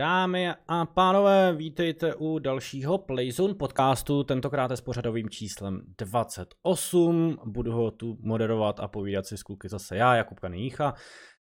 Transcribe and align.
Dámy 0.00 0.48
a 0.68 0.86
pánové, 0.86 1.52
vítejte 1.52 2.14
u 2.14 2.38
dalšího 2.38 2.98
Playzone 2.98 3.54
podcastu, 3.54 4.24
tentokrát 4.24 4.70
s 4.70 4.80
pořadovým 4.80 5.30
číslem 5.30 5.80
28. 5.98 7.38
Budu 7.44 7.72
ho 7.72 7.90
tu 7.90 8.18
moderovat 8.20 8.80
a 8.80 8.88
povídat 8.88 9.26
si 9.26 9.36
s 9.36 9.42
kluky 9.42 9.68
zase 9.68 9.96
já, 9.96 10.16
Jakub 10.16 10.40
Kanícha. 10.40 10.94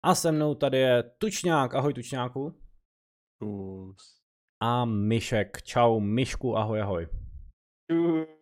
A 0.05 0.15
se 0.15 0.31
mnou 0.31 0.55
tady 0.55 0.77
je 0.77 1.03
Tučňák, 1.17 1.75
ahoj 1.75 1.93
Tučňáku. 1.93 2.53
Čus. 3.43 4.21
A 4.61 4.85
Myšek, 4.85 5.61
čau 5.61 5.99
Myšku, 5.99 6.57
ahoj 6.57 6.81
ahoj. 6.81 7.07
Čus. 7.91 8.32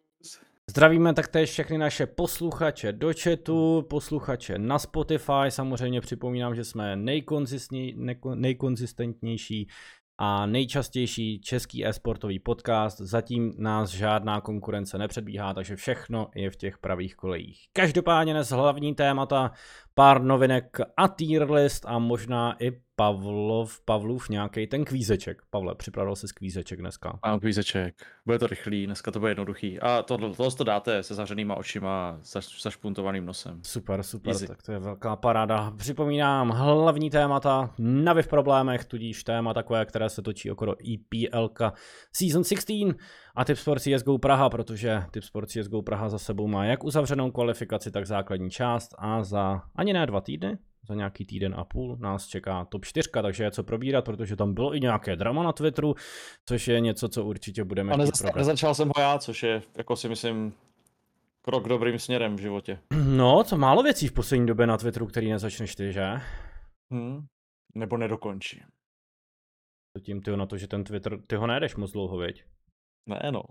Zdravíme 0.71 1.13
taktéž 1.13 1.49
všechny 1.49 1.77
naše 1.77 2.05
posluchače 2.05 2.91
do 2.91 3.11
chatu, 3.23 3.85
posluchače 3.89 4.57
na 4.57 4.79
Spotify, 4.79 5.49
samozřejmě 5.49 6.01
připomínám, 6.01 6.55
že 6.55 6.63
jsme 6.63 6.95
nejkonzistentnější 8.35 9.67
a 10.17 10.45
nejčastější 10.45 11.41
český 11.41 11.85
e-sportový 11.87 12.39
podcast. 12.39 12.97
Zatím 12.97 13.53
nás 13.57 13.89
žádná 13.89 14.41
konkurence 14.41 14.97
nepředbíhá, 14.97 15.53
takže 15.53 15.75
všechno 15.75 16.27
je 16.35 16.49
v 16.49 16.55
těch 16.55 16.77
pravých 16.77 17.15
kolejích. 17.15 17.59
Každopádně 17.73 18.33
dnes 18.33 18.49
hlavní 18.49 18.95
témata, 18.95 19.51
pár 20.01 20.21
novinek 20.21 20.77
a 20.97 21.07
tier 21.07 21.51
list 21.51 21.85
a 21.85 21.99
možná 21.99 22.55
i 22.59 22.71
Pavlov, 22.95 23.81
Pavlův 23.85 24.29
nějaký 24.29 24.67
ten 24.67 24.85
kvízeček. 24.85 25.41
Pavle, 25.49 25.75
připravil 25.75 26.15
jsi 26.15 26.27
kvízeček 26.35 26.79
dneska. 26.79 27.19
Mám 27.25 27.39
kvízeček. 27.39 27.95
Bude 28.25 28.39
to 28.39 28.47
rychlý, 28.47 28.85
dneska 28.85 29.11
to 29.11 29.19
bude 29.19 29.31
jednoduchý. 29.31 29.79
A 29.79 30.03
to, 30.03 30.17
tohle 30.17 30.51
to 30.51 30.63
dáte 30.63 31.03
se 31.03 31.15
zavřenýma 31.15 31.55
očima, 31.55 32.19
zašpuntovaným 32.63 33.25
nosem. 33.25 33.59
Super, 33.63 34.03
super, 34.03 34.33
Easy. 34.33 34.47
tak 34.47 34.63
to 34.63 34.71
je 34.71 34.79
velká 34.79 35.15
paráda. 35.15 35.71
Připomínám 35.77 36.49
hlavní 36.49 37.09
témata, 37.09 37.73
navy 37.79 38.23
v 38.23 38.27
problémech, 38.27 38.85
tudíž 38.85 39.23
téma 39.23 39.53
takové, 39.53 39.85
které 39.85 40.09
se 40.09 40.21
točí 40.21 40.51
okolo 40.51 40.75
EPL 40.93 41.49
Season 42.15 42.43
16 42.43 42.71
a 43.35 43.45
Tipsport 43.45 43.81
CSGO 43.81 44.17
Praha, 44.17 44.49
protože 44.49 45.03
Tipsport 45.11 45.49
CSGO 45.49 45.81
Praha 45.81 46.09
za 46.09 46.19
sebou 46.19 46.47
má 46.47 46.65
jak 46.65 46.83
uzavřenou 46.83 47.31
kvalifikaci, 47.31 47.91
tak 47.91 48.07
základní 48.07 48.49
část 48.51 48.95
a 48.97 49.23
za 49.23 49.61
ani 49.75 49.93
ne 49.93 50.05
dva 50.05 50.21
týdny, 50.21 50.57
za 50.87 50.95
nějaký 50.95 51.25
týden 51.25 51.55
a 51.57 51.63
půl 51.65 51.97
nás 51.99 52.27
čeká 52.27 52.65
top 52.65 52.85
4, 52.85 53.09
takže 53.21 53.43
je 53.43 53.51
co 53.51 53.63
probírat, 53.63 54.05
protože 54.05 54.35
tam 54.35 54.53
bylo 54.53 54.75
i 54.75 54.79
nějaké 54.79 55.15
drama 55.15 55.43
na 55.43 55.51
Twitteru, 55.51 55.95
což 56.45 56.67
je 56.67 56.79
něco, 56.79 57.09
co 57.09 57.25
určitě 57.25 57.63
budeme 57.63 57.93
A 57.93 57.97
nezas- 57.97 58.35
nezačal 58.35 58.75
jsem 58.75 58.87
ho 58.87 59.01
já, 59.01 59.17
což 59.19 59.43
je, 59.43 59.61
jako 59.77 59.95
si 59.95 60.09
myslím, 60.09 60.53
krok 61.41 61.67
dobrým 61.67 61.99
směrem 61.99 62.35
v 62.35 62.39
životě. 62.39 62.79
No, 63.07 63.43
co 63.43 63.57
málo 63.57 63.83
věcí 63.83 64.07
v 64.07 64.11
poslední 64.13 64.45
době 64.47 64.67
na 64.67 64.77
Twitteru, 64.77 65.05
který 65.05 65.31
nezačneš 65.31 65.75
ty, 65.75 65.93
že? 65.93 66.11
Hmm. 66.91 67.25
Nebo 67.75 67.97
nedokončí. 67.97 68.61
To 69.95 69.99
tím 69.99 70.21
ty 70.21 70.37
na 70.37 70.45
to, 70.45 70.57
že 70.57 70.67
ten 70.67 70.83
Twitter, 70.83 71.21
ty 71.27 71.35
ho 71.35 71.47
nejdeš 71.47 71.75
moc 71.75 71.91
dlouho, 71.91 72.17
věď? 72.17 72.43
Ne, 73.05 73.31
no. 73.31 73.43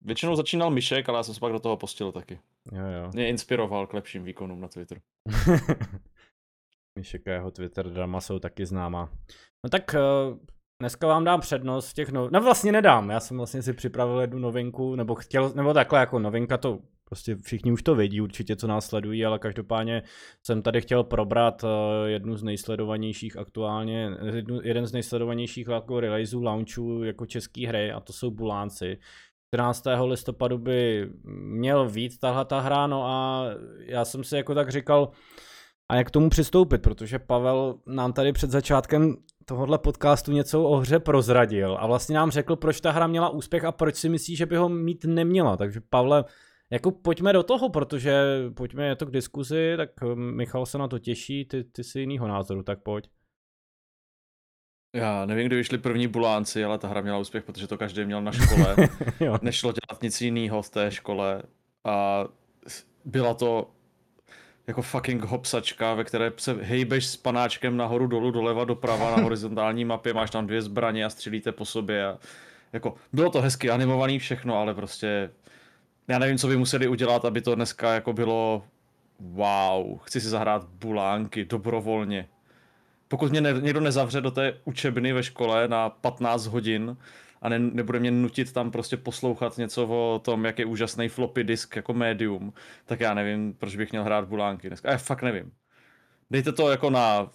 Většinou 0.00 0.36
začínal 0.36 0.70
Myšek, 0.70 1.08
ale 1.08 1.18
já 1.18 1.22
jsem 1.22 1.34
se 1.34 1.40
pak 1.40 1.52
do 1.52 1.60
toho 1.60 1.76
postil 1.76 2.12
taky. 2.12 2.40
Jo, 2.72 2.86
jo. 2.86 3.10
Mě 3.14 3.28
inspiroval 3.28 3.86
k 3.86 3.94
lepším 3.94 4.24
výkonům 4.24 4.60
na 4.60 4.68
Twitteru. 4.68 5.00
Myšek 6.98 7.28
a 7.28 7.32
jeho 7.32 7.50
Twitter 7.50 7.90
drama 7.90 8.20
jsou 8.20 8.38
taky 8.38 8.66
známá. 8.66 9.12
No 9.64 9.70
tak 9.70 9.94
uh, 9.94 10.38
dneska 10.80 11.06
vám 11.06 11.24
dám 11.24 11.40
přednost 11.40 11.92
těch 11.92 12.08
no... 12.08 12.30
No 12.32 12.40
vlastně 12.40 12.72
nedám, 12.72 13.10
já 13.10 13.20
jsem 13.20 13.36
vlastně 13.36 13.62
si 13.62 13.72
připravil 13.72 14.20
jednu 14.20 14.38
novinku, 14.38 14.94
nebo 14.94 15.14
chtěl, 15.14 15.52
nebo 15.54 15.74
takhle 15.74 16.00
jako 16.00 16.18
novinka 16.18 16.58
to 16.58 16.78
prostě 17.08 17.36
všichni 17.42 17.72
už 17.72 17.82
to 17.82 17.94
vědí 17.94 18.20
určitě, 18.20 18.56
co 18.56 18.66
nás 18.66 18.86
sledují, 18.86 19.24
ale 19.24 19.38
každopádně 19.38 20.02
jsem 20.42 20.62
tady 20.62 20.80
chtěl 20.80 21.04
probrat 21.04 21.64
uh, 21.64 21.70
jednu 22.06 22.36
z 22.36 22.42
nejsledovanějších 22.42 23.36
aktuálně, 23.36 24.10
jednu, 24.34 24.60
jeden 24.62 24.86
z 24.86 24.92
nejsledovanějších 24.92 25.68
jako 25.68 26.00
releaseů, 26.00 26.42
launchů 26.42 27.02
jako 27.04 27.26
český 27.26 27.66
hry 27.66 27.92
a 27.92 28.00
to 28.00 28.12
jsou 28.12 28.30
Bulánci. 28.30 28.98
14. 29.54 29.84
listopadu 30.04 30.58
by 30.58 31.10
měl 31.24 31.88
vít 31.88 32.18
tahle 32.18 32.44
ta 32.44 32.60
hra, 32.60 32.86
no 32.86 33.06
a 33.06 33.44
já 33.78 34.04
jsem 34.04 34.24
si 34.24 34.36
jako 34.36 34.54
tak 34.54 34.70
říkal, 34.70 35.10
a 35.90 35.96
jak 35.96 36.06
k 36.06 36.10
tomu 36.10 36.30
přistoupit, 36.30 36.82
protože 36.82 37.18
Pavel 37.18 37.74
nám 37.86 38.12
tady 38.12 38.32
před 38.32 38.50
začátkem 38.50 39.16
tohohle 39.44 39.78
podcastu 39.78 40.32
něco 40.32 40.62
o 40.62 40.76
hře 40.76 40.98
prozradil 40.98 41.76
a 41.80 41.86
vlastně 41.86 42.16
nám 42.16 42.30
řekl, 42.30 42.56
proč 42.56 42.80
ta 42.80 42.90
hra 42.90 43.06
měla 43.06 43.28
úspěch 43.28 43.64
a 43.64 43.72
proč 43.72 43.96
si 43.96 44.08
myslí, 44.08 44.36
že 44.36 44.46
by 44.46 44.56
ho 44.56 44.68
mít 44.68 45.04
neměla. 45.04 45.56
Takže 45.56 45.80
Pavle, 45.90 46.24
jako 46.70 46.90
pojďme 46.90 47.32
do 47.32 47.42
toho, 47.42 47.68
protože 47.68 48.22
pojďme, 48.54 48.86
je 48.86 48.96
to 48.96 49.06
k 49.06 49.10
diskuzi, 49.10 49.74
tak 49.76 49.90
Michal 50.14 50.66
se 50.66 50.78
na 50.78 50.88
to 50.88 50.98
těší, 50.98 51.44
ty, 51.44 51.64
ty 51.64 51.84
jsi 51.84 52.00
jinýho 52.00 52.28
názoru, 52.28 52.62
tak 52.62 52.82
pojď. 52.82 53.10
Já 54.96 55.26
nevím, 55.26 55.46
kdy 55.46 55.56
vyšli 55.56 55.78
první 55.78 56.08
bulánci, 56.08 56.64
ale 56.64 56.78
ta 56.78 56.88
hra 56.88 57.00
měla 57.00 57.18
úspěch, 57.18 57.44
protože 57.44 57.66
to 57.66 57.78
každý 57.78 58.04
měl 58.04 58.22
na 58.22 58.32
škole. 58.32 58.76
Nešlo 59.42 59.72
dělat 59.72 60.02
nic 60.02 60.20
jiného 60.20 60.62
v 60.62 60.70
té 60.70 60.90
škole. 60.90 61.42
A 61.84 62.24
byla 63.04 63.34
to 63.34 63.70
jako 64.66 64.82
fucking 64.82 65.22
hopsačka, 65.22 65.94
ve 65.94 66.04
které 66.04 66.32
se 66.36 66.52
hejbeš 66.52 67.06
s 67.06 67.16
panáčkem 67.16 67.76
nahoru, 67.76 68.06
dolů, 68.06 68.30
doleva, 68.30 68.64
doprava 68.64 69.16
na 69.16 69.22
horizontální 69.22 69.84
mapě, 69.84 70.14
máš 70.14 70.30
tam 70.30 70.46
dvě 70.46 70.62
zbraně 70.62 71.04
a 71.04 71.10
střílíte 71.10 71.52
po 71.52 71.64
sobě. 71.64 72.06
A 72.06 72.18
jako, 72.72 72.94
bylo 73.12 73.30
to 73.30 73.40
hezky 73.40 73.70
animovaný 73.70 74.18
všechno, 74.18 74.58
ale 74.58 74.74
prostě 74.74 75.30
já 76.08 76.18
nevím, 76.18 76.38
co 76.38 76.48
by 76.48 76.56
museli 76.56 76.88
udělat, 76.88 77.24
aby 77.24 77.40
to 77.40 77.54
dneska 77.54 77.94
jako 77.94 78.12
bylo 78.12 78.64
wow, 79.20 79.98
chci 79.98 80.20
si 80.20 80.28
zahrát 80.28 80.64
bulánky 80.64 81.44
dobrovolně. 81.44 82.28
Pokud 83.08 83.30
mě 83.30 83.40
ne, 83.40 83.52
někdo 83.60 83.80
nezavře 83.80 84.20
do 84.20 84.30
té 84.30 84.60
učebny 84.64 85.12
ve 85.12 85.22
škole 85.22 85.68
na 85.68 85.90
15 85.90 86.46
hodin, 86.46 86.96
a 87.42 87.48
ne, 87.48 87.58
nebude 87.58 88.00
mě 88.00 88.10
nutit 88.10 88.52
tam 88.52 88.70
prostě 88.70 88.96
poslouchat 88.96 89.58
něco 89.58 89.86
o 89.86 90.20
tom, 90.24 90.44
jak 90.44 90.58
je 90.58 90.64
úžasný 90.64 91.08
floppy 91.08 91.44
disk 91.44 91.76
jako 91.76 91.94
médium, 91.94 92.52
tak 92.84 93.00
já 93.00 93.14
nevím, 93.14 93.54
proč 93.54 93.76
bych 93.76 93.90
měl 93.92 94.04
hrát 94.04 94.28
bulánky 94.28 94.68
dneska. 94.68 94.90
Já 94.90 94.98
fakt 94.98 95.22
nevím. 95.22 95.52
Dejte 96.30 96.52
to 96.52 96.70
jako 96.70 96.90
na 96.90 97.30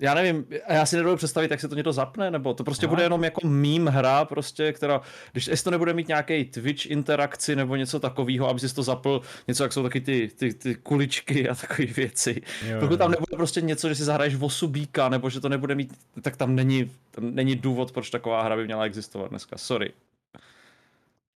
já 0.00 0.14
nevím, 0.14 0.46
já 0.68 0.86
si 0.86 0.96
nedovedu 0.96 1.16
představit, 1.16 1.50
jak 1.50 1.60
se 1.60 1.68
to 1.68 1.74
někdo 1.74 1.92
zapne, 1.92 2.30
nebo 2.30 2.54
to 2.54 2.64
prostě 2.64 2.86
no. 2.86 2.90
bude 2.90 3.02
jenom 3.02 3.24
jako 3.24 3.46
mím 3.46 3.86
hra, 3.86 4.24
prostě, 4.24 4.72
která, 4.72 5.00
když 5.32 5.46
jestli 5.46 5.64
to 5.64 5.70
nebude 5.70 5.92
mít 5.92 6.08
nějaký 6.08 6.44
Twitch 6.44 6.86
interakci 6.86 7.56
nebo 7.56 7.76
něco 7.76 8.00
takového, 8.00 8.48
aby 8.48 8.60
si 8.60 8.74
to 8.74 8.82
zapl, 8.82 9.20
něco 9.48 9.62
jak 9.62 9.72
jsou 9.72 9.82
taky 9.82 10.00
ty, 10.00 10.30
ty, 10.36 10.54
ty 10.54 10.74
kuličky 10.74 11.48
a 11.48 11.54
takové 11.54 11.86
věci. 11.86 12.42
Jo, 12.66 12.76
Pokud 12.80 12.96
tam 12.96 13.10
nebude 13.10 13.36
prostě 13.36 13.60
něco, 13.60 13.88
že 13.88 13.94
si 13.94 14.04
zahraješ 14.04 14.34
v 14.34 14.44
osubíka, 14.44 15.08
nebo 15.08 15.30
že 15.30 15.40
to 15.40 15.48
nebude 15.48 15.74
mít, 15.74 15.94
tak 16.22 16.36
tam 16.36 16.54
není, 16.54 16.90
tam 17.10 17.34
není 17.34 17.56
důvod, 17.56 17.92
proč 17.92 18.10
taková 18.10 18.42
hra 18.42 18.56
by 18.56 18.64
měla 18.64 18.84
existovat 18.84 19.30
dneska. 19.30 19.58
Sorry. 19.58 19.92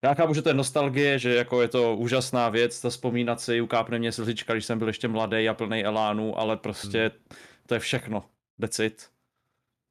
Já 0.04 0.14
chápu, 0.14 0.34
že 0.34 0.42
to 0.42 0.50
je 0.50 0.54
nostalgie, 0.54 1.20
že 1.20 1.36
jako 1.36 1.62
je 1.62 1.68
to 1.68 1.96
úžasná 1.96 2.50
věc, 2.50 2.82
to 2.82 2.90
vzpomínat 2.90 3.42
si, 3.42 3.62
ukápne 3.62 4.00
mě 4.00 4.12
slzička, 4.12 4.54
když 4.54 4.66
jsem 4.66 4.80
byl 4.80 4.88
ještě 4.88 5.08
mladý 5.08 5.50
a 5.50 5.54
plný 5.54 5.86
elánu, 5.86 6.40
ale 6.40 6.58
prostě 6.58 7.00
hmm. 7.00 7.38
to 7.68 7.74
je 7.74 7.80
všechno. 7.80 8.24
That's 8.62 8.80
it. 8.80 9.10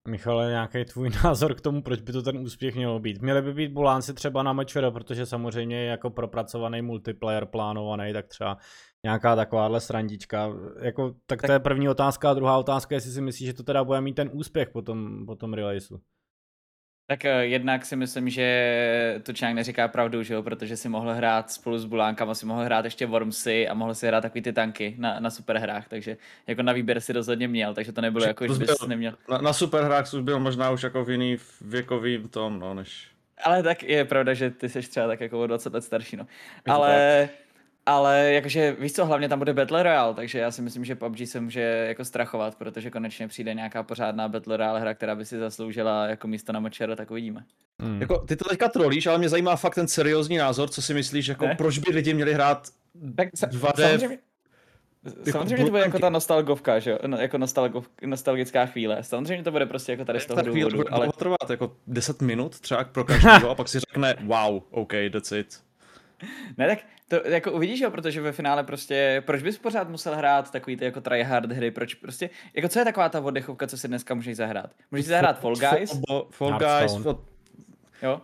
Michale, 0.08 0.50
nějaký 0.50 0.84
tvůj 0.84 1.10
názor 1.24 1.54
k 1.54 1.60
tomu, 1.60 1.82
proč 1.82 2.00
by 2.00 2.12
to 2.12 2.22
ten 2.22 2.38
úspěch 2.38 2.74
mělo 2.74 2.98
být? 3.00 3.22
Měly 3.22 3.42
by 3.42 3.54
být 3.54 3.72
bulánci 3.72 4.14
třeba 4.14 4.42
na 4.42 4.52
Mečvero, 4.52 4.92
protože 4.92 5.26
samozřejmě 5.26 5.76
je 5.76 5.86
jako 5.86 6.10
propracovaný 6.10 6.82
multiplayer 6.82 7.46
plánovaný, 7.46 8.12
tak 8.12 8.28
třeba 8.28 8.58
nějaká 9.04 9.36
takováhle 9.36 9.80
srandička. 9.80 10.52
Jako, 10.80 11.10
tak, 11.10 11.18
tak 11.26 11.42
to 11.46 11.52
je 11.52 11.58
první 11.58 11.88
otázka 11.88 12.30
a 12.30 12.34
druhá 12.34 12.58
otázka, 12.58 12.94
jestli 12.94 13.10
si 13.10 13.20
myslíš, 13.20 13.46
že 13.46 13.54
to 13.54 13.62
teda 13.62 13.84
bude 13.84 14.00
mít 14.00 14.14
ten 14.14 14.30
úspěch 14.32 14.68
po 14.68 14.82
tom, 14.82 15.26
po 15.26 15.36
tom 15.36 15.54
releaseu. 15.54 15.98
Tak 17.10 17.20
uh, 17.24 17.40
jednak 17.40 17.84
si 17.84 17.96
myslím, 17.96 18.30
že 18.30 19.20
to 19.22 19.32
Čang 19.32 19.54
neříká 19.54 19.88
pravdu, 19.88 20.22
že 20.22 20.34
jo, 20.34 20.42
protože 20.42 20.76
si 20.76 20.88
mohl 20.88 21.14
hrát 21.14 21.50
spolu 21.50 21.78
s 21.78 21.84
Bulánkama, 21.84 22.34
si 22.34 22.46
mohl 22.46 22.62
hrát 22.62 22.84
ještě 22.84 23.06
Wormsy 23.06 23.68
a 23.68 23.74
mohl 23.74 23.94
si 23.94 24.06
hrát 24.06 24.20
takový 24.20 24.42
ty 24.42 24.52
tanky 24.52 24.94
na, 24.98 25.20
na 25.20 25.30
superhrách, 25.30 25.88
takže 25.88 26.16
jako 26.46 26.62
na 26.62 26.72
výběr 26.72 27.00
si 27.00 27.12
rozhodně 27.12 27.48
měl, 27.48 27.74
takže 27.74 27.92
to 27.92 28.00
nebylo 28.00 28.24
jako, 28.24 28.48
že 28.48 28.54
bys 28.54 28.86
neměl. 28.86 29.14
Na, 29.30 29.38
na 29.38 29.52
superhrách 29.52 30.14
už 30.14 30.20
byl 30.20 30.40
možná 30.40 30.70
už 30.70 30.82
jako 30.82 31.04
v 31.04 31.10
jiný 31.10 31.36
věkový 31.60 32.28
tom, 32.30 32.58
no, 32.58 32.74
než... 32.74 33.08
Ale 33.44 33.62
tak 33.62 33.82
je 33.82 34.04
pravda, 34.04 34.34
že 34.34 34.50
ty 34.50 34.68
jsi 34.68 34.82
třeba 34.82 35.06
tak 35.06 35.20
jako 35.20 35.40
o 35.40 35.46
20 35.46 35.74
let 35.74 35.84
starší, 35.84 36.16
no. 36.16 36.26
Ale... 36.66 37.28
Tak 37.28 37.47
ale 37.88 38.32
jakože 38.32 38.76
víš 38.80 38.92
co, 38.92 39.06
hlavně 39.06 39.28
tam 39.28 39.38
bude 39.38 39.54
Battle 39.54 39.82
Royale, 39.82 40.14
takže 40.14 40.38
já 40.38 40.50
si 40.50 40.62
myslím, 40.62 40.84
že 40.84 40.94
PUBG 40.94 41.26
se 41.26 41.40
může 41.40 41.60
jako 41.60 42.04
strachovat, 42.04 42.54
protože 42.54 42.90
konečně 42.90 43.28
přijde 43.28 43.54
nějaká 43.54 43.82
pořádná 43.82 44.28
Battle 44.28 44.56
Royale 44.56 44.80
hra, 44.80 44.94
která 44.94 45.14
by 45.14 45.24
si 45.24 45.38
zasloužila 45.38 46.06
jako 46.06 46.28
místo 46.28 46.52
na 46.52 46.60
močera, 46.60 46.96
tak 46.96 47.10
uvidíme. 47.10 47.44
Hmm. 47.82 48.00
Jako, 48.00 48.18
ty 48.18 48.36
to 48.36 48.48
teďka 48.48 48.68
trolíš, 48.68 49.06
ale 49.06 49.18
mě 49.18 49.28
zajímá 49.28 49.56
fakt 49.56 49.74
ten 49.74 49.88
seriózní 49.88 50.36
názor, 50.36 50.68
co 50.68 50.82
si 50.82 50.94
myslíš, 50.94 51.26
jako 51.26 51.46
ne? 51.46 51.54
proč 51.54 51.78
by 51.78 51.92
lidi 51.92 52.14
měli 52.14 52.34
hrát 52.34 52.68
tak 53.16 53.28
2D 53.28 53.70
samozřejmě, 53.76 54.06
jako 54.06 54.22
Samozřejmě 55.30 55.64
to 55.64 55.70
bude 55.70 55.82
jako 55.82 55.98
ta 55.98 56.10
nostalgovka, 56.10 56.78
že 56.78 56.90
jo? 56.90 56.98
No, 57.06 57.16
jako 57.16 57.38
nostalgov, 57.38 57.88
nostalgická 58.06 58.66
chvíle. 58.66 59.02
Samozřejmě 59.02 59.44
to 59.44 59.50
bude 59.50 59.66
prostě 59.66 59.92
jako 59.92 60.04
tady 60.04 60.20
z 60.20 60.26
toho 60.26 60.42
důvodu, 60.42 60.76
bude 60.76 60.90
ale... 60.90 61.08
trvat 61.18 61.50
jako 61.50 61.76
10 61.86 62.22
minut 62.22 62.60
třeba 62.60 62.84
pro 62.84 63.04
každého 63.04 63.50
a 63.50 63.54
pak 63.54 63.68
si 63.68 63.78
řekne 63.78 64.14
wow, 64.24 64.62
OK, 64.70 64.92
that's 65.12 65.32
it. 65.32 65.67
Ne, 66.56 66.68
tak 66.68 66.78
to 67.08 67.28
jako 67.28 67.52
uvidíš, 67.52 67.80
jo, 67.80 67.90
protože 67.90 68.20
ve 68.20 68.32
finále 68.32 68.64
prostě, 68.64 69.22
proč 69.26 69.42
bys 69.42 69.58
pořád 69.58 69.88
musel 69.88 70.16
hrát 70.16 70.50
takový 70.50 70.76
ty 70.76 70.84
jako 70.84 71.00
tryhard 71.00 71.52
hry, 71.52 71.70
proč 71.70 71.94
prostě, 71.94 72.30
jako 72.54 72.68
co 72.68 72.78
je 72.78 72.84
taková 72.84 73.08
ta 73.08 73.20
oddechovka, 73.20 73.66
co 73.66 73.78
si 73.78 73.88
dneska 73.88 74.14
můžeš 74.14 74.36
zahrát? 74.36 74.70
Můžeš 74.90 75.04
si 75.04 75.10
zahrát 75.10 75.40
Fall 75.40 75.56
Guys? 75.56 76.00
Fall, 76.08 76.26
Fall 76.30 76.58
Guys, 76.58 77.02
Fall... 77.02 77.24
Jo? 78.02 78.20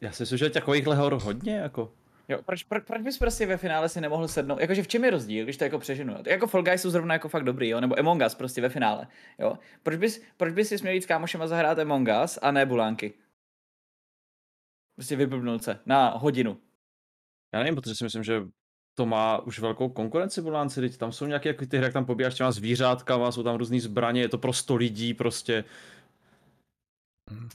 Já 0.00 0.12
si 0.12 0.22
myslím, 0.22 0.38
že 0.38 0.50
takovýchhle 0.50 0.96
hor 0.96 1.14
hodně, 1.22 1.56
jako. 1.56 1.92
Jo, 2.28 2.38
proč, 2.46 2.62
proč, 2.62 2.84
proč 2.84 3.02
bys 3.02 3.18
prostě 3.18 3.46
ve 3.46 3.56
finále 3.56 3.88
si 3.88 4.00
nemohl 4.00 4.28
sednout? 4.28 4.60
Jakože 4.60 4.82
v 4.82 4.88
čem 4.88 5.04
je 5.04 5.10
rozdíl, 5.10 5.44
když 5.44 5.56
to 5.56 5.64
jako 5.64 5.78
přeženu? 5.78 6.16
Jako 6.26 6.46
Fall 6.46 6.62
Guys 6.62 6.82
jsou 6.82 6.90
zrovna 6.90 7.14
jako 7.14 7.28
fakt 7.28 7.44
dobrý, 7.44 7.68
jo? 7.68 7.80
Nebo 7.80 7.98
Among 7.98 8.22
Us 8.26 8.34
prostě 8.34 8.60
ve 8.60 8.68
finále, 8.68 9.06
jo? 9.38 9.58
Proč 9.82 9.96
bys, 9.96 10.22
proč 10.36 10.52
bys 10.52 10.68
si 10.68 10.78
směl 10.78 10.94
jít 10.94 11.02
s 11.02 11.06
kámošema 11.06 11.46
zahrát 11.46 11.78
Among 11.78 12.08
Us 12.24 12.38
a 12.42 12.50
ne 12.50 12.66
bulánky? 12.66 13.12
Prostě 14.94 15.16
vyblbnout 15.16 15.64
se 15.64 15.78
na 15.86 16.08
hodinu. 16.10 16.58
Já 17.54 17.58
nevím, 17.58 17.74
protože 17.74 17.94
si 17.94 18.04
myslím, 18.04 18.22
že 18.22 18.42
to 18.94 19.06
má 19.06 19.38
už 19.38 19.58
velkou 19.58 19.88
konkurenci 19.88 20.42
bulánci, 20.42 20.80
teď 20.80 20.96
tam 20.96 21.12
jsou 21.12 21.26
nějaké 21.26 21.48
jako 21.48 21.66
ty 21.66 21.76
hry, 21.76 21.86
jak 21.86 21.92
tam 21.92 22.04
pobíjáš 22.04 22.34
těma 22.34 22.52
zvířátkama, 22.52 23.32
jsou 23.32 23.42
tam 23.42 23.56
různý 23.56 23.80
zbraně, 23.80 24.20
je 24.20 24.28
to 24.28 24.38
pro 24.38 24.52
100 24.52 24.76
lidí 24.76 25.14
prostě. 25.14 25.64
Hmm 27.30 27.48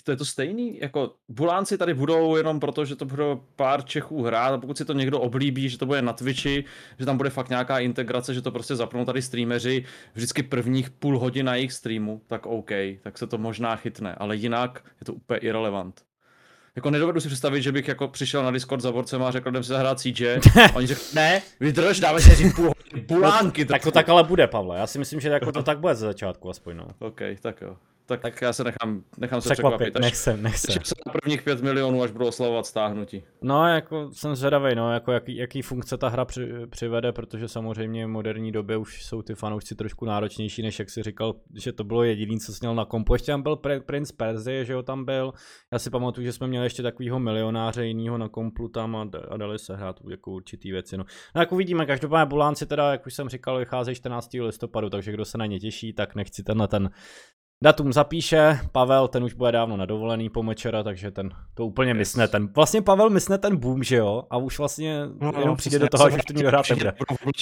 to 0.00 0.10
je 0.10 0.16
to 0.16 0.24
stejný, 0.24 0.78
jako 0.78 1.14
Bulánci 1.28 1.78
tady 1.78 1.94
budou 1.94 2.36
jenom 2.36 2.60
proto, 2.60 2.84
že 2.84 2.96
to 2.96 3.04
bude 3.04 3.24
pár 3.56 3.84
Čechů 3.84 4.22
hrát 4.22 4.54
a 4.54 4.58
pokud 4.58 4.78
si 4.78 4.84
to 4.84 4.92
někdo 4.92 5.20
oblíbí, 5.20 5.68
že 5.68 5.78
to 5.78 5.86
bude 5.86 6.02
na 6.02 6.12
Twitchi, 6.12 6.64
že 6.98 7.06
tam 7.06 7.16
bude 7.16 7.30
fakt 7.30 7.48
nějaká 7.48 7.78
integrace, 7.78 8.34
že 8.34 8.42
to 8.42 8.50
prostě 8.50 8.76
zapnou 8.76 9.04
tady 9.04 9.22
streameři 9.22 9.84
vždycky 10.14 10.42
prvních 10.42 10.90
půl 10.90 11.18
hodin 11.18 11.46
na 11.46 11.54
jejich 11.54 11.72
streamu, 11.72 12.22
tak 12.26 12.46
OK, 12.46 12.70
tak 13.02 13.18
se 13.18 13.26
to 13.26 13.38
možná 13.38 13.76
chytne, 13.76 14.14
ale 14.14 14.36
jinak 14.36 14.84
je 15.00 15.04
to 15.04 15.14
úplně 15.14 15.38
irrelevant. 15.38 16.11
Jako 16.76 16.90
nedovedu 16.90 17.20
si 17.20 17.28
představit, 17.28 17.62
že 17.62 17.72
bych 17.72 17.88
jako 17.88 18.08
přišel 18.08 18.42
na 18.42 18.50
Discord 18.50 18.82
za 18.82 18.92
borcem 18.92 19.22
a 19.22 19.30
řekl, 19.30 19.50
jdem 19.50 19.62
si 19.62 19.68
zahrát 19.68 20.00
CJ. 20.00 20.26
A 20.72 20.76
oni 20.76 20.86
řekli, 20.86 21.04
ne, 21.14 21.42
vydrž, 21.60 22.00
dáme 22.00 22.20
si 22.20 22.34
říct 22.34 22.54
půl 22.54 22.64
hodiny, 22.64 23.06
bulánky. 23.06 23.64
No, 23.64 23.68
tak 23.68 23.82
to 23.82 23.90
tak 23.90 24.08
ale 24.08 24.24
bude, 24.24 24.46
Pavle. 24.46 24.78
Já 24.78 24.86
si 24.86 24.98
myslím, 24.98 25.20
že 25.20 25.28
jako 25.28 25.52
to 25.52 25.62
tak 25.62 25.78
bude 25.78 25.94
ze 25.94 26.06
začátku 26.06 26.50
aspoň, 26.50 26.76
no. 26.76 26.86
OK, 26.98 27.20
tak 27.40 27.60
jo 27.60 27.76
tak, 28.12 28.20
tak 28.20 28.42
já 28.42 28.52
se 28.52 28.64
nechám, 28.64 29.02
nechám 29.18 29.40
se 29.40 29.48
překvapit. 29.48 29.76
překvapit 29.76 30.02
nech 30.02 30.16
se, 30.16 30.36
nech 30.36 30.58
se. 30.58 30.72
se 30.72 30.94
na 31.06 31.12
prvních 31.12 31.42
pět 31.42 31.62
milionů, 31.62 32.02
až 32.02 32.10
budou 32.10 32.26
oslavovat 32.26 32.66
stáhnutí. 32.66 33.24
No, 33.42 33.68
jako 33.68 34.10
jsem 34.12 34.36
zvědavý, 34.36 34.74
no, 34.74 34.92
jako 34.92 35.12
jaký, 35.12 35.36
jaký 35.36 35.62
funkce 35.62 35.98
ta 35.98 36.08
hra 36.08 36.24
při, 36.24 36.48
přivede, 36.70 37.12
protože 37.12 37.48
samozřejmě 37.48 38.06
v 38.06 38.08
moderní 38.08 38.52
době 38.52 38.76
už 38.76 39.04
jsou 39.04 39.22
ty 39.22 39.34
fanoušci 39.34 39.74
trošku 39.74 40.04
náročnější, 40.04 40.62
než 40.62 40.78
jak 40.78 40.90
si 40.90 41.02
říkal, 41.02 41.34
že 41.54 41.72
to 41.72 41.84
bylo 41.84 42.02
jediný, 42.02 42.40
co 42.40 42.52
sněl 42.52 42.74
na 42.74 42.84
kompu. 42.84 43.14
Ještě 43.14 43.32
tam 43.32 43.42
byl 43.42 43.56
Prince 43.86 44.12
Perzie, 44.16 44.64
že 44.64 44.72
jo, 44.72 44.82
tam 44.82 45.04
byl. 45.04 45.32
Já 45.72 45.78
si 45.78 45.90
pamatuju, 45.90 46.24
že 46.24 46.32
jsme 46.32 46.46
měli 46.46 46.66
ještě 46.66 46.82
takového 46.82 47.18
milionáře 47.18 47.86
jinýho 47.86 48.18
na 48.18 48.28
komplu 48.28 48.68
tam 48.68 48.96
a, 48.96 49.08
a 49.28 49.36
dali 49.36 49.58
se 49.58 49.76
hrát 49.76 50.00
jako 50.10 50.30
určitý 50.30 50.72
věci. 50.72 50.96
No. 50.96 51.04
no 51.34 51.42
jak 51.42 51.52
uvidíme, 51.52 51.86
každopádně 51.86 52.28
Bulánci 52.28 52.66
teda, 52.66 52.92
jak 52.92 53.06
už 53.06 53.14
jsem 53.14 53.28
říkal, 53.28 53.58
vycházejí 53.58 53.94
14. 53.94 54.34
listopadu, 54.34 54.90
takže 54.90 55.12
kdo 55.12 55.24
se 55.24 55.38
na 55.38 55.46
ně 55.46 55.60
těší, 55.60 55.92
tak 55.92 56.14
nechci 56.14 56.42
tenhle 56.42 56.68
ten 56.68 56.90
Datum 57.62 57.92
zapíše, 57.92 58.60
Pavel, 58.72 59.08
ten 59.08 59.24
už 59.24 59.34
bude 59.34 59.52
dávno 59.52 59.76
na 59.76 59.86
dovolený 59.86 60.28
po 60.28 60.42
mečera, 60.42 60.82
takže 60.82 61.10
ten 61.10 61.30
to 61.54 61.66
úplně 61.66 61.90
yes. 61.90 61.98
mysne 61.98 62.28
ten. 62.28 62.46
Vlastně 62.46 62.82
Pavel 62.82 63.10
mysne 63.10 63.38
ten 63.38 63.56
boom, 63.56 63.82
že 63.82 63.96
jo? 63.96 64.22
A 64.30 64.36
už 64.36 64.58
vlastně 64.58 65.02
no, 65.20 65.32
jenom 65.38 65.56
přijde 65.56 65.78
do 65.78 65.88
toho, 65.88 66.10
že 66.10 66.16
už 66.16 66.24
to 66.24 66.32
někdo 66.32 66.48
hrát 66.48 66.70
nebude. 66.70 66.92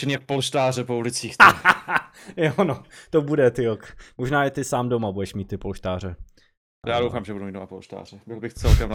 Jak 0.09 0.27
polštáře 0.27 0.85
po 0.85 0.97
ulicích. 0.97 1.37
jo 2.37 2.65
no, 2.65 2.83
to 3.11 3.23
bude 3.23 3.51
ty 3.51 3.69
ok. 3.69 3.97
Možná 4.19 4.45
i 4.45 4.51
ty 4.51 4.65
sám 4.65 4.89
doma 4.89 5.13
budeš 5.13 5.35
mít 5.35 5.49
ty 5.49 5.57
polštáře. 5.57 6.17
Já 6.87 7.01
doufám, 7.01 7.25
že 7.25 7.33
budu 7.33 7.45
mít 7.45 7.53
doma 7.53 7.67
polštáře. 7.67 8.21
Byl 8.27 8.41
bych 8.41 8.55
celkem 8.55 8.91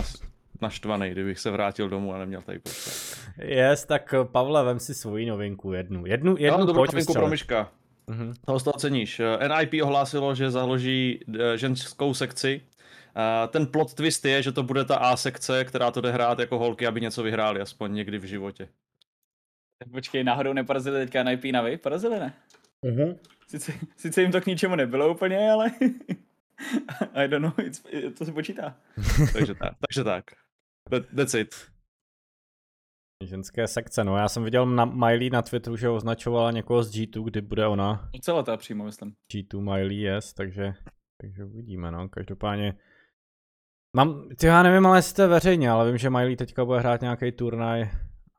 naštvaný, 0.61 1.09
kdybych 1.09 1.39
se 1.39 1.51
vrátil 1.51 1.89
domů 1.89 2.13
a 2.13 2.17
neměl 2.17 2.41
tady 2.41 2.59
polštáře. 2.59 2.97
Yes, 3.37 3.85
tak 3.85 4.13
Pavle, 4.31 4.63
vem 4.63 4.79
si 4.79 4.93
svoji 4.93 5.25
novinku, 5.25 5.73
jednu. 5.73 6.05
Jednu, 6.05 6.35
jednu, 6.37 6.59
jednu 6.59 6.73
novinku 6.73 7.13
pro 7.13 7.27
Myška. 7.27 7.71
Mm-hmm. 8.09 8.33
Toho 8.45 8.59
z 8.59 8.63
toho 8.63 8.73
ceníš. 8.77 9.21
NIP 9.57 9.83
ohlásilo, 9.83 10.35
že 10.35 10.51
založí 10.51 11.19
eh, 11.39 11.57
ženskou 11.57 12.13
sekci. 12.13 12.61
Eh, 13.17 13.47
ten 13.47 13.67
plot 13.67 13.93
twist 13.93 14.25
je, 14.25 14.43
že 14.43 14.51
to 14.51 14.63
bude 14.63 14.85
ta 14.85 14.95
A 14.95 15.17
sekce, 15.17 15.65
která 15.65 15.91
to 15.91 16.01
jde 16.01 16.11
hrát 16.11 16.39
jako 16.39 16.59
holky, 16.59 16.87
aby 16.87 17.01
něco 17.01 17.23
vyhráli, 17.23 17.61
aspoň 17.61 17.93
někdy 17.93 18.17
v 18.17 18.23
životě. 18.23 18.67
Počkej, 19.91 20.23
náhodou 20.23 20.53
neporazili 20.53 21.05
teďka 21.05 21.23
NIP 21.23 21.43
na 21.43 21.61
vy? 21.61 21.77
Porazili 21.77 22.19
ne? 22.19 22.33
Mm-hmm. 22.83 23.17
Sice, 23.47 23.73
sice 23.97 24.21
jim 24.21 24.31
to 24.31 24.41
k 24.41 24.45
ničemu 24.45 24.75
nebylo 24.75 25.11
úplně, 25.13 25.51
ale 25.51 25.71
I 27.13 27.27
don't 27.27 27.41
know, 27.41 27.69
to 28.17 28.25
se 28.25 28.31
počítá. 28.31 28.75
takže 29.33 29.55
tak, 29.55 29.73
takže 29.87 30.03
tak. 30.03 30.23
That's 31.15 31.33
it. 31.33 31.74
Ženské 33.25 33.67
sekce, 33.67 34.03
no 34.03 34.17
já 34.17 34.29
jsem 34.29 34.43
viděl 34.43 34.65
na 34.65 34.85
Miley 34.85 35.29
na 35.29 35.41
Twitteru, 35.41 35.77
že 35.77 35.89
označovala 35.89 36.51
někoho 36.51 36.83
z 36.83 36.91
G2, 36.91 37.23
kdy 37.23 37.41
bude 37.41 37.67
ona. 37.67 38.09
ta 38.43 38.57
přímo, 38.57 38.85
myslím. 38.85 39.15
G2 39.33 39.61
Miley, 39.61 40.01
yes, 40.01 40.33
takže, 40.33 40.73
takže 41.21 41.45
uvidíme, 41.45 41.91
no, 41.91 42.09
každopádně. 42.09 42.73
Mám, 43.95 44.29
ty 44.39 44.47
já 44.47 44.63
nevím, 44.63 44.85
ale 44.85 44.97
jestli 44.97 45.15
to 45.15 45.21
je 45.21 45.27
veřejně, 45.27 45.69
ale 45.69 45.87
vím, 45.87 45.97
že 45.97 46.09
Miley 46.09 46.35
teďka 46.35 46.65
bude 46.65 46.79
hrát 46.79 47.01
nějaký 47.01 47.31
turnaj 47.31 47.89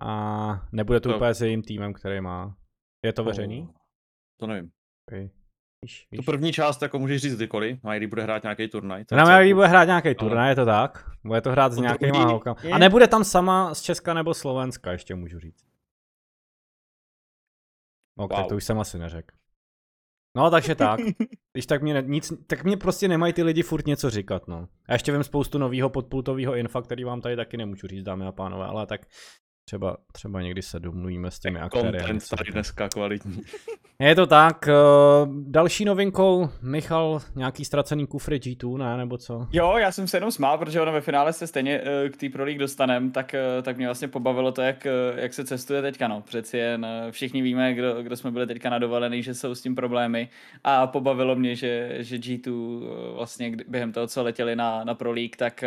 a 0.01 0.69
nebude 0.73 1.01
to 1.01 1.09
no. 1.09 1.17
úplně 1.17 1.35
s 1.35 1.41
jejím 1.41 1.63
týmem, 1.63 1.93
který 1.93 2.21
má. 2.21 2.57
Je 3.05 3.13
to 3.13 3.25
veřejný? 3.25 3.69
To 4.41 4.47
nevím. 4.47 4.71
Okay. 5.09 5.31
Víš, 5.87 6.07
víš. 6.11 6.17
Tu 6.17 6.23
první 6.23 6.53
část 6.53 6.83
jako 6.83 6.99
můžeš 6.99 7.23
říct 7.23 7.37
kdykoliv, 7.37 7.83
Miley 7.83 8.07
bude 8.07 8.23
hrát 8.23 8.43
nějaký 8.43 8.69
turnaj. 8.69 9.05
Na 9.13 9.25
Miley 9.25 9.55
bude 9.55 9.67
hrát 9.67 9.85
nějaký 9.85 10.15
turnaj, 10.15 10.49
je 10.49 10.55
to 10.55 10.65
tak? 10.65 11.11
Bude 11.25 11.41
to 11.41 11.51
hrát 11.51 11.73
s 11.73 11.79
nějakýma 11.79 12.25
holkama. 12.25 12.57
A 12.73 12.79
nebude 12.79 13.07
tam 13.09 13.25
sama 13.25 13.75
z 13.75 13.83
Česka 13.83 14.15
nebo 14.15 14.35
Slovenska, 14.35 14.93
ještě 14.93 15.15
můžu 15.15 15.39
říct. 15.39 15.65
Ok, 18.17 18.33
wow. 18.33 18.49
to 18.49 18.57
už 18.57 18.65
jsem 18.65 18.81
asi 18.81 18.99
neřekl. 18.99 19.37
No, 20.37 20.51
takže 20.51 20.75
tak. 20.75 21.01
Když 21.53 21.67
tak 21.67 21.83
mě 21.83 22.03
nic, 22.07 22.33
tak 22.47 22.65
mě 22.65 22.77
prostě 22.77 23.09
nemají 23.09 23.33
ty 23.33 23.43
lidi 23.43 23.63
furt 23.63 23.87
něco 23.87 24.11
říkat, 24.11 24.49
no. 24.49 24.69
A 24.89 24.93
ještě 24.93 25.13
vím 25.13 25.25
spoustu 25.25 25.59
nového 25.59 25.91
podpultového 25.91 26.57
infa, 26.57 26.83
který 26.83 27.05
vám 27.05 27.21
tady 27.21 27.37
taky 27.37 27.57
nemůžu 27.57 27.87
říct, 27.87 28.03
dámy 28.03 28.27
a 28.27 28.33
pánové, 28.33 28.67
ale 28.67 28.87
tak 28.87 29.01
Třeba, 29.69 29.97
třeba 30.13 30.43
někdy 30.43 30.63
se 30.63 30.81
domluvíme 30.81 31.31
s 31.31 31.39
těmi 31.39 31.59
aktéry. 31.61 31.99
Content 31.99 32.29
tady 32.29 32.53
dneska 32.53 32.89
kvalitní. 32.89 33.43
Je 33.99 34.15
to 34.15 34.27
tak. 34.27 34.69
Eh, 34.69 34.73
další 35.27 35.85
novinkou, 35.85 36.49
Michal, 36.63 37.21
nějaký 37.37 37.65
ztracený 37.65 38.07
kufry 38.07 38.39
G2, 38.39 38.79
ne, 38.79 38.97
nebo 38.97 39.19
co? 39.19 39.49
Jo, 39.53 39.77
já 39.77 39.93
jsem 39.93 40.09
se 40.09 40.17
jenom 40.17 40.31
smál, 40.31 40.59
protože 40.59 40.81
ono 40.81 40.93
ve 40.93 41.01
finále 41.01 41.33
se 41.33 41.47
stejně 41.47 41.81
eh, 41.85 42.09
k 42.09 42.17
té 42.17 42.29
Pro 42.29 42.45
League 42.45 42.59
dostanem, 42.59 43.11
tak, 43.11 43.35
eh, 43.35 43.63
tak 43.63 43.77
mě 43.77 43.87
vlastně 43.87 44.09
pobavilo 44.09 44.53
to, 44.53 44.63
jak, 44.63 44.87
jak 45.17 45.35
se 45.35 45.45
cestuje 45.45 45.83
teďka, 45.83 46.09
no. 46.09 46.21
Přeci 46.21 46.59
jen 46.59 46.87
všichni 47.11 47.43
víme, 47.43 47.75
kdo, 47.75 48.03
kdo 48.03 48.17
jsme 48.17 48.31
byli 48.31 48.47
teďka 48.47 48.71
nadovolený, 48.71 49.23
že 49.23 49.35
jsou 49.35 49.55
s 49.55 49.63
tím 49.63 49.75
problémy 49.75 50.29
a 50.65 50.87
pobavilo 50.87 51.37
mě, 51.37 51.57
že, 51.57 51.97
že 51.99 52.17
G2 52.17 52.81
vlastně 53.15 53.53
během 53.69 53.93
toho, 53.93 54.07
co 54.07 54.23
letěli 54.23 54.57
na, 54.57 54.85
na 54.85 54.95
Pro 54.95 55.13
League, 55.13 55.37
tak 55.37 55.65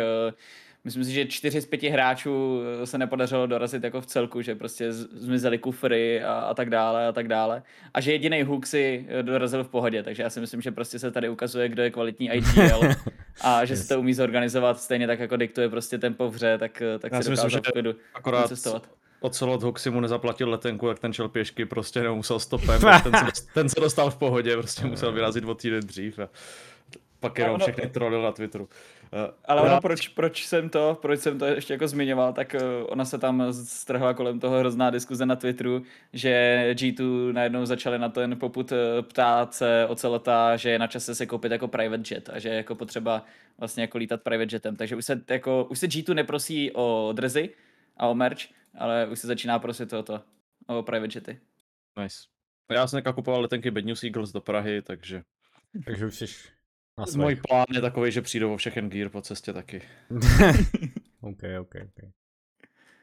myslím 0.84 1.04
si, 1.04 1.12
že 1.12 1.26
čtyři 1.26 1.60
z 1.60 1.66
pěti 1.66 1.88
hráčů 1.88 2.60
eh, 2.82 2.86
se 2.86 2.98
nepodařilo 2.98 3.46
dorazit 3.46 3.84
jako 3.84 4.00
v 4.00 4.06
celku, 4.06 4.42
že 4.42 4.54
prostě 4.54 4.92
zmizely 4.92 5.58
kufry 5.58 6.22
a, 6.22 6.32
a 6.32 6.54
tak 6.54 6.70
dále 6.70 7.08
a 7.08 7.12
tak 7.12 7.28
dále. 7.28 7.62
A 7.94 8.00
že 8.00 8.12
jediný 8.12 8.42
hook 8.42 8.66
si 8.66 9.06
eh, 9.08 9.22
dorazil 9.22 9.64
v 9.64 9.68
pohodě, 9.68 10.02
takže 10.02 10.22
já 10.22 10.30
si 10.30 10.40
myslím, 10.40 10.60
že 10.60 10.70
prostě 10.70 10.98
se 10.98 11.10
tady 11.10 11.28
ukazuje, 11.28 11.68
kdo 11.68 11.82
je 11.82 11.90
kvalitní 11.90 12.30
IGL 12.32 12.80
a 13.40 13.64
že 13.64 13.72
yes. 13.72 13.82
se 13.82 13.94
to 13.94 14.00
umí 14.00 14.14
zorganizovat 14.14 14.80
stejně 14.80 15.06
tak, 15.06 15.18
jako 15.18 15.36
diktuje 15.36 15.68
prostě 15.68 15.98
tempo 15.98 16.30
v 16.30 16.34
hře, 16.34 16.58
tak, 16.58 16.82
eh, 16.82 16.98
tak 16.98 17.12
já 17.12 17.22
si 17.22 17.30
v 17.34 17.60
klidu 17.72 17.94
akorát 18.14 18.48
cestovat. 18.48 18.88
Ocelot 19.20 19.62
Hook 19.62 19.78
si 19.78 19.90
mu 19.90 20.00
nezaplatil 20.00 20.50
letenku, 20.50 20.88
jak 20.88 20.98
ten 20.98 21.12
šel 21.12 21.28
pěšky, 21.28 21.66
prostě 21.66 22.02
nemusel 22.02 22.38
stopem, 22.38 22.80
ten 23.02 23.12
se, 23.18 23.24
dostal, 23.24 23.54
ten 23.54 23.68
se 23.68 23.80
dostal 23.80 24.10
v 24.10 24.16
pohodě, 24.16 24.56
prostě 24.56 24.86
musel 24.86 25.12
vyrazit 25.12 25.44
o 25.44 25.54
týden 25.54 25.80
dřív. 25.80 26.18
A 26.18 26.28
pak 27.20 27.38
jenom 27.38 27.60
všechny 27.60 27.86
trolil 27.86 28.22
na 28.22 28.32
Twitteru. 28.32 28.68
Uh, 29.12 29.34
ale 29.44 29.62
ona, 29.62 29.80
proč, 29.80 30.08
proč, 30.08 30.46
jsem 30.46 30.68
to, 30.68 30.98
proč 31.02 31.20
jsem 31.20 31.38
to 31.38 31.46
ještě 31.46 31.72
jako 31.72 31.88
zmiňoval, 31.88 32.32
tak 32.32 32.54
uh, 32.54 32.86
ona 32.88 33.04
se 33.04 33.18
tam 33.18 33.52
strhla 33.52 34.14
kolem 34.14 34.40
toho 34.40 34.58
hrozná 34.58 34.90
diskuze 34.90 35.26
na 35.26 35.36
Twitteru, 35.36 35.82
že 36.12 36.64
G2 36.74 37.32
najednou 37.32 37.66
začali 37.66 37.98
na 37.98 38.08
ten 38.08 38.38
poput 38.38 38.72
uh, 38.72 38.78
ptát 39.02 39.54
se 39.54 39.86
ocelota, 39.86 40.56
že 40.56 40.70
je 40.70 40.78
na 40.78 40.86
čase 40.86 41.14
se 41.14 41.26
koupit 41.26 41.52
jako 41.52 41.68
private 41.68 42.14
jet 42.14 42.30
a 42.32 42.38
že 42.38 42.48
je 42.48 42.54
jako 42.54 42.74
potřeba 42.74 43.24
vlastně 43.58 43.82
jako 43.82 43.98
lítat 43.98 44.22
private 44.22 44.56
jetem. 44.56 44.76
Takže 44.76 44.96
už 44.96 45.04
se, 45.04 45.22
jako, 45.30 45.64
už 45.70 45.78
se 45.78 45.86
G2 45.86 46.14
neprosí 46.14 46.72
o 46.72 47.12
drzy 47.12 47.50
a 47.96 48.06
o 48.06 48.14
merch, 48.14 48.40
ale 48.78 49.06
už 49.06 49.18
se 49.18 49.26
začíná 49.26 49.58
prosit 49.58 49.90
toto, 49.90 50.22
o 50.66 50.82
private 50.82 51.16
jety. 51.16 51.38
Nice. 52.02 52.18
Já 52.72 52.86
jsem 52.86 53.02
kupoval 53.14 53.40
letenky 53.40 53.70
Bad 53.70 53.84
News 53.84 54.04
Eagles 54.04 54.32
do 54.32 54.40
Prahy, 54.40 54.82
takže... 54.82 55.22
Takže 55.84 56.06
už 56.06 56.14
jsi 56.14 56.26
můj 57.16 57.36
plán 57.48 57.66
je 57.74 57.80
takový, 57.80 58.12
že 58.12 58.22
přijdou 58.22 58.54
o 58.54 58.56
všechen 58.56 58.90
gear 58.90 59.08
po 59.08 59.22
cestě 59.22 59.52
taky. 59.52 59.82
ok, 61.20 61.42
ok, 61.60 61.74
ok. 61.84 62.10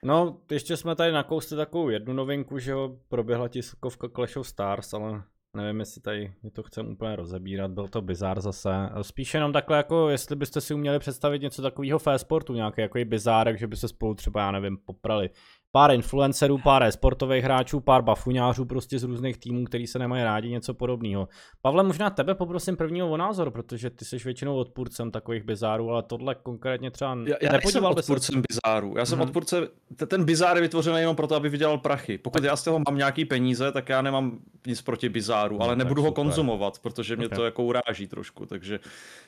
No, 0.03 0.41
ještě 0.51 0.77
jsme 0.77 0.95
tady 0.95 1.11
nakousli 1.11 1.57
takovou 1.57 1.89
jednu 1.89 2.13
novinku, 2.13 2.59
že 2.59 2.71
jo, 2.71 2.97
proběhla 3.09 3.47
tiskovka 3.47 4.07
Clash 4.09 4.37
of 4.37 4.47
Stars, 4.47 4.93
ale 4.93 5.23
nevím, 5.53 5.79
jestli 5.79 6.01
tady 6.01 6.33
mě 6.41 6.51
to 6.51 6.63
chcem 6.63 6.87
úplně 6.87 7.15
rozebírat, 7.15 7.71
byl 7.71 7.87
to 7.87 8.01
bizár 8.01 8.41
zase. 8.41 8.69
Spíš 9.01 9.33
jenom 9.33 9.53
takhle 9.53 9.77
jako, 9.77 10.09
jestli 10.09 10.35
byste 10.35 10.61
si 10.61 10.73
uměli 10.73 10.99
představit 10.99 11.41
něco 11.41 11.61
takového 11.61 11.99
v 11.99 12.07
e-sportu, 12.07 12.53
nějaký 12.53 12.81
jako 12.81 12.99
bizárek, 13.05 13.59
že 13.59 13.67
by 13.67 13.75
se 13.75 13.87
spolu 13.87 14.15
třeba, 14.15 14.41
já 14.41 14.51
nevím, 14.51 14.77
poprali 14.77 15.29
pár 15.77 15.91
influencerů, 15.91 16.57
pár 16.57 16.91
sportových 16.91 17.43
hráčů, 17.43 17.79
pár 17.79 18.01
bafuňářů 18.01 18.65
prostě 18.65 18.99
z 18.99 19.03
různých 19.03 19.37
týmů, 19.37 19.65
který 19.65 19.87
se 19.87 19.99
nemají 19.99 20.23
rádi, 20.23 20.49
něco 20.49 20.73
podobného. 20.73 21.27
Pavle, 21.61 21.83
možná 21.83 22.09
tebe 22.09 22.35
poprosím 22.35 22.77
prvního 22.77 23.09
o 23.09 23.17
názor, 23.17 23.51
protože 23.51 23.89
ty 23.89 24.05
jsi 24.05 24.17
většinou 24.17 24.55
odpůrcem 24.55 25.11
takových 25.11 25.43
bizárů, 25.43 25.89
ale 25.89 26.03
tohle 26.03 26.35
konkrétně 26.35 26.91
třeba 26.91 27.17
já, 27.25 27.35
já 27.41 27.51
nejsem 27.51 27.85
odpůrcem 27.85 28.41
bizárů. 28.49 28.93
Já 28.97 29.05
jsem 29.05 29.19
mm-hmm. 29.19 29.23
odpůrce, 29.23 29.67
ten 30.07 30.25
bizár 30.25 30.55
je 30.55 30.61
vytvořený 30.61 30.99
jenom 30.99 31.15
proto, 31.15 31.35
aby 31.35 31.49
vydělal 31.49 31.77
prachy. 31.77 32.17
Pokud 32.17 32.43
já 32.43 32.55
z 32.55 32.63
toho 32.63 32.79
mám 32.87 32.97
nějaký 32.97 33.25
peníze, 33.25 33.71
tak 33.71 33.89
já 33.89 34.01
nemám 34.01 34.39
nic 34.67 34.81
proti 34.81 35.09
bizáru, 35.09 35.57
no, 35.57 35.65
ale 35.65 35.75
nebudu 35.75 36.01
ho 36.01 36.11
konzumovat, 36.11 36.79
protože 36.79 37.15
mě 37.15 37.25
okay. 37.25 37.35
to 37.35 37.45
jako 37.45 37.63
uráží 37.63 38.07
trošku. 38.07 38.45
Takže 38.45 38.79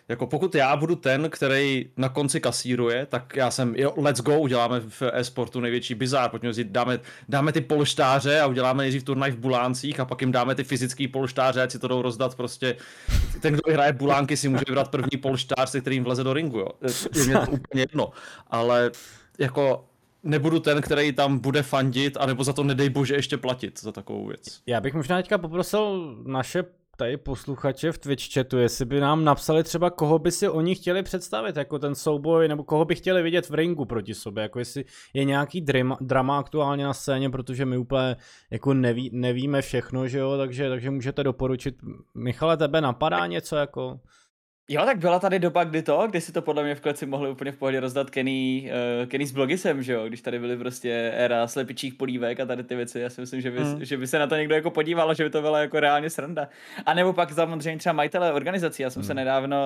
jako 0.07 0.27
pokud 0.27 0.55
já 0.55 0.75
budu 0.75 0.95
ten, 0.95 1.29
který 1.29 1.89
na 1.97 2.09
konci 2.09 2.39
kasíruje, 2.39 3.05
tak 3.05 3.35
já 3.35 3.51
jsem, 3.51 3.75
jo, 3.77 3.93
let's 3.97 4.21
go, 4.21 4.39
uděláme 4.39 4.79
v 4.79 5.01
e-sportu 5.13 5.59
největší 5.59 5.95
bizár, 5.95 6.29
pojďme 6.39 6.51
vzít, 6.51 6.67
dáme, 6.67 6.99
dáme 7.29 7.51
ty 7.51 7.61
polštáře 7.61 8.41
a 8.41 8.47
uděláme 8.47 8.83
nejdřív 8.83 9.03
turnaj 9.03 9.31
v 9.31 9.37
Buláncích 9.37 9.99
a 9.99 10.05
pak 10.05 10.21
jim 10.21 10.31
dáme 10.31 10.55
ty 10.55 10.63
fyzické 10.63 11.07
polštáře, 11.07 11.61
ať 11.61 11.71
si 11.71 11.79
to 11.79 11.87
jdou 11.87 12.01
rozdat 12.01 12.35
prostě. 12.35 12.75
Ten, 13.41 13.53
kdo 13.53 13.73
hraje 13.73 13.93
Bulánky, 13.93 14.37
si 14.37 14.49
může 14.49 14.63
vybrat 14.67 14.91
první 14.91 15.17
polštář, 15.21 15.69
se 15.69 15.81
kterým 15.81 16.03
vleze 16.03 16.23
do 16.23 16.33
ringu, 16.33 16.59
jo. 16.59 16.67
Je 17.15 17.23
mě 17.23 17.37
to 17.45 17.51
úplně 17.51 17.81
jedno, 17.81 18.09
ale 18.47 18.91
jako 19.39 19.85
nebudu 20.23 20.59
ten, 20.59 20.81
který 20.81 21.11
tam 21.11 21.39
bude 21.39 21.63
fandit, 21.63 22.17
anebo 22.17 22.43
za 22.43 22.53
to 22.53 22.63
nedej 22.63 22.89
bože 22.89 23.15
ještě 23.15 23.37
platit 23.37 23.79
za 23.79 23.91
takovou 23.91 24.27
věc. 24.27 24.61
Já 24.65 24.81
bych 24.81 24.93
možná 24.93 25.17
teďka 25.17 25.37
poprosil 25.37 26.15
naše 26.25 26.63
tady 26.99 27.17
posluchače 27.17 27.91
v 27.91 27.97
Twitch 27.97 28.33
chatu, 28.33 28.57
jestli 28.57 28.85
by 28.85 28.99
nám 28.99 29.23
napsali 29.23 29.63
třeba, 29.63 29.89
koho 29.89 30.19
by 30.19 30.31
si 30.31 30.49
oni 30.49 30.75
chtěli 30.75 31.03
představit, 31.03 31.57
jako 31.57 31.79
ten 31.79 31.95
souboj, 31.95 32.47
nebo 32.47 32.63
koho 32.63 32.85
by 32.85 32.95
chtěli 32.95 33.23
vidět 33.23 33.49
v 33.49 33.53
ringu 33.53 33.85
proti 33.85 34.13
sobě, 34.13 34.41
jako 34.43 34.59
jestli 34.59 34.85
je 35.13 35.23
nějaký 35.23 35.61
drama, 35.61 35.97
drama 36.01 36.39
aktuálně 36.39 36.83
na 36.83 36.93
scéně, 36.93 37.29
protože 37.29 37.65
my 37.65 37.77
úplně 37.77 38.15
jako 38.51 38.73
neví, 38.73 39.09
nevíme 39.13 39.61
všechno, 39.61 40.07
že 40.07 40.19
jo, 40.19 40.37
takže, 40.37 40.69
takže 40.69 40.91
můžete 40.91 41.23
doporučit. 41.23 41.75
Michale, 42.15 42.57
tebe 42.57 42.81
napadá 42.81 43.27
něco 43.27 43.55
jako? 43.55 43.99
Jo, 44.71 44.85
tak 44.85 44.97
byla 44.97 45.19
tady 45.19 45.39
doba, 45.39 45.63
kdy 45.63 45.81
to, 45.81 46.07
kdy 46.09 46.21
si 46.21 46.31
to 46.31 46.41
podle 46.41 46.63
mě 46.63 46.75
v 46.75 46.81
kleci 46.81 47.05
mohli 47.05 47.29
úplně 47.29 47.51
v 47.51 47.57
pohodě 47.57 47.79
rozdat 47.79 48.09
Kenny, 48.09 48.71
uh, 49.01 49.07
Kenny 49.07 49.25
s 49.25 49.31
blogisem, 49.31 49.83
že 49.83 49.93
jo, 49.93 50.07
když 50.07 50.21
tady 50.21 50.39
byly 50.39 50.57
prostě 50.57 51.11
éra 51.15 51.47
slepičích 51.47 51.93
polívek 51.93 52.39
a 52.39 52.45
tady 52.45 52.63
ty 52.63 52.75
věci, 52.75 52.99
já 52.99 53.09
si 53.09 53.21
myslím, 53.21 53.41
že 53.41 53.51
by, 53.51 53.59
hmm. 53.59 53.85
že 53.85 53.97
by 53.97 54.07
se 54.07 54.19
na 54.19 54.27
to 54.27 54.35
někdo 54.35 54.55
jako 54.55 54.71
podíval, 54.71 55.13
že 55.13 55.23
by 55.23 55.29
to 55.29 55.41
byla 55.41 55.59
jako 55.59 55.79
reálně 55.79 56.09
sranda. 56.09 56.47
A 56.85 56.93
nebo 56.93 57.13
pak 57.13 57.31
samozřejmě 57.31 57.79
třeba 57.79 57.93
majitele 57.93 58.33
organizací, 58.33 58.83
já 58.83 58.89
jsem 58.89 59.01
hmm. 59.01 59.07
se 59.07 59.13
nedávno 59.13 59.57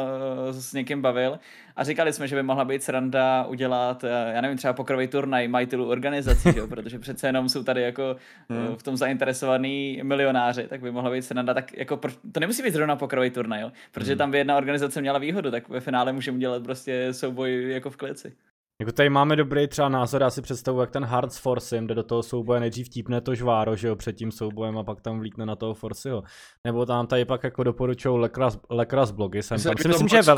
uh, 0.47 0.59
s 0.59 0.73
někým 0.73 1.01
bavil 1.01 1.39
a 1.75 1.83
říkali 1.83 2.13
jsme, 2.13 2.27
že 2.27 2.35
by 2.35 2.43
mohla 2.43 2.65
být 2.65 2.83
sranda 2.83 3.45
udělat, 3.45 4.03
uh, 4.03 4.09
já 4.33 4.41
nevím, 4.41 4.57
třeba 4.57 4.73
pokrový 4.73 5.07
turnaj 5.07 5.47
majitelů 5.47 5.89
organizací, 5.89 6.51
že 6.53 6.59
jo, 6.59 6.67
protože 6.73 6.99
přece 6.99 7.27
jenom 7.27 7.49
jsou 7.49 7.63
tady 7.63 7.81
jako 7.81 8.15
hmm. 8.49 8.67
uh, 8.67 8.75
v 8.75 8.83
tom 8.83 8.97
zainteresovaný 8.97 9.99
milionáři, 10.03 10.67
tak 10.67 10.81
by 10.81 10.91
mohla 10.91 11.11
být 11.11 11.21
sranda, 11.21 11.53
tak 11.53 11.77
jako 11.77 11.99
to 12.31 12.39
nemusí 12.39 12.63
být 12.63 12.73
zrovna 12.73 12.95
pokrový 12.95 13.29
turnaj, 13.29 13.61
jo, 13.61 13.71
protože 13.91 14.11
hmm. 14.11 14.17
tam 14.17 14.31
by 14.31 14.37
jedna 14.37 14.57
organizace 14.57 14.92
organizace 14.93 15.01
měla 15.01 15.19
výhodu, 15.19 15.51
tak 15.51 15.69
ve 15.69 15.79
finále 15.79 16.13
můžeme 16.13 16.37
udělat 16.37 16.63
prostě 16.63 17.13
souboj 17.13 17.71
jako 17.71 17.89
v 17.89 17.97
kleci. 17.97 18.35
Jako 18.81 18.91
tady 18.91 19.09
máme 19.09 19.35
dobrý 19.35 19.67
třeba 19.67 19.89
názor, 19.89 20.21
já 20.21 20.29
si 20.29 20.41
představuji, 20.41 20.81
jak 20.81 20.91
ten 20.91 21.05
Hearts 21.05 21.37
Force 21.37 21.77
jde 21.77 21.95
do 21.95 22.03
toho 22.03 22.23
souboje, 22.23 22.59
nejdřív 22.59 22.89
típne 22.89 23.21
to 23.21 23.35
žváro, 23.35 23.75
že 23.75 23.87
jo, 23.87 23.95
před 23.95 24.13
tím 24.13 24.31
soubojem 24.31 24.77
a 24.77 24.83
pak 24.83 25.01
tam 25.01 25.19
vlítne 25.19 25.45
na 25.45 25.55
toho 25.55 25.73
Forceho. 25.73 26.23
Nebo 26.67 26.85
tam 26.85 27.07
tady 27.07 27.25
pak 27.25 27.43
jako 27.43 27.63
doporučují 27.63 28.19
Lekras, 28.19 28.59
Lekras 28.69 29.11
blogy, 29.11 29.43
jsem 29.43 29.61
tam 29.61 29.77
si 29.77 29.87
myslím, 29.87 30.07
že 30.07 30.17
je 30.17 30.21
vel... 30.21 30.37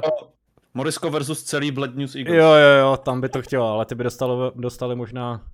Morisko 0.73 1.09
versus 1.09 1.43
celý 1.43 1.71
Blood 1.71 1.95
News 1.95 2.15
Eagles. 2.15 2.37
Jo, 2.37 2.45
jo, 2.45 2.79
jo, 2.79 2.97
tam 2.97 3.21
by 3.21 3.29
to 3.29 3.41
chtělo, 3.41 3.67
ale 3.67 3.85
ty 3.85 3.95
by 3.95 4.03
dostali, 4.03 4.51
dostali 4.55 4.95
možná 4.95 5.45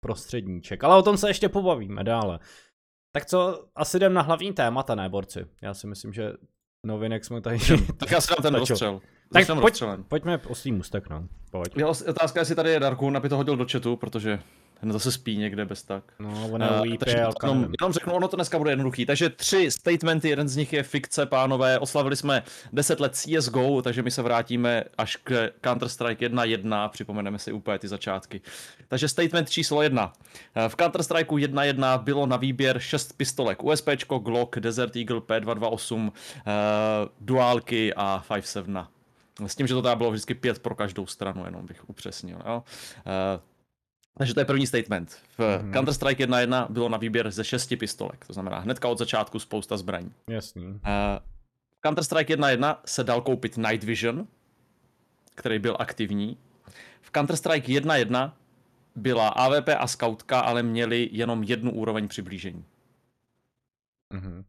prostředníček. 0.00 0.84
Ale 0.84 0.96
o 0.96 1.02
tom 1.02 1.16
se 1.16 1.30
ještě 1.30 1.48
pobavíme 1.48 2.04
dále. 2.04 2.38
Tak 3.12 3.26
co, 3.26 3.64
asi 3.74 3.96
jdem 3.96 4.14
na 4.14 4.22
hlavní 4.22 4.52
témata, 4.52 4.94
ne, 4.94 5.08
borci? 5.08 5.46
Já 5.62 5.74
si 5.74 5.86
myslím, 5.86 6.12
že 6.12 6.32
novinek 6.86 7.24
jsme 7.24 7.40
tady... 7.40 7.58
tak 7.96 8.10
já 8.10 8.20
si 8.20 8.28
dám 8.28 8.42
ten 8.42 8.54
dostřel. 8.54 9.00
Tak 9.32 9.46
pojď, 9.60 9.82
pojďme 10.08 10.38
o 10.38 10.54
svým 10.54 10.80
ústek, 10.80 11.08
no. 11.08 11.28
Pojď. 11.50 11.76
Je 11.76 11.86
otázka, 11.86 12.40
jestli 12.40 12.54
tady 12.54 12.70
je 12.70 12.80
Darkun, 12.80 13.16
aby 13.16 13.28
to 13.28 13.36
hodil 13.36 13.56
do 13.56 13.66
chatu, 13.72 13.96
protože 13.96 14.38
ten 14.82 14.92
zase 14.92 15.12
spí 15.12 15.36
někde 15.36 15.64
bez 15.64 15.82
tak. 15.82 16.04
No, 16.18 16.48
on 16.52 16.62
uh, 16.62 16.68
jenom, 17.06 17.66
jenom 17.80 17.92
řeknu, 17.92 18.12
ono 18.12 18.28
to 18.28 18.36
dneska 18.36 18.58
bude 18.58 18.70
jednoduchý. 18.70 19.06
Takže 19.06 19.30
tři 19.30 19.70
statementy, 19.70 20.28
jeden 20.28 20.48
z 20.48 20.56
nich 20.56 20.72
je 20.72 20.82
fikce, 20.82 21.26
pánové. 21.26 21.78
Oslavili 21.78 22.16
jsme 22.16 22.42
10 22.72 23.00
let 23.00 23.16
CSGO, 23.16 23.82
takže 23.82 24.02
my 24.02 24.10
se 24.10 24.22
vrátíme 24.22 24.84
až 24.98 25.16
k 25.16 25.50
Counter-Strike 25.62 26.16
1.1, 26.16 26.88
připomeneme 26.88 27.38
si 27.38 27.52
úplně 27.52 27.78
ty 27.78 27.88
začátky. 27.88 28.40
Takže 28.88 29.08
statement 29.08 29.50
číslo 29.50 29.82
1. 29.82 30.12
Eh, 30.54 30.68
v 30.68 30.76
Counter-Strike 30.76 31.26
1.1 31.26 32.02
bylo 32.02 32.26
na 32.26 32.36
výběr 32.36 32.78
6 32.78 33.12
pistolek. 33.12 33.64
USP, 33.64 33.88
Glock, 34.22 34.58
Desert 34.58 34.96
Eagle, 34.96 35.20
P228, 35.20 36.00
uh, 36.02 36.10
duálky 37.20 37.94
a 37.94 38.24
5.7. 38.28 38.86
S 39.46 39.56
tím, 39.56 39.66
že 39.66 39.74
to 39.74 39.82
teda 39.82 39.96
bylo 39.96 40.10
vždycky 40.10 40.34
pět 40.34 40.58
pro 40.58 40.74
každou 40.74 41.06
stranu, 41.06 41.44
jenom 41.44 41.66
bych 41.66 41.90
upřesnil. 41.90 42.38
Jo. 42.46 42.62
Uh, 43.06 43.51
takže 44.18 44.34
to 44.34 44.40
je 44.40 44.44
první 44.44 44.66
statement. 44.66 45.10
V 45.10 45.38
mm-hmm. 45.38 45.72
Counter-Strike 45.72 46.26
1.1 46.26 46.66
bylo 46.70 46.88
na 46.88 46.98
výběr 46.98 47.30
ze 47.30 47.44
šesti 47.44 47.76
pistolek, 47.76 48.26
to 48.26 48.32
znamená 48.32 48.58
hnedka 48.58 48.88
od 48.88 48.98
začátku 48.98 49.38
spousta 49.38 49.76
zbraní. 49.76 50.12
Jasný. 50.28 50.66
Uh, 50.66 50.78
Counter-Strike 51.86 52.36
1.1 52.36 52.76
se 52.86 53.04
dal 53.04 53.20
koupit 53.20 53.56
Night 53.56 53.84
Vision, 53.84 54.28
který 55.34 55.58
byl 55.58 55.76
aktivní. 55.78 56.38
V 57.00 57.12
Counter-Strike 57.12 57.80
1.1 57.80 58.32
byla 58.96 59.28
AVP 59.28 59.68
a 59.78 59.86
Scoutka, 59.86 60.40
ale 60.40 60.62
měli 60.62 61.08
jenom 61.12 61.42
jednu 61.42 61.72
úroveň 61.72 62.08
přiblížení. 62.08 62.64
Mm-hmm. 64.14 64.44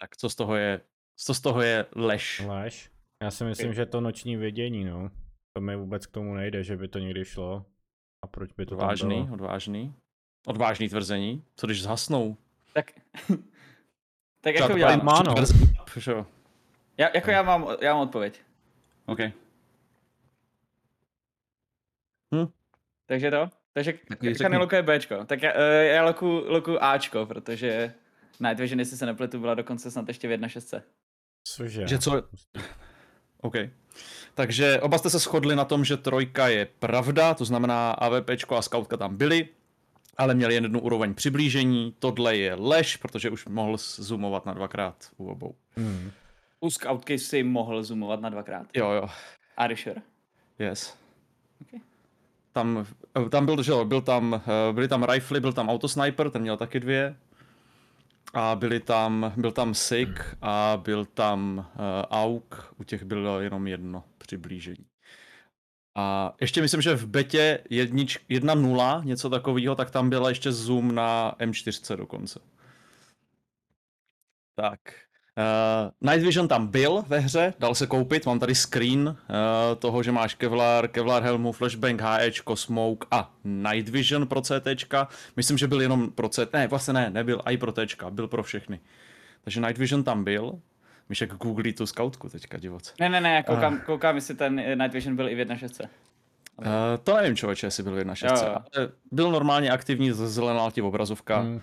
Tak 0.00 0.16
co 0.16 0.28
z 0.28 0.34
toho 0.34 0.56
je, 0.56 0.80
co 1.16 1.34
z 1.34 1.40
toho 1.40 1.62
je 1.62 1.86
lež? 1.96 2.42
Lež? 2.46 2.90
Já 3.22 3.30
si 3.30 3.44
myslím, 3.44 3.74
že 3.74 3.86
to 3.86 4.00
noční 4.00 4.36
vědění, 4.36 4.84
no. 4.84 5.10
To 5.52 5.60
mi 5.60 5.76
vůbec 5.76 6.06
k 6.06 6.10
tomu 6.10 6.34
nejde, 6.34 6.64
že 6.64 6.76
by 6.76 6.88
to 6.88 6.98
někdy 6.98 7.24
šlo. 7.24 7.66
A 8.22 8.26
proč 8.26 8.52
by 8.52 8.66
to 8.66 8.74
odvážný, 8.74 9.16
tam 9.16 9.24
bylo? 9.24 9.34
odvážný. 9.34 9.94
Odvážný 10.46 10.88
tvrzení. 10.88 11.44
Co 11.56 11.66
když 11.66 11.82
zhasnou? 11.82 12.36
Tak, 12.72 12.90
tak 14.40 14.54
jako 14.54 14.76
já... 14.76 14.96
Má, 14.96 15.22
no. 15.22 15.34
Já, 16.98 17.08
jako 17.14 17.30
já 17.30 17.42
mám, 17.42 17.66
já 17.80 17.94
mám 17.94 18.02
odpověď. 18.02 18.40
OK. 19.06 19.18
Hm? 22.34 22.46
Takže 23.06 23.30
to? 23.30 23.50
Takže 23.72 23.92
Kany 24.38 24.56
lokuje 24.56 24.82
Bčko. 24.82 25.24
Tak 25.24 25.42
já, 25.42 25.52
eh, 25.54 25.84
já 25.84 26.04
loku, 26.04 26.42
loku 26.46 26.84
Ačko, 26.84 27.26
protože 27.26 27.94
Night 28.40 28.60
Vision, 28.60 28.78
jestli 28.78 28.96
se 28.96 29.06
nepletu, 29.06 29.40
byla 29.40 29.54
dokonce 29.54 29.90
snad 29.90 30.08
ještě 30.08 30.28
v 30.28 30.30
1.6. 30.30 30.82
Cože? 31.44 31.88
Že 31.88 31.98
co? 31.98 32.22
OK. 33.40 33.54
Takže 34.34 34.80
oba 34.80 34.98
jste 34.98 35.10
se 35.10 35.18
shodli 35.18 35.56
na 35.56 35.64
tom, 35.64 35.84
že 35.84 35.96
trojka 35.96 36.48
je 36.48 36.68
pravda, 36.78 37.34
to 37.34 37.44
znamená 37.44 37.90
AVP 37.90 38.30
a 38.56 38.62
Scoutka 38.62 38.96
tam 38.96 39.16
byly, 39.16 39.48
ale 40.16 40.34
měli 40.34 40.54
jen 40.54 40.64
jednu 40.64 40.80
úroveň 40.80 41.14
přiblížení. 41.14 41.94
Tohle 41.98 42.36
je 42.36 42.54
lež, 42.54 42.96
protože 42.96 43.30
už 43.30 43.46
mohl 43.46 43.76
zoomovat 43.78 44.46
na 44.46 44.54
dvakrát 44.54 44.96
u 45.16 45.30
obou. 45.30 45.54
Hmm. 45.76 46.10
U 46.60 46.70
Scoutky 46.70 47.18
si 47.18 47.42
mohl 47.42 47.82
zoomovat 47.82 48.20
na 48.20 48.28
dvakrát? 48.28 48.66
Jo, 48.76 48.90
jo. 48.90 49.08
Are 49.56 49.72
you 49.72 49.76
sure? 49.76 50.02
Yes. 50.58 50.94
Okay. 51.62 51.80
Tam, 52.52 52.86
tam 53.30 53.46
byl, 53.46 53.62
že 53.62 53.72
byl 53.84 54.00
tam, 54.00 54.42
eh, 54.46 54.72
byly 54.72 54.88
tam 54.88 55.04
rifly, 55.04 55.40
byl 55.40 55.52
tam 55.52 55.68
autosniper, 55.68 56.30
ten 56.30 56.42
měl 56.42 56.56
taky 56.56 56.80
dvě 56.80 57.16
a 58.34 58.56
byli 58.56 58.80
tam, 58.80 59.32
byl 59.36 59.52
tam 59.52 59.74
SIG 59.74 60.36
a 60.42 60.76
byl 60.76 61.04
tam 61.04 61.58
uh, 61.58 61.64
AUK, 62.10 62.74
u 62.76 62.84
těch 62.84 63.04
bylo 63.04 63.40
jenom 63.40 63.66
jedno 63.66 64.04
přiblížení. 64.18 64.86
A 65.94 66.34
ještě 66.40 66.62
myslím, 66.62 66.82
že 66.82 66.94
v 66.94 67.06
betě 67.06 67.64
1.0, 67.70 69.04
něco 69.04 69.30
takového, 69.30 69.74
tak 69.74 69.90
tam 69.90 70.10
byla 70.10 70.28
ještě 70.28 70.52
zoom 70.52 70.94
na 70.94 71.34
M4 71.38 71.96
dokonce. 71.96 72.40
Tak. 74.54 74.80
Uh, 75.40 76.10
Night 76.10 76.26
Vision 76.26 76.48
tam 76.48 76.66
byl 76.66 77.04
ve 77.08 77.18
hře, 77.18 77.54
dal 77.58 77.74
se 77.74 77.86
koupit, 77.86 78.26
mám 78.26 78.38
tady 78.38 78.54
screen 78.54 79.08
uh, 79.08 79.14
toho, 79.78 80.02
že 80.02 80.12
máš 80.12 80.34
Kevlar, 80.34 80.88
Kevlar 80.88 81.22
helmu, 81.22 81.52
Flashbang, 81.52 82.00
HE, 82.00 82.30
Smoke 82.54 83.06
a 83.10 83.32
Night 83.44 83.88
Vision 83.88 84.26
pro 84.26 84.40
CT. 84.40 84.94
Myslím, 85.36 85.58
že 85.58 85.66
byl 85.66 85.80
jenom 85.80 86.10
pro 86.10 86.28
CT, 86.28 86.52
ne, 86.52 86.66
vlastně 86.66 86.94
ne, 86.94 87.10
nebyl 87.10 87.42
i 87.44 87.56
pro 87.56 87.72
T, 87.72 87.86
byl 88.10 88.28
pro 88.28 88.42
všechny. 88.42 88.80
Takže 89.44 89.60
Night 89.60 89.78
Vision 89.78 90.04
tam 90.04 90.24
byl. 90.24 90.58
Myšek 91.08 91.34
googlí 91.34 91.72
tu 91.72 91.86
scoutku 91.86 92.28
teďka 92.28 92.58
divoce. 92.58 92.92
Ne, 93.00 93.08
ne, 93.08 93.20
ne, 93.20 93.42
koukám, 93.42 93.72
uh. 93.72 93.80
koukám 93.80 94.14
jestli 94.14 94.34
ten 94.34 94.78
Night 94.78 94.94
Vision 94.94 95.16
byl 95.16 95.28
i 95.28 95.34
v 95.34 95.38
1.6. 95.38 95.88
Uh, 96.58 96.66
to 97.04 97.16
nevím, 97.16 97.36
člověče, 97.36 97.66
jestli 97.66 97.82
byl 97.82 97.94
v 97.94 97.98
1.6. 97.98 98.46
Ale 98.46 98.88
byl 99.12 99.30
normálně 99.30 99.70
aktivní, 99.70 100.10
zelená 100.12 100.70
ti 100.70 100.82
obrazovka. 100.82 101.42
Mm. 101.42 101.60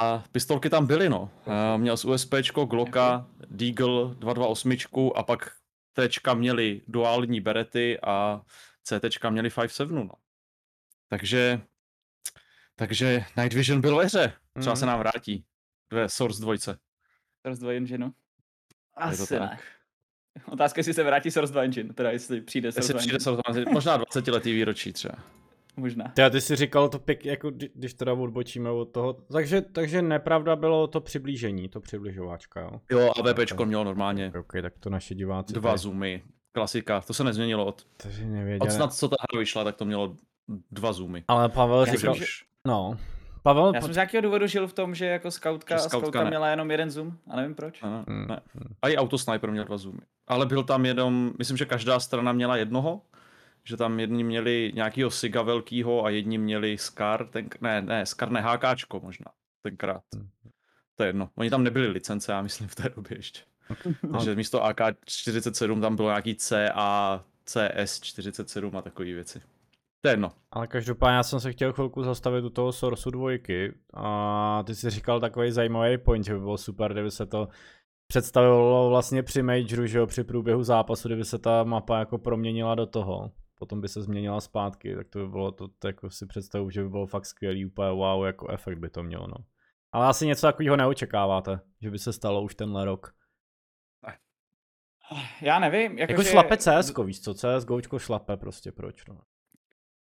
A 0.00 0.24
pistolky 0.32 0.70
tam 0.70 0.86
byly, 0.86 1.08
no. 1.08 1.30
Měl 1.76 1.96
z 1.96 2.04
USP, 2.04 2.34
Glocka, 2.70 3.26
Deagle 3.50 4.14
228 4.14 4.72
a 5.14 5.22
pak 5.22 5.52
T 5.92 6.34
měli 6.34 6.80
duální 6.88 7.40
berety 7.40 7.98
a 8.02 8.40
CT 8.82 9.24
měli 9.30 9.48
5.7, 9.48 10.04
no. 10.04 10.10
Takže 11.08 11.60
Takže 12.80 13.24
Night 13.36 13.52
Vision 13.52 13.80
byl 13.80 13.96
ve 13.96 14.04
hře. 14.04 14.32
Třeba 14.60 14.72
mm. 14.72 14.76
se 14.76 14.86
nám 14.86 14.98
vrátí. 14.98 15.44
Ve 15.92 16.08
Source 16.08 16.42
2. 16.42 16.54
Source 16.56 17.60
2 17.60 17.72
Engineu? 17.72 18.10
Asi 18.94 19.40
ne. 19.40 19.58
Otázka, 20.46 20.78
jestli 20.78 20.94
se 20.94 21.02
vrátí 21.02 21.30
Source 21.30 21.52
2 21.52 21.62
Engine, 21.62 21.94
teda 21.94 22.10
jestli 22.10 22.40
přijde 22.40 22.72
Source 22.72 22.80
jestli 22.80 22.94
2 22.94 22.98
přijde 22.98 23.20
Source 23.20 23.42
2 23.42 23.54
Engine. 23.54 23.72
Možná 23.72 23.96
20 23.96 24.28
letý 24.28 24.52
výročí 24.52 24.92
třeba. 24.92 25.14
Možná. 25.76 26.12
Ty, 26.14 26.22
ty 26.30 26.40
jsi 26.40 26.56
říkal 26.56 26.88
to 26.88 26.98
pěk, 26.98 27.26
jako 27.26 27.50
když 27.74 27.94
teda 27.94 28.12
odbočíme 28.12 28.70
od 28.70 28.84
toho. 28.84 29.12
Takže, 29.12 29.60
takže 29.60 30.02
nepravda 30.02 30.56
bylo 30.56 30.86
to 30.86 31.00
přiblížení, 31.00 31.68
to 31.68 31.80
přibližováčka, 31.80 32.60
jo? 32.60 32.80
Jo, 32.90 33.12
a 33.18 33.32
VPčko 33.32 33.64
mělo 33.64 33.84
normálně. 33.84 34.28
Ok, 34.28 34.36
okay 34.36 34.62
tak 34.62 34.72
to 34.78 34.90
naše 34.90 35.14
diváci. 35.14 35.52
Dva 35.52 35.70
tady... 35.70 35.78
zoomy. 35.78 36.22
Klasika, 36.52 37.00
to 37.00 37.14
se 37.14 37.24
nezměnilo 37.24 37.66
od... 37.66 37.86
Takže 37.96 38.24
nevěděli. 38.24 38.68
Od 38.68 38.72
snad 38.72 38.94
co 38.94 39.08
ta 39.08 39.16
hra 39.20 39.40
vyšla, 39.40 39.64
tak 39.64 39.76
to 39.76 39.84
mělo 39.84 40.16
dva 40.70 40.92
zoomy. 40.92 41.24
Ale 41.28 41.48
Pavel 41.48 41.84
říkal, 41.84 42.14
že... 42.14 42.24
no, 42.66 42.96
Pavel... 43.42 43.72
Já 43.74 43.80
jsem 43.80 43.92
z 43.92 43.96
nějakého 43.96 44.22
důvodu 44.22 44.46
žil 44.46 44.68
v 44.68 44.72
tom, 44.72 44.94
že 44.94 45.06
jako 45.06 45.30
scoutka, 45.30 45.74
že 45.74 45.80
scoutka, 45.80 45.98
scoutka 45.98 46.24
měla 46.24 46.48
jenom 46.48 46.70
jeden 46.70 46.90
zoom 46.90 47.12
a 47.30 47.36
nevím 47.36 47.54
proč. 47.54 47.82
Ano, 47.82 48.04
hmm. 48.08 48.26
ne. 48.28 48.40
A 48.82 48.88
i 48.88 48.96
autosniper 48.96 49.50
měl 49.50 49.64
dva 49.64 49.76
zoomy. 49.76 50.00
Ale 50.28 50.46
byl 50.46 50.62
tam 50.62 50.86
jenom, 50.86 51.32
myslím, 51.38 51.56
že 51.56 51.64
každá 51.64 52.00
strana 52.00 52.32
měla 52.32 52.56
jednoho, 52.56 53.02
že 53.64 53.76
tam 53.76 54.00
jedni 54.00 54.24
měli 54.24 54.72
nějakýho 54.74 55.10
Siga 55.10 55.42
velkýho 55.42 56.04
a 56.04 56.10
jedni 56.10 56.38
měli 56.38 56.78
Scar, 56.78 57.26
ten, 57.26 57.48
ne, 57.60 57.82
ne, 57.82 58.06
Scar 58.06 58.30
ne, 58.30 58.40
HKčko 58.40 59.00
možná, 59.00 59.26
tenkrát. 59.62 60.02
Hmm. 60.14 60.28
To 60.96 61.02
je 61.04 61.08
jedno. 61.08 61.30
Oni 61.34 61.50
tam 61.50 61.64
nebyli 61.64 61.86
licence, 61.86 62.32
já 62.32 62.42
myslím, 62.42 62.68
v 62.68 62.74
té 62.74 62.88
době 62.88 63.18
ještě. 63.18 63.40
Takže 64.12 64.34
místo 64.34 64.64
AK-47 64.64 65.80
tam 65.80 65.96
bylo 65.96 66.08
nějaký 66.08 66.34
CA, 66.34 67.24
CS-47 67.46 68.78
a 68.78 68.82
takové 68.82 69.12
věci. 69.12 69.40
To 70.00 70.08
je 70.08 70.12
jedno. 70.12 70.32
Ale 70.50 70.66
každopádně 70.66 71.16
já 71.16 71.22
jsem 71.22 71.40
se 71.40 71.52
chtěl 71.52 71.72
chvilku 71.72 72.02
zastavit 72.02 72.44
u 72.44 72.50
toho 72.50 72.72
Sourceu 72.72 73.10
dvojky 73.10 73.74
a 73.94 74.62
ty 74.66 74.74
jsi 74.74 74.90
říkal 74.90 75.20
takový 75.20 75.52
zajímavý 75.52 75.98
point, 75.98 76.24
že 76.24 76.34
by 76.34 76.40
bylo 76.40 76.58
super, 76.58 76.92
kdyby 76.92 77.10
se 77.10 77.26
to 77.26 77.48
představilo 78.06 78.88
vlastně 78.88 79.22
při 79.22 79.42
majoru, 79.42 79.86
že 79.86 79.98
jo, 79.98 80.06
při 80.06 80.24
průběhu 80.24 80.62
zápasu, 80.62 81.08
kdyby 81.08 81.24
se 81.24 81.38
ta 81.38 81.64
mapa 81.64 81.98
jako 81.98 82.18
proměnila 82.18 82.74
do 82.74 82.86
toho, 82.86 83.30
potom 83.60 83.80
by 83.80 83.88
se 83.88 84.02
změnila 84.02 84.40
zpátky, 84.40 84.94
tak 84.96 85.08
to 85.08 85.18
by 85.18 85.28
bylo, 85.28 85.52
to, 85.52 85.68
to 85.68 85.86
jako 85.86 86.10
si 86.10 86.26
představu, 86.26 86.70
že 86.70 86.82
by 86.82 86.88
bylo 86.88 87.06
fakt 87.06 87.26
skvělý, 87.26 87.66
úplně 87.66 87.90
wow, 87.90 88.26
jako 88.26 88.50
efekt 88.50 88.78
by 88.78 88.90
to 88.90 89.02
mělo, 89.02 89.26
no. 89.26 89.44
Ale 89.92 90.06
asi 90.06 90.26
něco 90.26 90.46
takového 90.46 90.76
neočekáváte, 90.76 91.60
že 91.82 91.90
by 91.90 91.98
se 91.98 92.12
stalo 92.12 92.42
už 92.42 92.54
tenhle 92.54 92.84
rok. 92.84 93.14
Já 95.40 95.58
nevím. 95.58 95.98
Jako, 95.98 96.12
jako 96.12 96.22
že... 96.22 96.28
šlape 96.28 96.56
CS, 96.56 96.92
víš 97.04 97.20
co, 97.20 97.34
CS 97.34 97.64
Gočko 97.64 97.98
šlape 97.98 98.36
prostě, 98.36 98.72
proč 98.72 99.06
no. 99.06 99.20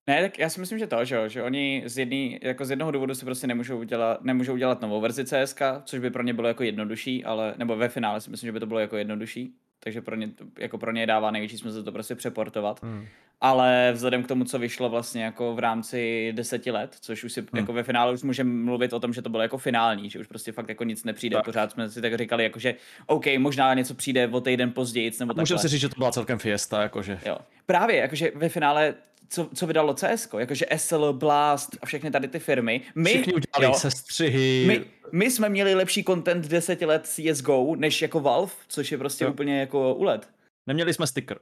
Ne, 0.06 0.22
tak 0.22 0.38
já 0.38 0.48
si 0.48 0.60
myslím, 0.60 0.78
že 0.78 0.86
to, 0.86 1.04
že, 1.04 1.14
jo, 1.14 1.28
že 1.28 1.42
oni 1.42 1.82
z, 1.86 1.98
jedný, 1.98 2.38
jako 2.42 2.64
z 2.64 2.70
jednoho 2.70 2.90
důvodu 2.90 3.14
si 3.14 3.24
prostě 3.24 3.46
nemůžou 3.46 3.78
udělat, 3.78 4.24
nemůžou 4.24 4.54
udělat 4.54 4.80
novou 4.80 5.00
verzi 5.00 5.24
CSK, 5.24 5.60
což 5.84 6.00
by 6.00 6.10
pro 6.10 6.22
ně 6.22 6.34
bylo 6.34 6.48
jako 6.48 6.62
jednodušší, 6.62 7.24
ale, 7.24 7.54
nebo 7.58 7.76
ve 7.76 7.88
finále 7.88 8.20
si 8.20 8.30
myslím, 8.30 8.48
že 8.48 8.52
by 8.52 8.60
to 8.60 8.66
bylo 8.66 8.80
jako 8.80 8.96
jednodušší, 8.96 9.54
takže 9.80 10.02
pro 10.02 10.16
ně, 10.16 10.30
jako 10.58 10.78
pro 10.78 10.92
ně 10.92 11.06
dává 11.06 11.30
největší 11.30 11.58
smysl 11.58 11.82
to 11.82 11.92
prostě 11.92 12.14
přeportovat. 12.14 12.82
Hmm. 12.82 13.06
Ale 13.40 13.90
vzhledem 13.94 14.22
k 14.22 14.28
tomu, 14.28 14.44
co 14.44 14.58
vyšlo 14.58 14.88
vlastně 14.88 15.24
jako 15.24 15.54
v 15.54 15.58
rámci 15.58 16.32
deseti 16.36 16.70
let, 16.70 16.96
což 17.00 17.24
už 17.24 17.32
si 17.32 17.40
hmm. 17.40 17.48
jako 17.54 17.72
ve 17.72 17.82
finále 17.82 18.12
už 18.12 18.22
můžeme 18.22 18.50
mluvit 18.50 18.92
o 18.92 19.00
tom, 19.00 19.12
že 19.12 19.22
to 19.22 19.28
bylo 19.28 19.42
jako 19.42 19.58
finální, 19.58 20.10
že 20.10 20.18
už 20.18 20.26
prostě 20.26 20.52
fakt 20.52 20.68
jako 20.68 20.84
nic 20.84 21.04
nepřijde. 21.04 21.36
Tak. 21.36 21.44
Pořád 21.44 21.70
jsme 21.70 21.90
si 21.90 22.02
tak 22.02 22.18
říkali, 22.18 22.44
jako 22.44 22.58
že 22.58 22.74
OK, 23.06 23.24
možná 23.38 23.74
něco 23.74 23.94
přijde 23.94 24.28
o 24.28 24.40
týden 24.40 24.72
později, 24.72 25.12
nebo. 25.20 25.34
Můžeme 25.36 25.60
si 25.60 25.68
říct, 25.68 25.80
že 25.80 25.88
to 25.88 25.98
byla 25.98 26.12
celkem 26.12 26.38
fiesta, 26.38 26.82
jakože. 26.82 27.18
Jo. 27.26 27.38
Právě, 27.66 27.96
jakože 27.96 28.32
ve 28.34 28.48
finále 28.48 28.94
co, 29.28 29.50
co 29.54 29.66
vydalo 29.66 29.94
CS, 29.94 30.28
jakože 30.38 30.66
SL, 30.76 31.12
Blast 31.12 31.76
a 31.82 31.86
všechny 31.86 32.10
tady 32.10 32.28
ty 32.28 32.38
firmy. 32.38 32.82
My, 32.94 33.10
Všichni 33.10 33.34
udělali 33.34 33.74
jo, 33.74 33.80
sestřihy. 33.80 34.64
My, 34.66 34.84
my 35.12 35.30
jsme 35.30 35.48
měli 35.48 35.74
lepší 35.74 36.04
content 36.04 36.46
10 36.46 36.82
let 36.82 37.06
CSGO, 37.06 37.76
než 37.76 38.02
jako 38.02 38.20
Valve, 38.20 38.52
což 38.68 38.92
je 38.92 38.98
prostě 38.98 39.24
jo. 39.24 39.30
úplně 39.30 39.60
jako 39.60 39.94
ulet. 39.94 40.30
Neměli 40.66 40.94
jsme 40.94 41.06
sticker. 41.06 41.38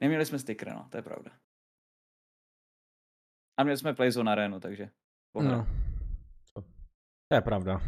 Neměli 0.00 0.26
jsme 0.26 0.38
sticker, 0.38 0.72
no, 0.72 0.86
to 0.90 0.96
je 0.96 1.02
pravda. 1.02 1.30
A 3.56 3.62
měli 3.62 3.78
jsme 3.78 3.94
Playzone 3.94 4.32
Arenu, 4.32 4.60
takže 4.60 4.90
No. 5.34 5.66
To 7.28 7.34
je 7.34 7.40
pravda. 7.40 7.80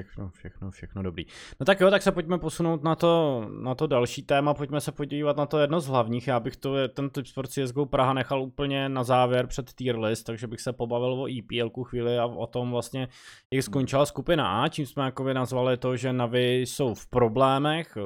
Všechno, 0.00 0.30
všechno, 0.30 0.70
všechno 0.70 1.02
dobrý. 1.02 1.24
No 1.60 1.66
tak 1.66 1.80
jo, 1.80 1.90
tak 1.90 2.02
se 2.02 2.12
pojďme 2.12 2.38
posunout 2.38 2.82
na 2.82 2.94
to, 2.94 3.44
na 3.60 3.74
to 3.74 3.86
další 3.86 4.22
téma, 4.22 4.54
pojďme 4.54 4.80
se 4.80 4.92
podívat 4.92 5.36
na 5.36 5.46
to 5.46 5.58
jedno 5.58 5.80
z 5.80 5.86
hlavních. 5.86 6.26
Já 6.28 6.40
bych 6.40 6.56
to, 6.56 6.88
ten 6.88 7.10
typ 7.10 7.26
Sport 7.26 7.50
CSGO 7.50 7.86
Praha 7.86 8.12
nechal 8.12 8.42
úplně 8.42 8.88
na 8.88 9.04
závěr 9.04 9.46
před 9.46 9.72
tier 9.72 9.98
list, 9.98 10.22
takže 10.22 10.46
bych 10.46 10.60
se 10.60 10.72
pobavil 10.72 11.12
o 11.12 11.28
EPL 11.38 11.84
chvíli 11.84 12.18
a 12.18 12.26
o 12.26 12.46
tom 12.46 12.70
vlastně, 12.70 13.08
jak 13.52 13.62
skončila 13.62 14.06
skupina 14.06 14.62
A, 14.62 14.68
čím 14.68 14.86
jsme 14.86 15.04
jako 15.04 15.32
nazvali 15.32 15.76
to, 15.76 15.96
že 15.96 16.12
Navi 16.12 16.60
jsou 16.60 16.94
v 16.94 17.06
problémech, 17.06 17.96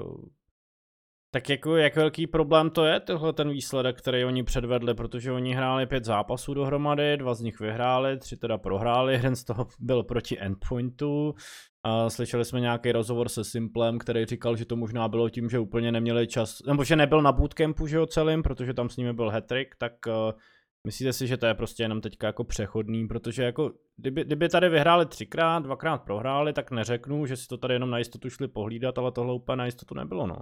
tak 1.30 1.48
jako 1.48 1.76
jak 1.76 1.96
velký 1.96 2.26
problém 2.26 2.70
to 2.70 2.84
je, 2.84 3.00
tohle 3.00 3.32
ten 3.32 3.50
výsledek, 3.50 3.98
který 3.98 4.24
oni 4.24 4.42
předvedli, 4.42 4.94
protože 4.94 5.32
oni 5.32 5.54
hráli 5.54 5.86
pět 5.86 6.04
zápasů 6.04 6.54
dohromady, 6.54 7.16
dva 7.16 7.34
z 7.34 7.40
nich 7.40 7.60
vyhráli, 7.60 8.18
tři 8.18 8.36
teda 8.36 8.58
prohráli, 8.58 9.12
jeden 9.12 9.36
z 9.36 9.44
toho 9.44 9.66
byl 9.78 10.02
proti 10.02 10.40
Endpointu. 10.40 11.34
A 11.82 12.10
slyšeli 12.10 12.44
jsme 12.44 12.60
nějaký 12.60 12.92
rozhovor 12.92 13.28
se 13.28 13.44
Simplem, 13.44 13.98
který 13.98 14.24
říkal, 14.24 14.56
že 14.56 14.64
to 14.64 14.76
možná 14.76 15.08
bylo 15.08 15.28
tím, 15.28 15.50
že 15.50 15.58
úplně 15.58 15.92
neměli 15.92 16.26
čas, 16.26 16.62
nebo 16.66 16.84
že 16.84 16.96
nebyl 16.96 17.22
na 17.22 17.32
bootcampu, 17.32 17.86
že 17.86 17.96
jo, 17.96 18.06
celým, 18.06 18.42
protože 18.42 18.74
tam 18.74 18.88
s 18.88 18.96
nimi 18.96 19.12
byl 19.12 19.30
hattrick, 19.30 19.74
tak 19.78 19.92
uh, 20.06 20.12
myslíte 20.84 21.12
si, 21.12 21.26
že 21.26 21.36
to 21.36 21.46
je 21.46 21.54
prostě 21.54 21.82
jenom 21.82 22.00
teďka 22.00 22.26
jako 22.26 22.44
přechodný, 22.44 23.08
protože 23.08 23.42
jako 23.42 23.72
kdyby, 23.96 24.24
kdyby 24.24 24.48
tady 24.48 24.68
vyhráli 24.68 25.06
třikrát, 25.06 25.62
dvakrát 25.62 25.98
prohráli, 25.98 26.52
tak 26.52 26.70
neřeknu, 26.70 27.26
že 27.26 27.36
si 27.36 27.48
to 27.48 27.56
tady 27.56 27.74
jenom 27.74 27.90
na 27.90 27.98
jistotu 27.98 28.30
šli 28.30 28.48
pohlídat, 28.48 28.98
ale 28.98 29.12
tohle 29.12 29.34
úplně 29.34 29.56
na 29.56 29.66
jistotu 29.66 29.94
nebylo, 29.94 30.26
no. 30.26 30.38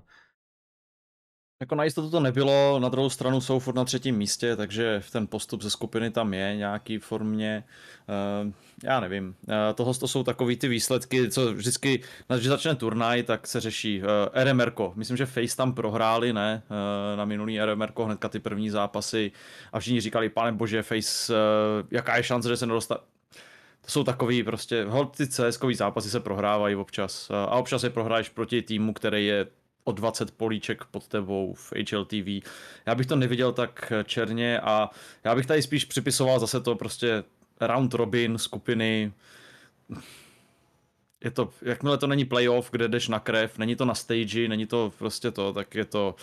Jako 1.60 1.74
na 1.74 1.84
jistotu 1.84 2.10
to 2.10 2.20
nebylo, 2.20 2.78
na 2.78 2.88
druhou 2.88 3.10
stranu 3.10 3.40
jsou 3.40 3.58
furt 3.58 3.74
na 3.74 3.84
třetím 3.84 4.16
místě, 4.16 4.56
takže 4.56 5.02
ten 5.12 5.26
postup 5.26 5.62
ze 5.62 5.70
skupiny 5.70 6.10
tam 6.10 6.34
je 6.34 6.56
nějaký 6.56 6.98
formě, 6.98 7.64
uh, 8.44 8.52
já 8.84 9.00
nevím. 9.00 9.28
Uh, 9.48 9.54
tohle 9.74 9.94
to 9.94 10.08
jsou 10.08 10.22
takový 10.22 10.56
ty 10.56 10.68
výsledky, 10.68 11.30
co 11.30 11.52
vždycky, 11.52 12.02
když 12.34 12.46
začne 12.46 12.74
turnaj, 12.74 13.22
tak 13.22 13.46
se 13.46 13.60
řeší 13.60 14.02
uh, 14.02 14.08
eh, 14.32 14.44
RMRko. 14.44 14.92
Myslím, 14.96 15.16
že 15.16 15.26
Face 15.26 15.56
tam 15.56 15.74
prohráli, 15.74 16.32
ne, 16.32 16.62
na 17.16 17.24
minulý 17.24 17.60
RMRko, 17.60 18.04
hnedka 18.04 18.28
ty 18.28 18.38
první 18.38 18.70
zápasy 18.70 19.32
a 19.72 19.80
všichni 19.80 20.00
říkali, 20.00 20.28
pane 20.28 20.52
bože, 20.52 20.82
Face, 20.82 21.34
jaká 21.90 22.16
je 22.16 22.22
šance, 22.22 22.48
že 22.48 22.56
se 22.56 22.66
nedostane 22.66 23.00
to 23.80 23.92
jsou 23.92 24.04
takový 24.04 24.42
prostě, 24.42 24.84
hol 24.84 25.06
ty 25.06 25.26
cs 25.26 25.60
zápasy 25.74 26.10
se 26.10 26.20
prohrávají 26.20 26.76
občas 26.76 27.30
a 27.30 27.56
občas 27.56 27.82
je 27.82 27.90
prohráš 27.90 28.28
proti 28.28 28.62
týmu, 28.62 28.92
který 28.92 29.26
je 29.26 29.46
o 29.86 29.92
20 29.92 30.30
políček 30.30 30.84
pod 30.84 31.08
tebou 31.08 31.54
v 31.54 31.72
HLTV. 31.90 32.48
Já 32.86 32.94
bych 32.94 33.06
to 33.06 33.16
neviděl 33.16 33.52
tak 33.52 33.92
černě 34.04 34.60
a 34.60 34.90
já 35.24 35.34
bych 35.34 35.46
tady 35.46 35.62
spíš 35.62 35.84
připisoval 35.84 36.38
zase 36.38 36.60
to 36.60 36.74
prostě 36.74 37.24
round 37.60 37.94
robin 37.94 38.38
skupiny. 38.38 39.12
Je 41.24 41.30
to, 41.30 41.50
jakmile 41.62 41.98
to 41.98 42.06
není 42.06 42.24
playoff, 42.24 42.70
kde 42.70 42.88
jdeš 42.88 43.08
na 43.08 43.20
krev, 43.20 43.58
není 43.58 43.76
to 43.76 43.84
na 43.84 43.94
stage, 43.94 44.48
není 44.48 44.66
to 44.66 44.92
prostě 44.98 45.30
to, 45.30 45.52
tak 45.52 45.74
je 45.74 45.84
to 45.84 46.14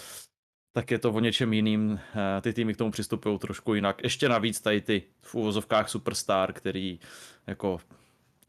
tak 0.76 0.92
je 0.92 1.00
to 1.00 1.12
o 1.12 1.20
něčem 1.20 1.54
jiným. 1.54 2.00
Eh, 2.16 2.42
ty 2.42 2.54
týmy 2.54 2.74
k 2.74 2.78
tomu 2.78 2.92
přistupují 2.92 3.40
trošku 3.40 3.74
jinak. 3.74 4.04
Ještě 4.04 4.30
navíc 4.30 4.62
tady 4.62 4.82
ty 4.82 5.04
v 5.22 5.36
úvozovkách 5.36 5.90
superstar, 5.90 6.54
který 6.54 7.00
jako 7.48 7.80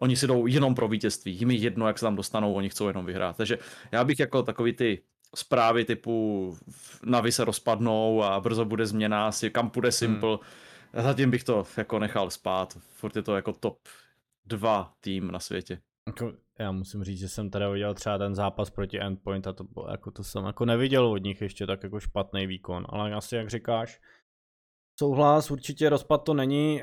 Oni 0.05 0.17
si 0.17 0.27
jdou 0.27 0.47
jenom 0.47 0.75
pro 0.75 0.89
vítězství, 0.89 1.33
jim 1.33 1.51
je 1.51 1.57
jedno, 1.57 1.87
jak 1.87 1.99
se 1.99 2.05
tam 2.05 2.17
dostanou, 2.17 2.55
oni 2.55 2.69
chcou 2.69 2.89
jenom 2.89 3.07
vyhrát. 3.07 3.37
Takže 3.37 3.59
já 3.93 4.05
bych 4.05 4.19
jako 4.19 4.43
takový 4.43 4.73
ty 4.73 5.03
zprávy 5.35 5.85
typu 5.85 6.57
navy 7.05 7.33
se 7.33 7.45
rozpadnou 7.45 8.23
a 8.23 8.41
brzo 8.41 8.65
bude 8.65 8.87
změna, 8.87 9.33
si 9.33 9.51
kam 9.51 9.71
půjde 9.71 9.87
hmm. 9.87 9.93
Simple, 9.93 10.39
hmm. 10.93 11.03
zatím 11.03 11.31
bych 11.31 11.45
to 11.45 11.65
jako 11.77 11.99
nechal 11.99 12.31
spát. 12.31 12.79
Furt 12.93 13.17
je 13.17 13.23
to 13.23 13.37
jako 13.37 13.53
top 13.53 13.79
dva 14.47 14.93
tým 15.01 15.31
na 15.31 15.39
světě. 15.39 15.79
Jako, 16.07 16.33
já 16.59 16.73
musím 16.73 17.05
říct, 17.05 17.19
že 17.19 17.29
jsem 17.29 17.51
tady 17.51 17.65
viděl 17.73 17.95
třeba 17.95 18.19
ten 18.19 18.35
zápas 18.35 18.71
proti 18.71 19.01
Endpoint 19.01 19.47
a 19.47 19.53
to, 19.53 19.65
bylo, 19.65 19.91
jako 19.91 20.11
to 20.11 20.25
jsem 20.25 20.45
jako 20.45 20.65
neviděl 20.65 21.07
od 21.07 21.23
nich 21.23 21.41
ještě 21.41 21.67
tak 21.67 21.83
jako 21.83 22.01
špatný 22.01 22.47
výkon, 22.47 22.87
ale 22.89 23.15
asi 23.15 23.37
jak 23.37 23.51
říkáš, 23.51 24.01
Souhlas, 24.99 25.51
určitě 25.51 25.89
rozpad 25.89 26.25
to 26.25 26.35
není. 26.35 26.83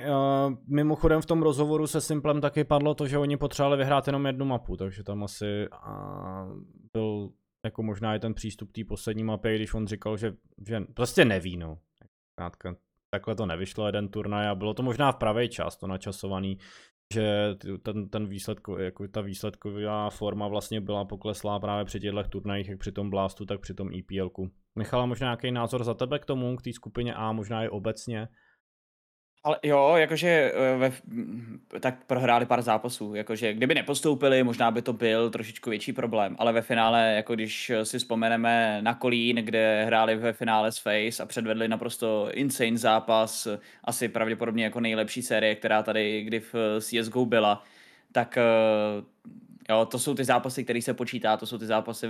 Mimochodem 0.67 1.21
v 1.21 1.25
tom 1.25 1.41
rozhovoru 1.41 1.87
se 1.87 2.01
Simplem 2.01 2.41
taky 2.41 2.63
padlo 2.63 2.95
to, 2.95 3.07
že 3.07 3.17
oni 3.17 3.37
potřebovali 3.37 3.77
vyhrát 3.77 4.07
jenom 4.07 4.25
jednu 4.25 4.45
mapu, 4.45 4.77
takže 4.77 5.03
tam 5.03 5.23
asi 5.23 5.67
byl 6.93 7.29
jako 7.65 7.83
možná 7.83 8.15
i 8.15 8.19
ten 8.19 8.33
přístup 8.33 8.71
té 8.71 8.81
poslední 8.83 9.23
mapy, 9.23 9.55
když 9.55 9.73
on 9.73 9.87
říkal, 9.87 10.17
že, 10.17 10.33
že 10.67 10.81
prostě 10.93 11.25
neví, 11.25 11.57
no. 11.57 11.77
takhle 13.13 13.35
to 13.35 13.45
nevyšlo 13.45 13.85
jeden 13.85 14.07
turnaj 14.07 14.47
a 14.47 14.55
bylo 14.55 14.73
to 14.73 14.83
možná 14.83 15.11
v 15.11 15.15
pravý 15.15 15.49
čas, 15.49 15.77
to 15.77 15.87
načasovaný, 15.87 16.57
že 17.13 17.55
ten, 17.83 18.09
ten 18.09 18.27
výsledko, 18.27 18.77
jako 18.77 19.07
ta 19.07 19.21
výsledková 19.21 20.09
forma 20.09 20.47
vlastně 20.47 20.81
byla 20.81 21.05
pokleslá 21.05 21.59
právě 21.59 21.85
při 21.85 21.99
těchto 21.99 22.23
turnajích, 22.23 22.69
jak 22.69 22.79
při 22.79 22.91
tom 22.91 23.09
Blastu, 23.09 23.45
tak 23.45 23.59
při 23.59 23.73
tom 23.73 23.89
EPLku. 23.93 24.51
Michala, 24.75 25.05
možná 25.05 25.25
nějaký 25.25 25.51
názor 25.51 25.83
za 25.83 25.93
tebe 25.93 26.19
k 26.19 26.25
tomu, 26.25 26.57
k 26.57 26.61
té 26.61 26.73
skupině 26.73 27.13
A, 27.13 27.31
možná 27.31 27.63
i 27.63 27.69
obecně? 27.69 28.27
Ale 29.43 29.57
jo, 29.63 29.93
jakože 29.95 30.29
eh, 30.29 30.77
ve, 30.77 30.91
tak 31.79 32.05
prohráli 32.05 32.45
pár 32.45 32.61
zápasů, 32.61 33.15
jakože 33.15 33.53
kdyby 33.53 33.75
nepostoupili, 33.75 34.43
možná 34.43 34.71
by 34.71 34.81
to 34.81 34.93
byl 34.93 35.29
trošičku 35.29 35.69
větší 35.69 35.93
problém, 35.93 36.35
ale 36.39 36.53
ve 36.53 36.61
finále, 36.61 37.13
jako 37.15 37.35
když 37.35 37.71
si 37.83 37.99
vzpomeneme 37.99 38.81
na 38.81 38.93
Kolín, 38.93 39.35
kde 39.35 39.85
hráli 39.85 40.15
ve 40.15 40.33
finále 40.33 40.71
s 40.71 40.77
Face 40.77 41.23
a 41.23 41.25
předvedli 41.25 41.67
naprosto 41.67 42.29
insane 42.33 42.77
zápas, 42.77 43.47
asi 43.83 44.09
pravděpodobně 44.09 44.63
jako 44.63 44.79
nejlepší 44.79 45.21
série, 45.21 45.55
která 45.55 45.83
tady 45.83 46.23
kdy 46.23 46.39
v 46.39 46.55
CSGO 46.79 47.25
byla, 47.25 47.63
tak 48.11 48.37
eh, 48.37 48.43
Jo, 49.71 49.85
to 49.85 49.99
jsou 49.99 50.15
ty 50.15 50.23
zápasy, 50.23 50.63
které 50.63 50.81
se 50.81 50.93
počítá, 50.93 51.37
to 51.37 51.45
jsou 51.45 51.57
ty 51.57 51.65
zápasy, 51.65 52.07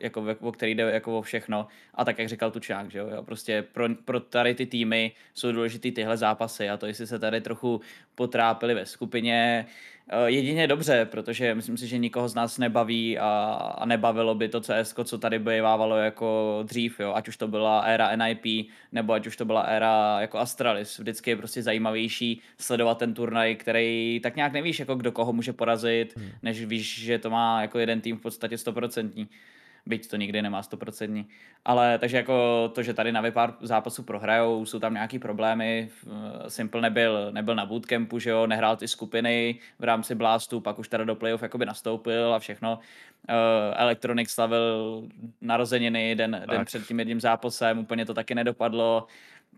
jako, 0.00 0.24
o 0.40 0.52
který 0.52 0.74
jde 0.74 0.82
jako 0.82 1.18
o 1.18 1.22
všechno. 1.22 1.66
A 1.94 2.04
tak, 2.04 2.18
jak 2.18 2.28
říkal 2.28 2.50
Tučák, 2.50 2.90
že 2.90 2.98
jo, 2.98 3.08
jo 3.14 3.22
prostě 3.22 3.62
pro, 3.62 3.88
pro 4.04 4.20
tady 4.20 4.54
ty 4.54 4.66
týmy 4.66 5.12
jsou 5.34 5.52
důležitý 5.52 5.92
tyhle 5.92 6.16
zápasy 6.16 6.70
a 6.70 6.76
to, 6.76 6.86
jestli 6.86 7.06
se 7.06 7.18
tady 7.18 7.40
trochu 7.40 7.80
potrápili 8.14 8.74
ve 8.74 8.86
skupině, 8.86 9.66
jedině 10.26 10.66
dobře, 10.66 11.04
protože 11.10 11.54
myslím 11.54 11.76
si, 11.76 11.86
že 11.86 11.98
nikoho 11.98 12.28
z 12.28 12.34
nás 12.34 12.58
nebaví 12.58 13.18
a, 13.18 13.28
a 13.78 13.86
nebavilo 13.86 14.34
by 14.34 14.48
to 14.48 14.60
CS, 14.60 14.94
co 15.04 15.18
tady 15.18 15.38
bývávalo 15.38 15.96
jako 15.96 16.58
dřív, 16.68 17.00
jo? 17.00 17.12
ať 17.14 17.28
už 17.28 17.36
to 17.36 17.48
byla 17.48 17.80
éra 17.80 18.16
NIP, 18.16 18.70
nebo 18.92 19.12
ať 19.12 19.26
už 19.26 19.36
to 19.36 19.44
byla 19.44 19.60
éra 19.60 20.20
jako 20.20 20.38
Astralis. 20.38 20.98
Vždycky 20.98 21.30
je 21.30 21.36
prostě 21.36 21.62
zajímavější 21.62 22.40
sledovat 22.58 22.98
ten 22.98 23.14
turnaj, 23.14 23.56
který 23.56 24.20
tak 24.22 24.36
nějak 24.36 24.52
nevíš, 24.52 24.78
jako 24.78 24.94
kdo 24.94 25.12
koho 25.12 25.32
může 25.32 25.52
porazit, 25.52 26.16
hmm. 26.16 26.30
než 26.42 26.64
víš, 26.64 27.00
že 27.00 27.18
to 27.18 27.30
má 27.30 27.62
jako 27.62 27.78
jeden 27.78 28.00
tým 28.00 28.16
v 28.16 28.20
podstatě 28.20 28.58
stoprocentní 28.58 29.28
byť 29.86 30.10
to 30.10 30.16
nikdy 30.16 30.42
nemá 30.42 30.60
100%. 30.60 31.24
Ale 31.64 31.98
takže 31.98 32.16
jako 32.16 32.68
to, 32.74 32.82
že 32.82 32.94
tady 32.94 33.12
na 33.12 33.30
pár 33.30 33.54
zápasů 33.60 34.02
prohrajou, 34.02 34.66
jsou 34.66 34.78
tam 34.78 34.94
nějaký 34.94 35.18
problémy, 35.18 35.90
Simple 36.48 36.80
nebyl, 36.80 37.32
nebyl 37.32 37.54
na 37.54 37.66
bootcampu, 37.66 38.18
že 38.18 38.30
jo, 38.30 38.46
nehrál 38.46 38.76
ty 38.76 38.88
skupiny 38.88 39.58
v 39.78 39.84
rámci 39.84 40.14
Blastu, 40.14 40.60
pak 40.60 40.78
už 40.78 40.88
teda 40.88 41.04
do 41.04 41.14
playoff 41.14 41.42
jakoby 41.42 41.66
nastoupil 41.66 42.34
a 42.34 42.38
všechno. 42.38 42.78
Uh, 43.28 43.34
Electronic 43.76 44.30
slavil 44.30 45.02
narozeniny 45.40 46.14
den, 46.14 46.44
den 46.50 46.64
před 46.64 46.86
tím 46.86 46.98
jedním 46.98 47.20
zápasem, 47.20 47.78
úplně 47.78 48.06
to 48.06 48.14
taky 48.14 48.34
nedopadlo. 48.34 49.06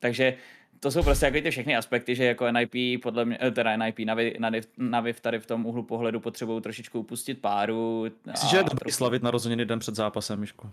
Takže 0.00 0.34
to 0.80 0.90
jsou 0.90 1.02
prostě 1.02 1.26
jako 1.26 1.40
ty 1.40 1.50
všechny 1.50 1.76
aspekty, 1.76 2.14
že 2.14 2.24
jako 2.24 2.50
NIP, 2.50 3.02
podle 3.02 3.24
mě, 3.24 3.38
eh, 3.40 3.50
teda 3.50 3.76
NIP, 3.76 3.98
Navi, 3.98 4.36
Navi, 4.38 4.60
Navi 4.78 5.12
tady 5.12 5.38
v 5.38 5.46
tom 5.46 5.66
úhlu 5.66 5.82
pohledu 5.82 6.20
potřebují 6.20 6.62
trošičku 6.62 7.00
upustit 7.00 7.40
páru. 7.40 8.06
Myslíš, 8.26 8.50
že 8.50 8.62
dobrý 8.62 8.92
slavit 8.92 9.22
narozeniny 9.22 9.64
den 9.64 9.78
před 9.78 9.94
zápasem, 9.94 10.40
Miško? 10.40 10.70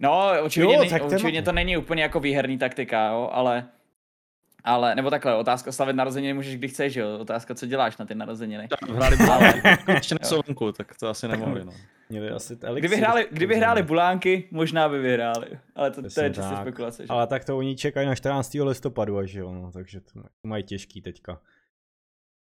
No, 0.00 0.30
očividně, 0.42 0.74
jo, 0.74 0.84
ne, 0.90 1.00
očividně 1.00 1.42
to 1.42 1.52
není 1.52 1.76
úplně 1.76 2.02
jako 2.02 2.20
výherní 2.20 2.58
taktika, 2.58 3.08
jo, 3.08 3.30
ale 3.32 3.64
ale, 4.66 4.94
nebo 4.94 5.10
takhle, 5.10 5.34
otázka 5.34 5.72
slavit 5.72 5.96
narozeniny 5.96 6.34
můžeš 6.34 6.56
kdy 6.56 6.68
chceš, 6.68 6.94
jo? 6.94 7.18
Otázka, 7.18 7.54
co 7.54 7.66
děláš 7.66 7.96
na 7.96 8.06
ty 8.06 8.14
narozeniny. 8.14 8.68
Hráli 8.94 9.16
ale... 9.30 9.54
ještě 9.94 10.14
nejsou 10.20 10.40
venku, 10.46 10.72
tak 10.72 10.96
to 11.00 11.08
asi 11.08 11.28
nemohli, 11.28 11.64
no. 11.64 11.72
Měli 12.08 12.30
asi 12.30 12.58
kdyby 12.78 12.96
hráli, 12.96 13.28
kdyby 13.30 13.56
hráli 13.56 13.82
bulánky, 13.82 14.48
možná 14.50 14.88
by 14.88 14.98
vyhráli. 14.98 15.46
Ale 15.74 15.90
to, 15.90 16.02
to 16.02 16.20
je 16.20 16.30
čistě 16.30 16.56
spekulace. 16.60 17.02
Že? 17.02 17.08
Ale 17.08 17.26
tak 17.26 17.44
to 17.44 17.58
oni 17.58 17.76
čekají 17.76 18.06
na 18.06 18.14
14. 18.14 18.54
listopadu 18.54 19.18
až 19.18 19.32
jo, 19.32 19.52
no, 19.52 19.72
takže 19.72 20.00
to 20.00 20.22
mají 20.46 20.62
těžký 20.62 21.02
teďka. 21.02 21.40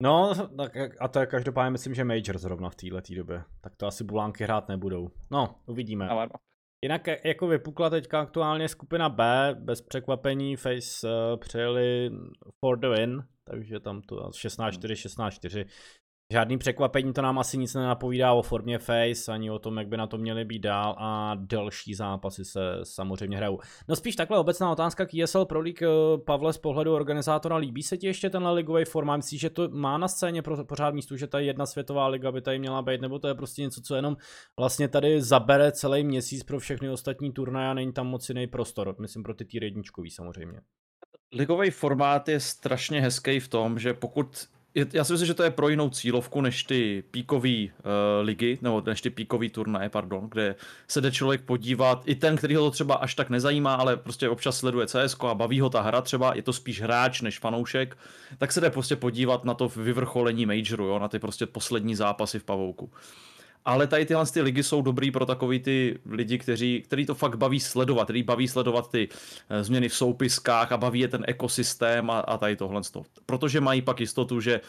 No, 0.01 0.33
tak, 0.57 0.71
a 0.99 1.07
to 1.07 1.19
je 1.19 1.25
každopádně 1.25 1.71
myslím, 1.71 1.93
že 1.93 2.03
Major 2.03 2.38
zrovna 2.38 2.69
v 2.69 2.75
této 2.75 3.15
době. 3.15 3.43
Tak 3.62 3.75
to 3.75 3.88
asi 3.88 4.03
bulánky 4.03 4.43
hrát 4.43 4.69
nebudou. 4.69 5.12
No, 5.31 5.55
uvidíme. 5.65 6.09
Jinak 6.83 7.07
jako 7.23 7.47
vypukla 7.47 7.89
teďka 7.89 8.19
aktuálně 8.19 8.67
skupina 8.67 9.09
B, 9.09 9.49
bez 9.59 9.81
překvapení 9.81 10.55
Face 10.55 11.07
uh, 11.07 11.39
přijeli 11.39 12.11
for 12.59 12.79
the 12.79 12.87
win, 12.87 13.23
takže 13.43 13.79
tam 13.79 14.01
to 14.01 14.15
16-4, 14.15 14.69
16-4. 14.93 15.65
Žádný 16.33 16.57
překvapení 16.57 17.13
to 17.13 17.21
nám 17.21 17.39
asi 17.39 17.57
nic 17.57 17.73
nenapovídá 17.73 18.33
o 18.33 18.41
formě 18.41 18.79
Face, 18.79 19.31
ani 19.31 19.51
o 19.51 19.59
tom, 19.59 19.77
jak 19.77 19.87
by 19.87 19.97
na 19.97 20.07
to 20.07 20.17
měli 20.17 20.45
být 20.45 20.59
dál 20.59 20.95
a 20.97 21.35
další 21.35 21.93
zápasy 21.93 22.45
se 22.45 22.59
samozřejmě 22.83 23.37
hrajou. 23.37 23.59
No 23.87 23.95
spíš 23.95 24.15
takhle 24.15 24.39
obecná 24.39 24.71
otázka 24.71 25.05
k 25.05 25.13
ESL 25.13 25.45
Pro 25.45 25.61
League, 25.61 25.83
eh, 25.83 26.17
Pavle, 26.25 26.53
z 26.53 26.57
pohledu 26.57 26.95
organizátora, 26.95 27.55
líbí 27.55 27.83
se 27.83 27.97
ti 27.97 28.07
ještě 28.07 28.29
tenhle 28.29 28.53
ligový 28.53 28.85
formát? 28.85 29.17
Myslíš, 29.17 29.41
že 29.41 29.49
to 29.49 29.69
má 29.69 29.97
na 29.97 30.07
scéně 30.07 30.41
pořád 30.41 30.93
místu, 30.93 31.17
že 31.17 31.27
ta 31.27 31.39
jedna 31.39 31.65
světová 31.65 32.07
liga 32.07 32.31
by 32.31 32.41
tady 32.41 32.59
měla 32.59 32.81
být, 32.81 33.01
nebo 33.01 33.19
to 33.19 33.27
je 33.27 33.33
prostě 33.33 33.61
něco, 33.61 33.81
co 33.81 33.95
jenom 33.95 34.17
vlastně 34.59 34.87
tady 34.87 35.21
zabere 35.21 35.71
celý 35.71 36.03
měsíc 36.03 36.43
pro 36.43 36.59
všechny 36.59 36.89
ostatní 36.89 37.31
turnaje 37.31 37.69
a 37.69 37.73
není 37.73 37.93
tam 37.93 38.07
moc 38.07 38.29
jiný 38.29 38.47
prostor, 38.47 38.95
myslím 38.99 39.23
pro 39.23 39.33
ty 39.33 39.45
týr 39.45 39.63
jedničkový 39.63 40.09
samozřejmě. 40.09 40.61
Ligový 41.33 41.71
formát 41.71 42.29
je 42.29 42.39
strašně 42.39 43.01
hezký 43.01 43.39
v 43.39 43.47
tom, 43.47 43.79
že 43.79 43.93
pokud 43.93 44.47
já 44.75 45.03
si 45.03 45.13
myslím, 45.13 45.27
že 45.27 45.33
to 45.33 45.43
je 45.43 45.51
pro 45.51 45.69
jinou 45.69 45.89
cílovku 45.89 46.41
než 46.41 46.63
ty 46.63 47.03
píkové 47.12 47.49
uh, 47.49 47.69
ligy, 48.21 48.57
nebo 48.62 48.83
než 48.86 49.01
ty 49.01 49.09
píkové 49.09 49.49
turnaje, 49.49 49.89
pardon, 49.89 50.27
kde 50.29 50.55
se 50.88 51.01
jde 51.01 51.12
člověk 51.12 51.41
podívat, 51.41 52.03
i 52.05 52.15
ten, 52.15 52.36
který 52.36 52.55
ho 52.55 52.63
to 52.63 52.71
třeba 52.71 52.95
až 52.95 53.15
tak 53.15 53.29
nezajímá, 53.29 53.75
ale 53.75 53.97
prostě 53.97 54.29
občas 54.29 54.57
sleduje 54.57 54.88
CS 54.88 55.15
a 55.19 55.33
baví 55.33 55.59
ho 55.59 55.69
ta 55.69 55.81
hra 55.81 56.01
třeba, 56.01 56.36
je 56.36 56.41
to 56.41 56.53
spíš 56.53 56.81
hráč 56.81 57.21
než 57.21 57.39
fanoušek, 57.39 57.97
tak 58.38 58.51
se 58.51 58.62
jde 58.62 58.69
prostě 58.69 58.95
podívat 58.95 59.45
na 59.45 59.53
to 59.53 59.69
vyvrcholení 59.75 60.45
majoru, 60.45 60.86
jo, 60.86 60.99
na 60.99 61.07
ty 61.07 61.19
prostě 61.19 61.45
poslední 61.45 61.95
zápasy 61.95 62.39
v 62.39 62.43
pavouku 62.43 62.91
ale 63.65 63.88
tady 63.88 64.06
tyhle 64.06 64.26
ty 64.26 64.41
ligy 64.41 64.63
jsou 64.63 64.82
dobrý 64.82 65.12
pro 65.12 65.26
takový 65.26 65.60
ty 65.60 65.99
lidi, 66.10 66.38
kteří, 66.38 66.82
který 66.82 67.06
to 67.06 67.15
fakt 67.15 67.36
baví 67.36 67.60
sledovat, 67.60 68.04
který 68.04 68.23
baví 68.23 68.47
sledovat 68.47 68.91
ty 68.91 69.10
eh, 69.49 69.63
změny 69.63 69.89
v 69.89 69.95
soupiskách 69.95 70.71
a 70.71 70.78
baví 70.78 70.99
je 70.99 71.08
ten 71.08 71.23
ekosystém 71.28 72.10
a, 72.10 72.19
a 72.19 72.38
tady 72.38 72.56
tohle. 72.56 72.82
Protože 73.26 73.62
mají 73.62 73.82
pak 73.82 73.99
jistotu, 73.99 74.41
že 74.41 74.62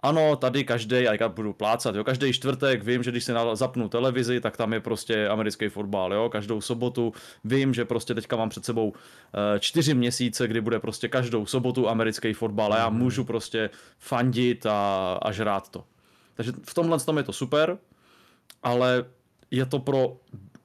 ano, 0.00 0.36
tady 0.36 0.64
každý, 0.64 0.96
já 1.20 1.28
budu 1.28 1.52
plácat, 1.52 1.94
jo, 1.94 2.04
každý 2.04 2.32
čtvrtek 2.32 2.84
vím, 2.84 3.02
že 3.02 3.10
když 3.10 3.24
si 3.24 3.32
zapnu 3.52 3.88
televizi, 3.88 4.40
tak 4.40 4.56
tam 4.56 4.72
je 4.72 4.80
prostě 4.80 5.28
americký 5.28 5.68
fotbal, 5.68 6.14
jo, 6.14 6.28
každou 6.28 6.60
sobotu 6.60 7.12
vím, 7.44 7.74
že 7.74 7.84
prostě 7.84 8.14
teďka 8.14 8.36
mám 8.36 8.48
před 8.48 8.64
sebou 8.64 8.92
eh, 8.94 9.60
čtyři 9.60 9.94
měsíce, 9.94 10.48
kdy 10.48 10.60
bude 10.60 10.80
prostě 10.80 11.08
každou 11.08 11.46
sobotu 11.46 11.88
americký 11.88 12.32
fotbal 12.32 12.72
a 12.72 12.78
já 12.78 12.88
mhm. 12.88 12.98
můžu 12.98 13.24
prostě 13.24 13.70
fandit 13.98 14.66
a, 14.66 15.12
a 15.22 15.32
žrát 15.32 15.68
to. 15.68 15.84
Takže 16.34 16.52
v 16.64 16.74
tomhle 16.74 17.00
tom 17.00 17.16
je 17.16 17.22
to 17.22 17.32
super, 17.32 17.78
ale 18.62 19.04
je 19.50 19.66
to 19.66 19.78
pro 19.78 20.20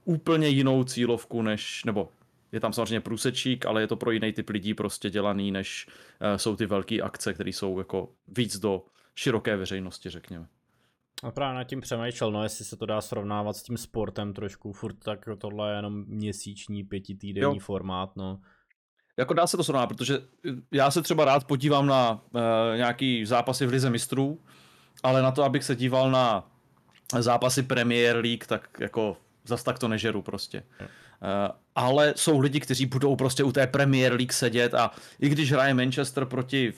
úplně 0.05 0.47
jinou 0.47 0.83
cílovku 0.83 1.41
než, 1.41 1.83
nebo 1.85 2.09
je 2.51 2.59
tam 2.59 2.73
samozřejmě 2.73 3.01
průsečík, 3.01 3.65
ale 3.65 3.81
je 3.81 3.87
to 3.87 3.95
pro 3.95 4.11
jiný 4.11 4.33
typ 4.33 4.49
lidí 4.49 4.73
prostě 4.73 5.09
dělaný, 5.09 5.51
než 5.51 5.87
uh, 5.87 6.37
jsou 6.37 6.55
ty 6.55 6.65
velké 6.65 7.01
akce, 7.01 7.33
které 7.33 7.49
jsou 7.49 7.77
jako 7.77 8.09
víc 8.27 8.59
do 8.59 8.85
široké 9.15 9.57
veřejnosti, 9.57 10.09
řekněme. 10.09 10.47
A 11.23 11.31
právě 11.31 11.55
nad 11.55 11.63
tím 11.63 11.81
přemýšlel, 11.81 12.31
no 12.31 12.43
jestli 12.43 12.65
se 12.65 12.77
to 12.77 12.85
dá 12.85 13.01
srovnávat 13.01 13.55
s 13.55 13.63
tím 13.63 13.77
sportem 13.77 14.33
trošku, 14.33 14.73
furt 14.73 14.93
tak 14.93 15.29
tohle 15.37 15.71
je 15.71 15.75
jenom 15.75 16.05
měsíční, 16.07 16.83
pětitýdenní 16.83 17.55
jo. 17.55 17.59
formát, 17.59 18.15
no. 18.15 18.39
Jako 19.17 19.33
dá 19.33 19.47
se 19.47 19.57
to 19.57 19.63
srovnávat, 19.63 19.87
protože 19.87 20.19
já 20.71 20.91
se 20.91 21.01
třeba 21.01 21.25
rád 21.25 21.47
podívám 21.47 21.87
na 21.87 22.11
uh, 22.11 22.41
nějaký 22.75 23.25
zápasy 23.25 23.65
v 23.65 23.69
Lize 23.69 23.89
mistrů, 23.89 24.41
ale 25.03 25.21
na 25.21 25.31
to, 25.31 25.43
abych 25.43 25.63
se 25.63 25.75
díval 25.75 26.11
na 26.11 26.50
zápasy 27.19 27.63
Premier 27.63 28.15
League, 28.15 28.45
tak 28.47 28.77
jako 28.79 29.17
zas 29.45 29.63
tak 29.63 29.79
to 29.79 29.87
nežeru 29.87 30.21
prostě. 30.21 30.63
Uh, 30.79 30.87
ale 31.75 32.13
jsou 32.15 32.39
lidi, 32.39 32.59
kteří 32.59 32.85
budou 32.85 33.15
prostě 33.15 33.43
u 33.43 33.51
té 33.51 33.67
Premier 33.67 34.13
League 34.13 34.33
sedět 34.33 34.73
a 34.73 34.91
i 35.19 35.29
když 35.29 35.51
hraje 35.51 35.73
Manchester 35.73 36.25
proti 36.25 36.73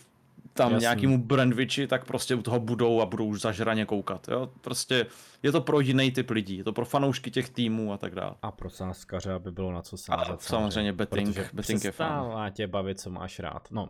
tam 0.54 0.72
Jasný. 0.72 0.82
nějakému 0.82 1.18
Brandwichi, 1.18 1.88
tak 1.88 2.06
prostě 2.06 2.36
u 2.36 2.42
toho 2.42 2.60
budou 2.60 3.02
a 3.02 3.06
budou 3.06 3.26
už 3.26 3.42
zažraně 3.42 3.86
koukat. 3.86 4.28
Jo? 4.28 4.50
Prostě 4.62 5.06
je 5.44 5.52
to 5.52 5.62
pro 5.62 5.80
jiný 5.80 6.12
typ 6.12 6.30
lidí, 6.30 6.58
je 6.58 6.64
to 6.64 6.74
pro 6.74 6.86
fanoušky 6.86 7.32
těch 7.32 7.50
týmů 7.50 7.94
a 7.94 7.98
tak 7.98 8.16
dále. 8.16 8.36
A 8.42 8.52
pro 8.52 8.70
sáskaře, 8.70 9.34
aby 9.34 9.52
bylo 9.52 9.72
na 9.72 9.82
co 9.82 9.98
sázet. 9.98 10.42
Samozřejmě 10.42 10.94
betting, 10.94 11.54
betting 11.54 11.84
je 11.84 11.92
fajn. 11.92 12.12
tě 12.52 12.68
bavit, 12.68 13.00
co 13.00 13.10
máš 13.10 13.40
rád. 13.40 13.68
No, 13.72 13.90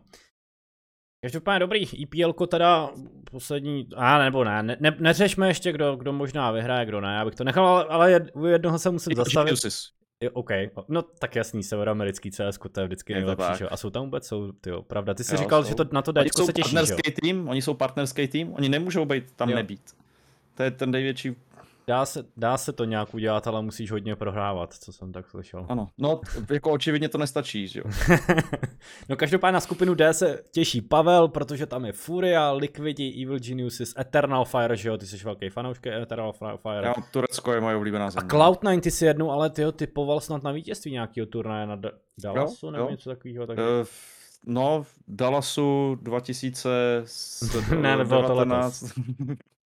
Každopádně 1.24 1.60
dobrý, 1.60 2.04
EPL 2.04 2.34
teda 2.48 2.90
poslední, 3.32 3.88
a 3.96 4.18
nebo 4.18 4.44
ne, 4.44 4.64
ne, 4.80 4.96
neřešme 5.00 5.48
ještě, 5.48 5.72
kdo, 5.72 5.96
kdo 5.96 6.14
možná 6.14 6.52
vyhraje, 6.52 6.86
kdo 6.86 7.02
ne, 7.02 7.14
já 7.14 7.26
bych 7.26 7.36
to 7.36 7.44
nechal, 7.44 7.68
ale, 7.68 7.86
ale 7.86 8.26
u 8.34 8.46
jednoho 8.46 8.80
se 8.80 8.92
musím 8.92 9.16
zastavit. 9.16 9.60
Jo, 10.22 10.30
OK, 10.34 10.50
no 10.88 11.02
tak 11.02 11.36
jasný, 11.36 11.64
severoamerický 11.64 12.32
CS, 12.32 12.60
to 12.72 12.80
je 12.80 12.88
vždycky 12.88 13.14
nejlepší? 13.14 13.64
A 13.64 13.78
jsou 13.78 13.90
tam 13.90 14.04
vůbec, 14.04 14.28
jsou, 14.28 14.52
tyjo, 14.52 14.82
pravda, 14.82 15.14
ty 15.14 15.24
jsi 15.24 15.34
jo, 15.34 15.38
říkal, 15.38 15.64
jsou, 15.64 15.70
že 15.70 15.76
to 15.76 15.86
na 15.92 16.02
to 16.02 16.12
dačko 16.12 16.46
se 16.46 16.54
těší, 16.54 16.76
partnerský 16.76 17.12
tým, 17.12 17.48
oni 17.48 17.62
jsou 17.62 17.74
partnerský 17.74 18.28
tým, 18.28 18.54
oni 18.54 18.70
nemůžou 18.70 19.06
být 19.06 19.32
tam 19.32 19.50
jo. 19.50 19.56
nebýt. 19.56 19.82
To 20.56 20.64
je 20.64 20.72
ten 20.72 20.92
největší 20.92 21.36
Dá 21.88 22.06
se, 22.06 22.26
dá 22.38 22.58
se 22.58 22.74
to 22.74 22.86
nějak 22.86 23.14
udělat, 23.14 23.48
ale 23.48 23.62
musíš 23.62 23.92
hodně 23.92 24.16
prohrávat, 24.16 24.74
co 24.74 24.94
jsem 24.94 25.12
tak 25.12 25.30
slyšel. 25.30 25.66
Ano, 25.70 25.90
no 25.98 26.22
jako 26.54 26.72
očividně 26.72 27.10
to 27.10 27.18
nestačí, 27.18 27.68
že 27.68 27.80
jo. 27.80 27.86
no 29.10 29.16
každopádně 29.16 29.54
na 29.54 29.60
skupinu 29.60 29.94
D 29.96 30.14
se 30.14 30.44
těší 30.52 30.82
Pavel, 30.82 31.28
protože 31.28 31.66
tam 31.66 31.86
je 31.86 31.92
Furia, 31.92 32.52
Liquidi, 32.52 33.24
Evil 33.24 33.40
Geniuses, 33.40 33.94
Eternal 34.00 34.46
Fire, 34.46 34.78
že 34.78 34.90
jo, 34.90 34.98
ty 34.98 35.06
jsi 35.08 35.26
velký 35.26 35.50
fanoušek 35.50 35.88
Eternal 35.88 36.34
Fire. 36.34 36.88
Já, 36.88 36.94
Turecko 37.12 37.54
je 37.54 37.62
moje 37.62 37.76
oblíbená 37.76 38.10
země. 38.10 38.28
A 38.30 38.34
Cloud9 38.34 38.80
ty 38.80 38.92
si 38.92 39.06
jednu, 39.06 39.32
ale 39.32 39.50
ty 39.50 39.64
ho 39.64 39.72
typoval 39.72 40.20
snad 40.20 40.44
na 40.44 40.52
vítězství 40.52 40.92
nějakého 40.92 41.28
turnaje 41.28 41.66
na 41.66 41.76
D- 41.76 41.92
Dallasu, 42.24 42.70
nebo 42.70 42.90
něco 42.90 43.10
takového. 43.10 43.48
Tak... 43.48 43.58
Uh, 43.58 43.64
no, 44.46 44.84
v 44.84 44.94
Dallasu 45.08 45.98
2019. 46.02 47.70
ne, 47.82 47.98
nebylo 47.98 48.28
to 48.28 48.36
letos. 48.36 48.94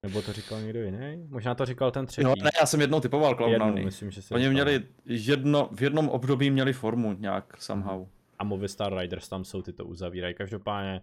Nebo 0.08 0.22
to 0.22 0.34
říkal 0.34 0.62
někdo 0.62 0.84
jiný? 0.84 1.28
Možná 1.30 1.56
to 1.56 1.66
říkal 1.66 1.92
ten 1.92 2.06
třetí. 2.06 2.26
No, 2.26 2.34
ne, 2.44 2.50
já 2.60 2.66
jsem 2.66 2.82
jednou 2.82 3.00
typoval 3.00 3.36
Cloud 3.36 3.76
myslím, 3.84 4.12
že 4.12 4.22
Oni 4.32 4.50
měli 4.50 4.88
jedno, 5.06 5.70
v 5.76 5.82
jednom 5.82 6.10
období 6.10 6.52
měli 6.52 6.74
formu 6.74 7.14
nějak 7.14 7.62
somehow. 7.62 8.08
A 8.40 8.44
Movistar 8.44 8.98
Riders 8.98 9.30
tam 9.30 9.46
jsou, 9.46 9.62
ty 9.62 9.74
to 9.74 9.86
uzavírají. 9.86 10.36
Každopádně 10.36 11.02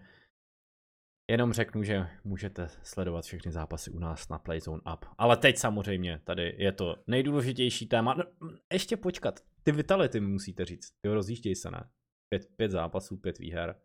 jenom 1.30 1.52
řeknu, 1.52 1.82
že 1.82 2.08
můžete 2.24 2.68
sledovat 2.82 3.24
všechny 3.24 3.52
zápasy 3.52 3.90
u 3.90 3.98
nás 3.98 4.28
na 4.28 4.38
Playzone 4.38 4.82
Up. 4.94 5.04
Ale 5.18 5.36
teď 5.36 5.58
samozřejmě 5.58 6.20
tady 6.24 6.54
je 6.58 6.72
to 6.72 6.96
nejdůležitější 7.06 7.86
téma. 7.86 8.14
No, 8.14 8.24
ještě 8.72 8.96
počkat, 8.96 9.40
ty 9.62 9.72
Vitality 9.72 10.20
musíte 10.20 10.64
říct. 10.64 10.90
Ty 11.00 11.08
rozjížděj 11.08 11.54
se, 11.54 11.70
ne? 11.70 11.90
Pět, 12.28 12.48
pět 12.56 12.70
zápasů, 12.70 13.16
pět 13.16 13.38
výher. 13.38 13.76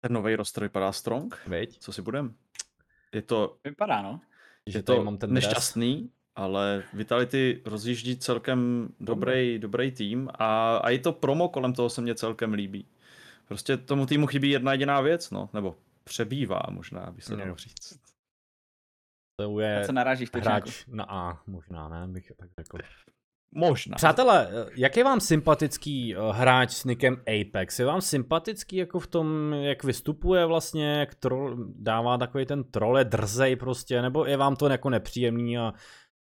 Ten 0.00 0.12
nový 0.12 0.36
roster 0.36 0.64
vypadá 0.64 0.92
strong. 0.92 1.46
Veď? 1.46 1.78
Co 1.78 1.92
si 1.92 2.02
budem? 2.02 2.34
Je 3.14 3.22
to... 3.22 3.56
Vypadá, 3.64 4.02
no. 4.02 4.20
Je 4.66 4.82
to 4.82 5.04
mám 5.04 5.18
ten 5.18 5.32
nešťastný, 5.32 6.00
dres. 6.00 6.10
ale 6.36 6.82
Vitality 6.92 7.62
rozjíždí 7.64 8.16
celkem 8.16 8.88
dobrý, 9.00 9.58
dobrý 9.58 9.92
tým 9.92 10.30
a, 10.34 10.76
a 10.76 10.90
i 10.90 10.98
to 10.98 11.12
promo 11.12 11.48
kolem 11.48 11.72
toho 11.72 11.90
se 11.90 12.00
mně 12.00 12.14
celkem 12.14 12.52
líbí. 12.52 12.86
Prostě 13.48 13.76
tomu 13.76 14.06
týmu 14.06 14.26
chybí 14.26 14.50
jedna 14.50 14.72
jediná 14.72 15.00
věc, 15.00 15.30
no, 15.30 15.50
nebo 15.52 15.76
přebývá 16.04 16.60
možná, 16.70 17.10
by 17.10 17.20
se 17.20 17.36
dalo 17.36 17.56
říct. 17.56 18.00
To 19.36 19.60
je 19.60 19.82
co 19.86 19.92
narážíš, 19.92 20.30
hráč 20.34 20.86
na 20.86 21.04
A, 21.08 21.42
možná, 21.46 21.88
ne, 21.88 22.06
bych 22.08 22.32
tak 22.36 22.50
řekl. 22.58 22.78
Možná. 23.54 23.96
Přátelé, 23.96 24.48
jak 24.76 24.96
je 24.96 25.04
vám 25.04 25.20
sympatický 25.20 26.14
eh, 26.14 26.18
hráč 26.32 26.70
s 26.70 26.84
nikem 26.84 27.16
Apex? 27.16 27.78
Je 27.78 27.86
vám 27.86 28.00
sympatický 28.00 28.76
jako 28.76 29.00
v 29.00 29.06
tom, 29.06 29.52
jak 29.52 29.84
vystupuje 29.84 30.46
vlastně, 30.46 30.94
jak 30.94 31.14
troll, 31.14 31.56
dává 31.76 32.18
takový 32.18 32.46
ten 32.46 32.64
trole 32.64 33.04
drzej 33.04 33.56
prostě, 33.56 34.02
nebo 34.02 34.26
je 34.26 34.36
vám 34.36 34.56
to 34.56 34.68
jako 34.68 34.90
nepříjemný 34.90 35.58
a 35.58 35.72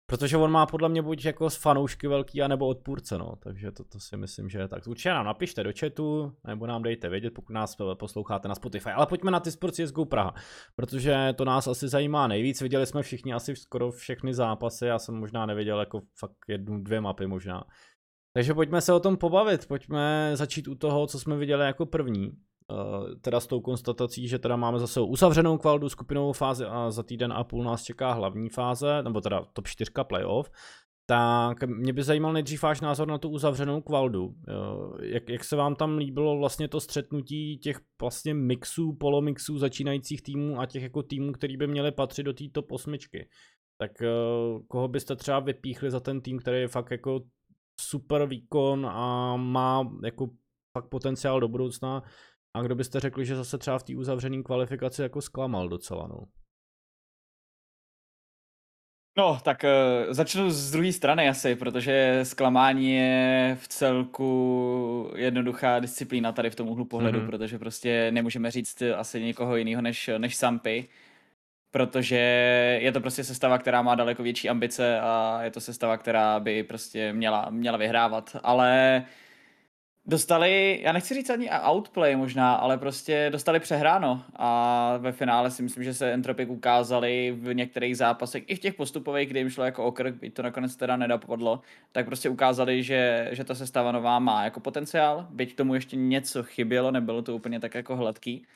Protože 0.06 0.36
on 0.36 0.50
má 0.50 0.66
podle 0.66 0.88
mě 0.88 1.02
buď 1.02 1.24
jako 1.24 1.48
fanoušky 1.48 2.08
velký, 2.08 2.42
anebo 2.42 2.66
odpůrce, 2.66 3.18
no. 3.18 3.36
Takže 3.36 3.72
to, 3.72 3.84
to 3.84 4.00
si 4.00 4.16
myslím, 4.16 4.48
že 4.48 4.58
je 4.58 4.68
tak. 4.68 4.86
Určitě 4.86 5.08
nám 5.08 5.26
napište 5.26 5.64
do 5.64 5.70
chatu, 5.80 6.36
nebo 6.46 6.66
nám 6.66 6.82
dejte 6.82 7.08
vědět, 7.08 7.30
pokud 7.30 7.52
nás 7.52 7.76
posloucháte 7.94 8.48
na 8.48 8.54
Spotify. 8.54 8.90
Ale 8.90 9.06
pojďme 9.06 9.30
na 9.30 9.40
ty 9.40 9.50
Sport 9.50 9.74
CSGO 9.74 10.04
Praha, 10.04 10.34
protože 10.76 11.34
to 11.36 11.44
nás 11.44 11.66
asi 11.66 11.88
zajímá 11.88 12.26
nejvíc. 12.26 12.60
Viděli 12.60 12.86
jsme 12.86 13.02
všichni 13.02 13.32
asi 13.34 13.56
skoro 13.56 13.90
všechny 13.90 14.34
zápasy, 14.34 14.86
já 14.86 14.98
jsem 14.98 15.14
možná 15.14 15.46
neviděl 15.46 15.80
jako 15.80 16.02
fakt 16.18 16.38
jednu, 16.48 16.82
dvě 16.82 17.00
mapy 17.00 17.26
možná. 17.26 17.64
Takže 18.34 18.54
pojďme 18.54 18.80
se 18.80 18.92
o 18.92 19.00
tom 19.00 19.16
pobavit, 19.16 19.66
pojďme 19.66 20.30
začít 20.34 20.68
u 20.68 20.74
toho, 20.74 21.06
co 21.06 21.18
jsme 21.18 21.36
viděli 21.36 21.66
jako 21.66 21.86
první. 21.86 22.32
Uh, 22.72 23.14
teda 23.20 23.40
s 23.40 23.46
tou 23.46 23.60
konstatací, 23.60 24.28
že 24.28 24.38
teda 24.38 24.56
máme 24.56 24.78
zase 24.78 25.00
uzavřenou 25.00 25.58
kvaldu 25.58 25.88
skupinovou 25.88 26.32
fázi 26.32 26.64
a 26.64 26.90
za 26.90 27.02
týden 27.02 27.32
a 27.32 27.44
půl 27.44 27.64
nás 27.64 27.82
čeká 27.82 28.12
hlavní 28.12 28.48
fáze, 28.48 29.02
nebo 29.02 29.20
teda 29.20 29.44
top 29.52 29.68
4 29.68 29.90
playoff, 30.02 30.50
tak 31.06 31.64
mě 31.64 31.92
by 31.92 32.02
zajímal 32.02 32.32
nejdřív 32.32 32.62
váš 32.62 32.80
názor 32.80 33.08
na 33.08 33.18
tu 33.18 33.28
uzavřenou 33.28 33.80
kvaldu. 33.80 34.26
Uh, 34.26 34.34
jak, 35.00 35.28
jak 35.28 35.44
se 35.44 35.56
vám 35.56 35.74
tam 35.74 35.98
líbilo 35.98 36.38
vlastně 36.38 36.68
to 36.68 36.80
střetnutí 36.80 37.58
těch 37.58 37.80
vlastně 38.00 38.34
mixů, 38.34 38.92
polomixů 38.92 39.58
začínajících 39.58 40.22
týmů 40.22 40.60
a 40.60 40.66
těch 40.66 40.82
jako 40.82 41.02
týmů, 41.02 41.32
který 41.32 41.56
by 41.56 41.66
měly 41.66 41.92
patřit 41.92 42.22
do 42.22 42.32
té 42.32 42.44
top 42.52 42.72
8. 42.72 42.94
Tak 43.78 43.90
uh, 44.00 44.62
koho 44.68 44.88
byste 44.88 45.16
třeba 45.16 45.40
vypíchli 45.40 45.90
za 45.90 46.00
ten 46.00 46.20
tým, 46.20 46.38
který 46.38 46.60
je 46.60 46.68
fakt 46.68 46.90
jako 46.90 47.20
super 47.80 48.26
výkon 48.26 48.86
a 48.86 49.36
má 49.36 49.88
jako 50.04 50.30
fakt 50.78 50.88
potenciál 50.88 51.40
do 51.40 51.48
budoucna 51.48 52.02
a 52.54 52.62
kdo 52.62 52.74
byste 52.74 53.00
řekli, 53.00 53.26
že 53.26 53.36
zase 53.36 53.58
třeba 53.58 53.78
v 53.78 53.82
té 53.82 53.96
uzavřené 53.96 54.42
kvalifikaci 54.42 55.02
jako 55.02 55.22
zklamal 55.22 55.68
docela, 55.68 56.06
no? 56.08 56.24
No, 59.18 59.38
tak 59.44 59.64
uh, 59.64 60.12
začnu 60.12 60.50
z 60.50 60.70
druhé 60.70 60.92
strany 60.92 61.28
asi, 61.28 61.56
protože 61.56 62.20
zklamání 62.22 62.94
je 62.94 63.56
v 63.60 63.68
celku 63.68 65.12
jednoduchá 65.16 65.78
disciplína 65.78 66.32
tady 66.32 66.50
v 66.50 66.54
tom 66.54 66.68
úhlu 66.68 66.84
pohledu, 66.84 67.20
mm-hmm. 67.20 67.26
protože 67.26 67.58
prostě 67.58 68.10
nemůžeme 68.10 68.50
říct 68.50 68.82
asi 68.96 69.22
někoho 69.22 69.56
jiného 69.56 69.82
než, 69.82 70.10
než 70.18 70.36
Sampy, 70.36 70.88
protože 71.70 72.16
je 72.82 72.92
to 72.92 73.00
prostě 73.00 73.24
sestava, 73.24 73.58
která 73.58 73.82
má 73.82 73.94
daleko 73.94 74.22
větší 74.22 74.48
ambice 74.48 75.00
a 75.00 75.42
je 75.42 75.50
to 75.50 75.60
sestava, 75.60 75.96
která 75.96 76.40
by 76.40 76.62
prostě 76.62 77.12
měla, 77.12 77.50
měla 77.50 77.76
vyhrávat, 77.76 78.36
ale 78.42 79.02
uh, 79.04 79.21
Dostali, 80.06 80.80
já 80.82 80.92
nechci 80.92 81.14
říct 81.14 81.30
ani 81.30 81.50
outplay 81.50 82.16
možná, 82.16 82.54
ale 82.54 82.78
prostě 82.78 83.28
dostali 83.32 83.60
přehráno. 83.60 84.24
A 84.36 84.96
ve 84.98 85.12
finále 85.12 85.50
si 85.50 85.62
myslím, 85.62 85.84
že 85.84 85.94
se 85.94 86.12
Entropic 86.12 86.48
ukázali 86.48 87.36
v 87.38 87.54
některých 87.54 87.96
zápasech, 87.96 88.42
i 88.46 88.56
v 88.56 88.58
těch 88.58 88.74
postupových, 88.74 89.28
kdy 89.28 89.40
jim 89.40 89.50
šlo 89.50 89.64
jako 89.64 89.84
okrk, 89.84 90.14
byť 90.14 90.34
to 90.34 90.42
nakonec 90.42 90.76
teda 90.76 90.96
nedopadlo, 90.96 91.60
tak 91.92 92.06
prostě 92.06 92.28
ukázali, 92.28 92.82
že, 92.82 93.28
že 93.32 93.44
ta 93.44 93.54
sestava 93.54 93.92
nová 93.92 94.18
má 94.18 94.44
jako 94.44 94.60
potenciál, 94.60 95.26
byť 95.30 95.56
tomu 95.56 95.74
ještě 95.74 95.96
něco 95.96 96.42
chybělo, 96.42 96.90
nebylo 96.90 97.22
to 97.22 97.36
úplně 97.36 97.60
tak 97.60 97.74
jako 97.74 97.96
hladký, 97.96 98.46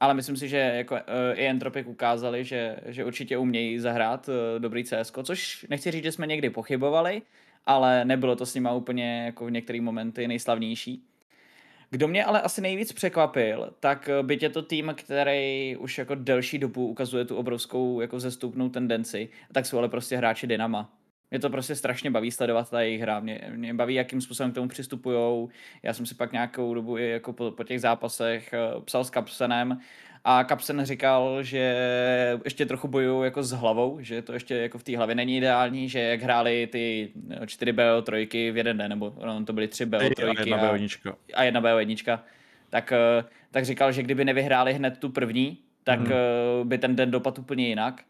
ale 0.00 0.14
myslím 0.14 0.36
si, 0.36 0.48
že 0.48 0.56
jako, 0.56 0.94
uh, 0.94 1.00
i 1.34 1.46
Entropic 1.46 1.86
ukázali, 1.86 2.44
že, 2.44 2.76
že 2.86 3.04
určitě 3.04 3.38
umějí 3.38 3.78
zahrát 3.78 4.28
uh, 4.28 4.34
dobrý 4.60 4.84
CS, 4.84 5.12
což 5.22 5.66
nechci 5.70 5.90
říct, 5.90 6.04
že 6.04 6.12
jsme 6.12 6.26
někdy 6.26 6.50
pochybovali, 6.50 7.22
ale 7.66 8.04
nebylo 8.04 8.36
to 8.36 8.46
s 8.46 8.54
nima 8.54 8.72
úplně 8.72 9.24
jako 9.24 9.46
v 9.46 9.50
některých 9.50 9.82
momenty 9.82 10.28
nejslavnější. 10.28 11.04
Kdo 11.90 12.08
mě 12.08 12.24
ale 12.24 12.42
asi 12.42 12.60
nejvíc 12.60 12.92
překvapil, 12.92 13.74
tak 13.80 14.08
eh, 14.08 14.22
byť 14.22 14.42
je 14.42 14.50
to 14.50 14.62
tým, 14.62 14.94
který 14.96 15.76
už 15.76 15.98
jako 15.98 16.14
delší 16.14 16.58
dobu 16.58 16.88
ukazuje 16.88 17.24
tu 17.24 17.36
obrovskou 17.36 18.00
jako 18.00 18.20
zestupnou 18.20 18.68
tendenci, 18.68 19.28
tak 19.52 19.66
jsou 19.66 19.78
ale 19.78 19.88
prostě 19.88 20.16
hráči 20.16 20.46
Dynama. 20.46 20.92
Mě 21.30 21.40
to 21.40 21.50
prostě 21.50 21.74
strašně 21.74 22.10
baví 22.10 22.30
sledovat 22.30 22.70
ta 22.70 22.80
jejich 22.80 23.00
hra. 23.00 23.20
Mě, 23.20 23.40
mě 23.54 23.74
baví, 23.74 23.94
jakým 23.94 24.20
způsobem 24.20 24.52
k 24.52 24.54
tomu 24.54 24.68
přistupujou. 24.68 25.48
Já 25.82 25.92
jsem 25.92 26.06
si 26.06 26.14
pak 26.14 26.32
nějakou 26.32 26.74
dobu 26.74 26.98
i 26.98 27.10
jako 27.10 27.32
po, 27.32 27.50
po 27.50 27.64
těch 27.64 27.80
zápasech 27.80 28.52
eh, 28.52 28.80
psal 28.84 29.04
s 29.04 29.10
Kapsenem 29.10 29.78
a 30.28 30.44
Kapsen 30.44 30.84
říkal, 30.84 31.42
že 31.42 31.76
ještě 32.44 32.66
trochu 32.66 32.88
bojují 32.88 33.24
jako 33.24 33.42
s 33.42 33.52
hlavou, 33.52 33.98
že 34.00 34.22
to 34.22 34.32
ještě 34.32 34.56
jako 34.56 34.78
v 34.78 34.82
té 34.82 34.96
hlavě 34.96 35.14
není 35.14 35.36
ideální, 35.36 35.88
že 35.88 35.98
jak 35.98 36.22
hráli 36.22 36.68
ty 36.72 37.12
4 37.46 37.72
BO3 37.72 38.52
v 38.52 38.56
jeden 38.56 38.78
den, 38.78 38.88
nebo 38.88 39.14
no, 39.26 39.44
to 39.44 39.52
byly 39.52 39.68
3 39.68 39.86
BO3 39.86 40.24
a 40.24 40.40
jedna 40.40 40.58
BO1. 40.58 41.12
A, 41.12 41.16
a 41.34 41.42
jedna 41.42 41.60
BO1, 41.60 42.18
tak, 42.70 42.92
eh, 42.92 43.24
tak 43.50 43.64
říkal, 43.64 43.92
že 43.92 44.02
kdyby 44.02 44.24
nevyhráli 44.24 44.74
hned 44.74 44.98
tu 44.98 45.08
první, 45.08 45.58
tak 45.84 46.00
hmm. 46.00 46.68
by 46.68 46.78
ten 46.78 46.96
den 46.96 47.10
dopadl 47.10 47.40
úplně 47.40 47.68
jinak, 47.68 48.02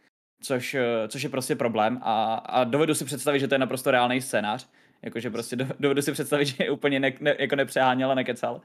což, 0.42 0.74
eh, 0.74 1.08
což 1.08 1.22
je 1.22 1.28
prostě 1.28 1.56
problém 1.56 1.98
a, 2.02 2.34
a 2.34 2.64
dovedu 2.64 2.94
si 2.94 3.04
představit, 3.04 3.40
že 3.40 3.48
to 3.48 3.54
je 3.54 3.58
naprosto 3.58 3.90
reálný 3.90 4.20
scénář, 4.20 4.68
jakože 5.02 5.30
prostě 5.30 5.56
dovedu 5.56 6.02
si 6.02 6.12
představit, 6.12 6.46
že 6.46 6.64
je 6.64 6.70
úplně 6.70 7.00
ne, 7.00 7.12
ne, 7.20 7.36
jako 7.38 7.56
nepřeháněl 7.56 8.10
a 8.10 8.14
nekecal 8.14 8.60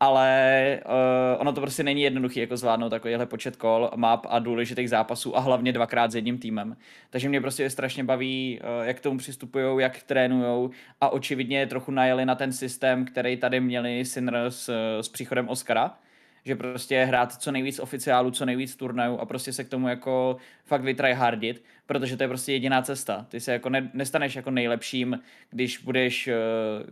ale 0.00 0.80
uh, 0.86 1.40
ono 1.40 1.52
to 1.52 1.60
prostě 1.60 1.82
není 1.82 2.02
jednoduché 2.02 2.40
jako 2.40 2.56
zvládnout 2.56 2.90
takovýhle 2.90 3.26
počet 3.26 3.56
kol, 3.56 3.90
map 3.96 4.26
a 4.28 4.38
důležitých 4.38 4.90
zápasů 4.90 5.36
a 5.36 5.40
hlavně 5.40 5.72
dvakrát 5.72 6.10
s 6.10 6.14
jedním 6.14 6.38
týmem. 6.38 6.76
Takže 7.10 7.28
mě 7.28 7.40
prostě 7.40 7.70
strašně 7.70 8.04
baví, 8.04 8.60
uh, 8.62 8.86
jak 8.86 8.96
k 8.96 9.00
tomu 9.00 9.18
přistupují, 9.18 9.82
jak 9.82 10.02
trénují 10.02 10.70
a 11.00 11.08
očividně 11.08 11.66
trochu 11.66 11.90
najeli 11.90 12.26
na 12.26 12.34
ten 12.34 12.52
systém, 12.52 13.04
který 13.04 13.36
tady 13.36 13.60
měli 13.60 14.04
Sinner 14.04 14.50
s, 14.50 14.70
s 15.00 15.08
příchodem 15.08 15.48
Oscara, 15.48 15.98
že 16.44 16.56
prostě 16.56 17.04
hrát 17.04 17.32
co 17.32 17.52
nejvíc 17.52 17.78
oficiálů, 17.78 18.30
co 18.30 18.44
nejvíc 18.44 18.76
turnajů 18.76 19.18
a 19.18 19.26
prostě 19.26 19.52
se 19.52 19.64
k 19.64 19.68
tomu 19.68 19.88
jako 19.88 20.36
fakt 20.64 20.82
vytryhardit, 20.82 21.64
protože 21.86 22.16
to 22.16 22.22
je 22.22 22.28
prostě 22.28 22.52
jediná 22.52 22.82
cesta. 22.82 23.26
Ty 23.28 23.40
se 23.40 23.52
jako 23.52 23.68
ne, 23.68 23.90
nestaneš 23.94 24.36
jako 24.36 24.50
nejlepším, 24.50 25.20
když 25.50 25.78
budeš 25.78 26.28
uh, 26.28 26.34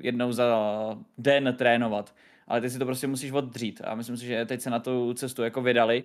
jednou 0.00 0.32
za 0.32 0.44
den 1.18 1.54
trénovat 1.58 2.14
ale 2.48 2.60
ty 2.60 2.70
si 2.70 2.78
to 2.78 2.84
prostě 2.84 3.06
musíš 3.06 3.32
oddřít 3.32 3.80
a 3.84 3.94
myslím 3.94 4.16
si, 4.16 4.26
že 4.26 4.46
teď 4.46 4.60
se 4.60 4.70
na 4.70 4.78
tu 4.78 5.14
cestu 5.14 5.42
jako 5.42 5.62
vydali 5.62 6.04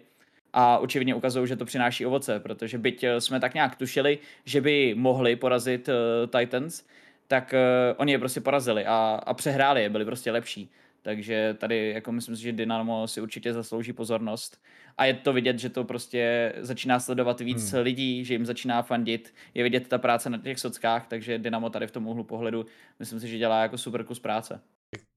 a 0.54 0.78
očividně 0.78 1.16
ukazují, 1.16 1.48
že 1.48 1.56
to 1.56 1.66
přináší 1.66 2.06
ovoce, 2.06 2.40
protože 2.40 2.78
byť 2.78 3.04
eh, 3.04 3.22
jsme 3.22 3.40
tak 3.40 3.54
nějak 3.54 3.76
tušili, 3.76 4.20
že 4.46 4.62
by 4.62 4.96
mohli 4.98 5.36
porazit 5.36 5.90
uh, 5.90 6.40
Titans, 6.40 6.84
tak 7.28 7.54
uh, 7.54 7.96
oni 7.98 8.12
je 8.12 8.20
prostě 8.20 8.42
porazili 8.42 8.86
a, 8.86 9.22
a 9.26 9.34
přehráli 9.34 9.82
je, 9.82 9.90
byli 9.90 10.06
prostě 10.06 10.32
lepší. 10.32 10.72
Takže 11.02 11.56
tady 11.60 11.90
jako 11.90 12.12
myslím 12.12 12.36
si, 12.36 12.42
že 12.42 12.52
Dynamo 12.52 13.08
si 13.08 13.22
určitě 13.22 13.54
zaslouží 13.54 13.94
pozornost. 13.94 14.62
A 14.98 15.06
je 15.06 15.14
to 15.14 15.34
vidět, 15.34 15.60
že 15.60 15.70
to 15.70 15.84
prostě 15.84 16.54
začíná 16.58 17.00
sledovat 17.00 17.40
víc 17.40 17.72
hmm. 17.72 17.82
lidí, 17.82 18.26
že 18.26 18.34
jim 18.34 18.46
začíná 18.46 18.82
fandit. 18.82 19.34
Je 19.54 19.64
vidět 19.64 19.88
ta 19.88 19.98
práce 19.98 20.30
na 20.30 20.38
těch 20.38 20.60
sockách, 20.60 21.08
takže 21.08 21.38
Dynamo 21.38 21.70
tady 21.70 21.88
v 21.88 21.92
tom 21.92 22.08
úhlu 22.08 22.24
pohledu 22.24 22.66
myslím 23.00 23.20
si, 23.20 23.28
že 23.28 23.38
dělá 23.38 23.62
jako 23.62 23.78
super 23.78 24.04
kus 24.04 24.20
práce. 24.20 24.62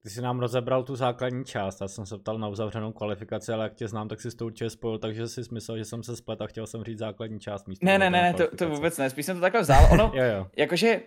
Ty 0.06 0.10
jsi 0.10 0.22
nám 0.22 0.40
rozebral 0.40 0.82
tu 0.82 0.96
základní 0.96 1.44
část, 1.44 1.80
já 1.80 1.88
jsem 1.88 2.06
se 2.06 2.18
ptal 2.18 2.38
na 2.38 2.48
uzavřenou 2.48 2.92
kvalifikaci, 2.92 3.52
ale 3.52 3.64
jak 3.64 3.74
tě 3.74 3.88
znám, 3.88 4.08
tak 4.08 4.20
si 4.20 4.36
to 4.36 4.46
určitě 4.46 4.70
spojil, 4.70 4.98
takže 4.98 5.28
si 5.28 5.40
myslel, 5.52 5.78
že 5.78 5.84
jsem 5.84 6.02
se 6.02 6.16
splet 6.16 6.42
a 6.42 6.46
chtěl 6.46 6.66
jsem 6.66 6.84
říct 6.84 6.98
základní 6.98 7.40
část 7.40 7.68
místo. 7.68 7.86
Ne, 7.86 7.98
ne, 7.98 8.10
ne, 8.10 8.34
to, 8.34 8.56
to 8.56 8.68
vůbec 8.68 8.98
ne, 8.98 9.10
spíš 9.10 9.26
jsem 9.26 9.36
to 9.36 9.40
takhle 9.40 9.60
vzal. 9.60 9.88
Ono, 9.92 10.04
jo, 10.14 10.24
jo. 10.24 10.46
jakože 10.56 11.00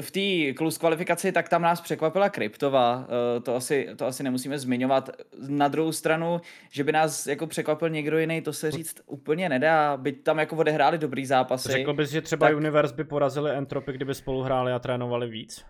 v 0.00 0.10
té 0.10 0.54
klus 0.54 0.78
kvalifikaci, 0.78 1.32
tak 1.32 1.48
tam 1.48 1.62
nás 1.62 1.80
překvapila 1.80 2.28
Kryptova, 2.28 3.06
eh, 3.36 3.40
to 3.40 3.56
asi, 3.56 3.88
to 3.96 4.06
asi 4.06 4.22
nemusíme 4.22 4.58
zmiňovat. 4.58 5.10
Na 5.48 5.68
druhou 5.68 5.92
stranu, 5.92 6.40
že 6.70 6.84
by 6.84 6.92
nás 6.92 7.26
jako 7.26 7.46
překvapil 7.46 7.88
někdo 7.88 8.18
jiný, 8.18 8.40
to 8.40 8.52
se 8.52 8.70
říct 8.70 9.00
úplně 9.06 9.48
nedá, 9.48 9.96
byť 9.96 10.22
tam 10.22 10.38
jako 10.38 10.56
odehráli 10.56 10.98
dobrý 10.98 11.26
zápasy. 11.26 11.72
Řekl 11.72 11.94
bys, 11.94 12.10
že 12.10 12.20
třeba 12.20 12.46
tak... 12.46 12.56
Universe 12.56 12.94
by 12.94 13.04
porazili 13.04 13.50
Entropy, 13.50 13.92
kdyby 13.92 14.14
spolu 14.14 14.42
hráli 14.42 14.72
a 14.72 14.78
trénovali 14.78 15.28
víc? 15.28 15.64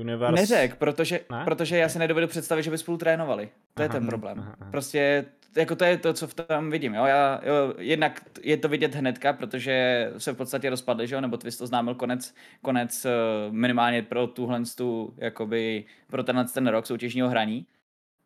Universe... 0.00 0.40
Neřek, 0.40 0.76
protože, 0.76 1.20
ne? 1.30 1.44
protože 1.44 1.76
já 1.76 1.88
si 1.88 1.98
nedovedu 1.98 2.26
představit, 2.26 2.62
že 2.62 2.70
by 2.70 2.78
spolu 2.78 2.98
trénovali. 2.98 3.46
To 3.74 3.82
aha, 3.82 3.84
je 3.84 3.88
ten 3.88 4.06
problém. 4.06 4.38
Aha, 4.38 4.56
aha. 4.60 4.70
Prostě 4.70 5.24
jako 5.56 5.76
to 5.76 5.84
je 5.84 5.98
to, 5.98 6.12
co 6.12 6.26
v 6.26 6.34
tom 6.34 6.70
vidím. 6.70 6.94
Jo? 6.94 7.04
Já, 7.04 7.40
jo, 7.44 7.74
jednak 7.78 8.20
je 8.42 8.56
to 8.56 8.68
vidět 8.68 8.94
hnedka, 8.94 9.32
protože 9.32 10.10
se 10.18 10.32
v 10.32 10.36
podstatě 10.36 10.70
rozpadli, 10.70 11.08
že 11.08 11.14
jo? 11.14 11.20
nebo 11.20 11.36
Twist 11.36 11.60
oznámil 11.60 11.94
konec, 11.94 12.34
konec 12.62 13.04
eh, 13.04 13.10
minimálně 13.50 14.02
pro 14.02 14.26
tuhle 14.26 14.62
tu, 14.76 15.14
jakoby 15.16 15.84
pro 16.10 16.22
tenhle 16.22 16.44
ten 16.44 16.66
rok 16.66 16.86
soutěžního 16.86 17.28
hraní. 17.28 17.66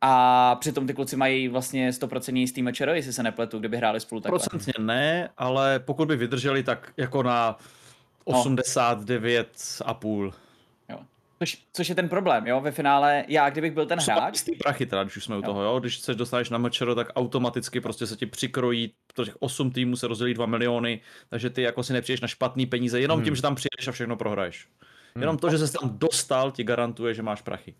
A 0.01 0.55
přitom 0.55 0.87
ty 0.87 0.95
kluci 0.95 1.17
mají 1.17 1.49
vlastně 1.49 1.91
100% 1.91 2.37
jistý 2.37 2.63
mečero, 2.63 2.95
jestli 2.95 3.13
se 3.13 3.23
nepletu, 3.23 3.59
kdyby 3.59 3.77
hráli 3.77 4.01
spolu 4.01 4.21
takhle. 4.21 4.39
Procentně 4.39 4.73
ne, 4.79 5.29
ale 5.37 5.79
pokud 5.79 6.09
by 6.09 6.17
vydrželi, 6.17 6.63
tak 6.63 6.93
jako 6.97 7.23
na 7.23 7.59
89,5. 8.27 10.25
No. 10.25 10.46
Což, 11.39 11.63
což 11.73 11.89
je 11.89 11.95
ten 11.95 12.09
problém, 12.09 12.47
jo, 12.47 12.61
ve 12.61 12.73
finále, 12.73 13.25
já 13.29 13.51
kdybych 13.51 13.73
byl 13.73 13.87
ten 13.87 13.99
hráč... 14.01 14.43
Ty 14.43 14.53
prachy 14.53 14.87
teda, 14.87 15.05
když 15.05 15.17
už 15.17 15.25
jsme 15.25 15.39
u 15.39 15.43
toho, 15.43 15.63
jo, 15.63 15.81
když 15.81 15.99
se 15.99 16.15
dostaneš 16.15 16.51
na 16.51 16.59
mečero, 16.59 16.95
tak 16.95 17.09
automaticky 17.17 17.81
prostě 17.81 18.07
se 18.07 18.17
ti 18.17 18.27
přikrojí, 18.27 18.93
těch 19.25 19.37
8 19.41 19.71
týmů 19.71 19.97
se 19.97 20.07
rozdělí 20.07 20.35
2 20.35 20.47
miliony, 20.47 21.01
takže 21.29 21.51
ty 21.51 21.63
jako 21.63 21.83
si 21.83 21.93
nepřijdeš 21.93 22.21
na 22.21 22.29
špatný 22.29 22.67
peníze, 22.67 23.01
jenom 23.01 23.19
hmm. 23.19 23.25
tím, 23.25 23.37
že 23.37 23.43
tam 23.43 23.55
přijdeš 23.55 23.89
a 23.89 23.93
všechno 23.93 24.17
prohraješ. 24.17 24.69
Hmm. 25.15 25.23
Jenom 25.23 25.39
to, 25.39 25.51
že 25.51 25.59
jsi 25.59 25.73
tam 25.73 25.99
dostal, 25.99 26.51
ti 26.51 26.65
garantuje, 26.65 27.15
že 27.15 27.23
máš 27.23 27.43
prachy. 27.43 27.75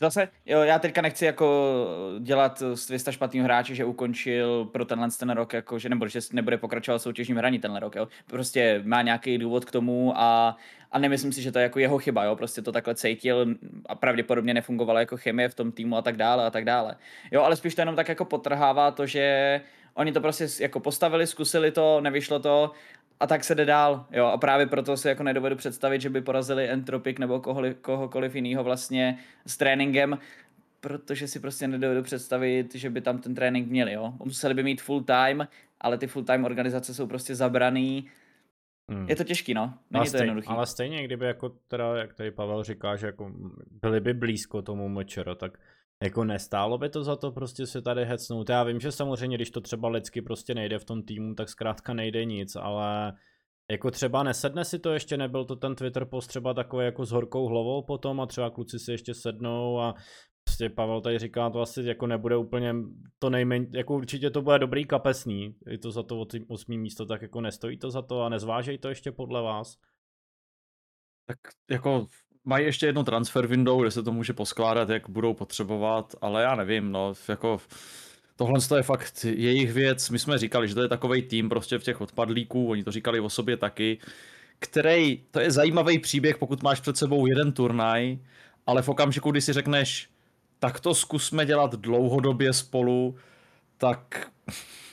Zase, 0.00 0.28
jo, 0.46 0.60
já 0.60 0.78
teďka 0.78 1.02
nechci 1.02 1.24
jako 1.24 1.86
dělat 2.20 2.62
z 2.74 2.86
Twista 2.86 3.12
špatného 3.12 3.44
hráče, 3.44 3.74
že 3.74 3.84
ukončil 3.84 4.64
pro 4.64 4.84
tenhle 4.84 5.08
ten 5.18 5.30
rok, 5.30 5.52
jako, 5.52 5.78
že, 5.78 5.88
nebo 5.88 6.08
že 6.08 6.20
nebude 6.32 6.58
pokračovat 6.58 6.98
soutěžním 6.98 7.36
hraní 7.36 7.58
tenhle 7.58 7.80
rok, 7.80 7.94
jo. 7.94 8.08
Prostě 8.26 8.82
má 8.84 9.02
nějaký 9.02 9.38
důvod 9.38 9.64
k 9.64 9.70
tomu 9.70 10.12
a, 10.16 10.56
a 10.92 10.98
nemyslím 10.98 11.32
si, 11.32 11.42
že 11.42 11.52
to 11.52 11.58
je 11.58 11.62
jako 11.62 11.78
jeho 11.78 11.98
chyba, 11.98 12.24
jo. 12.24 12.36
Prostě 12.36 12.62
to 12.62 12.72
takhle 12.72 12.94
cítil 12.94 13.46
a 13.86 13.94
pravděpodobně 13.94 14.54
nefungovala 14.54 15.00
jako 15.00 15.16
chemie 15.16 15.48
v 15.48 15.54
tom 15.54 15.72
týmu 15.72 15.96
a 15.96 16.02
tak 16.02 16.16
dále 16.16 16.46
a 16.46 16.50
tak 16.50 16.64
dále. 16.64 16.96
Jo, 17.30 17.42
ale 17.42 17.56
spíš 17.56 17.74
to 17.74 17.80
jenom 17.80 17.96
tak 17.96 18.08
jako 18.08 18.24
potrhává 18.24 18.90
to, 18.90 19.06
že 19.06 19.60
oni 19.94 20.12
to 20.12 20.20
prostě 20.20 20.46
jako 20.60 20.80
postavili, 20.80 21.26
zkusili 21.26 21.70
to, 21.70 22.00
nevyšlo 22.00 22.38
to 22.38 22.72
a 23.20 23.26
tak 23.26 23.44
se 23.44 23.54
jde 23.54 23.64
dál. 23.64 24.06
Jo, 24.10 24.26
a 24.26 24.38
právě 24.38 24.66
proto 24.66 24.96
si 24.96 25.08
jako 25.08 25.22
nedovedu 25.22 25.56
představit, 25.56 26.00
že 26.00 26.10
by 26.10 26.20
porazili 26.20 26.68
Entropic 26.68 27.18
nebo 27.18 27.40
koholi, 27.40 27.74
kohokoliv 27.74 28.34
jiného 28.34 28.64
vlastně 28.64 29.18
s 29.46 29.56
tréninkem, 29.56 30.18
protože 30.80 31.28
si 31.28 31.40
prostě 31.40 31.68
nedovedu 31.68 32.02
představit, 32.02 32.74
že 32.74 32.90
by 32.90 33.00
tam 33.00 33.18
ten 33.18 33.34
trénink 33.34 33.68
měli. 33.68 33.92
Jo. 33.92 34.12
Museli 34.24 34.54
by 34.54 34.62
mít 34.62 34.82
full 34.82 35.02
time, 35.02 35.48
ale 35.80 35.98
ty 35.98 36.06
full 36.06 36.24
time 36.24 36.44
organizace 36.44 36.94
jsou 36.94 37.06
prostě 37.06 37.34
zabraný. 37.34 38.10
Hmm. 38.90 39.08
Je 39.08 39.16
to 39.16 39.24
těžký, 39.24 39.54
no. 39.54 39.74
Není 39.90 40.00
ale 40.00 40.10
to 40.10 40.16
jednoduchý. 40.16 40.48
Ale 40.48 40.66
stejně, 40.66 41.04
kdyby 41.04 41.26
jako 41.26 41.48
teda, 41.48 41.96
jak 41.96 42.14
tady 42.14 42.30
Pavel 42.30 42.64
říká, 42.64 42.96
že 42.96 43.06
jako 43.06 43.32
byli 43.82 44.00
by 44.00 44.14
blízko 44.14 44.62
tomu 44.62 44.88
močero, 44.88 45.34
tak 45.34 45.58
jako 46.02 46.24
nestálo 46.24 46.78
by 46.78 46.88
to 46.88 47.04
za 47.04 47.16
to 47.16 47.32
prostě 47.32 47.66
se 47.66 47.82
tady 47.82 48.04
hecnout. 48.04 48.48
Já 48.48 48.62
vím, 48.62 48.80
že 48.80 48.92
samozřejmě, 48.92 49.36
když 49.36 49.50
to 49.50 49.60
třeba 49.60 49.88
lidsky 49.88 50.22
prostě 50.22 50.54
nejde 50.54 50.78
v 50.78 50.84
tom 50.84 51.02
týmu, 51.02 51.34
tak 51.34 51.48
zkrátka 51.48 51.94
nejde 51.94 52.24
nic, 52.24 52.56
ale 52.56 53.12
jako 53.70 53.90
třeba 53.90 54.22
nesedne 54.22 54.64
si 54.64 54.78
to 54.78 54.92
ještě, 54.92 55.16
nebyl 55.16 55.44
to 55.44 55.56
ten 55.56 55.74
Twitter 55.74 56.04
post 56.04 56.26
třeba 56.26 56.54
takový 56.54 56.84
jako 56.84 57.04
s 57.04 57.10
horkou 57.10 57.46
hlavou 57.48 57.82
potom 57.82 58.20
a 58.20 58.26
třeba 58.26 58.50
kluci 58.50 58.78
si 58.78 58.92
ještě 58.92 59.14
sednou 59.14 59.80
a 59.80 59.94
prostě 60.44 60.70
Pavel 60.70 61.00
tady 61.00 61.18
říká, 61.18 61.50
to 61.50 61.60
asi 61.60 61.82
jako 61.82 62.06
nebude 62.06 62.36
úplně 62.36 62.74
to 63.18 63.30
nejméně, 63.30 63.66
jako 63.72 63.94
určitě 63.94 64.30
to 64.30 64.42
bude 64.42 64.58
dobrý 64.58 64.84
kapesný, 64.84 65.56
je 65.66 65.78
to 65.78 65.90
za 65.90 66.02
to 66.02 66.26
osmý 66.48 66.78
místo, 66.78 67.06
tak 67.06 67.22
jako 67.22 67.40
nestojí 67.40 67.78
to 67.78 67.90
za 67.90 68.02
to 68.02 68.22
a 68.22 68.28
nezvážej 68.28 68.78
to 68.78 68.88
ještě 68.88 69.12
podle 69.12 69.42
vás. 69.42 69.76
Tak 71.28 71.38
jako 71.70 72.06
mají 72.46 72.64
ještě 72.64 72.86
jedno 72.86 73.04
transfer 73.04 73.46
window, 73.46 73.80
kde 73.80 73.90
se 73.90 74.02
to 74.02 74.12
může 74.12 74.32
poskládat, 74.32 74.88
jak 74.88 75.10
budou 75.10 75.34
potřebovat, 75.34 76.14
ale 76.20 76.42
já 76.42 76.54
nevím, 76.54 76.92
no, 76.92 77.14
jako 77.28 77.58
tohle 78.36 78.60
je 78.76 78.82
fakt 78.82 79.24
jejich 79.24 79.72
věc. 79.72 80.10
My 80.10 80.18
jsme 80.18 80.38
říkali, 80.38 80.68
že 80.68 80.74
to 80.74 80.82
je 80.82 80.88
takový 80.88 81.22
tým 81.22 81.48
prostě 81.48 81.78
v 81.78 81.82
těch 81.82 82.00
odpadlíků, 82.00 82.68
oni 82.68 82.84
to 82.84 82.92
říkali 82.92 83.20
o 83.20 83.30
sobě 83.30 83.56
taky, 83.56 83.98
který, 84.58 85.22
to 85.30 85.40
je 85.40 85.50
zajímavý 85.50 85.98
příběh, 85.98 86.38
pokud 86.38 86.62
máš 86.62 86.80
před 86.80 86.96
sebou 86.96 87.26
jeden 87.26 87.52
turnaj, 87.52 88.18
ale 88.66 88.82
v 88.82 88.88
okamžiku, 88.88 89.30
kdy 89.30 89.40
si 89.40 89.52
řekneš, 89.52 90.08
tak 90.58 90.80
to 90.80 90.94
zkusme 90.94 91.46
dělat 91.46 91.74
dlouhodobě 91.74 92.52
spolu, 92.52 93.16
tak 93.78 94.30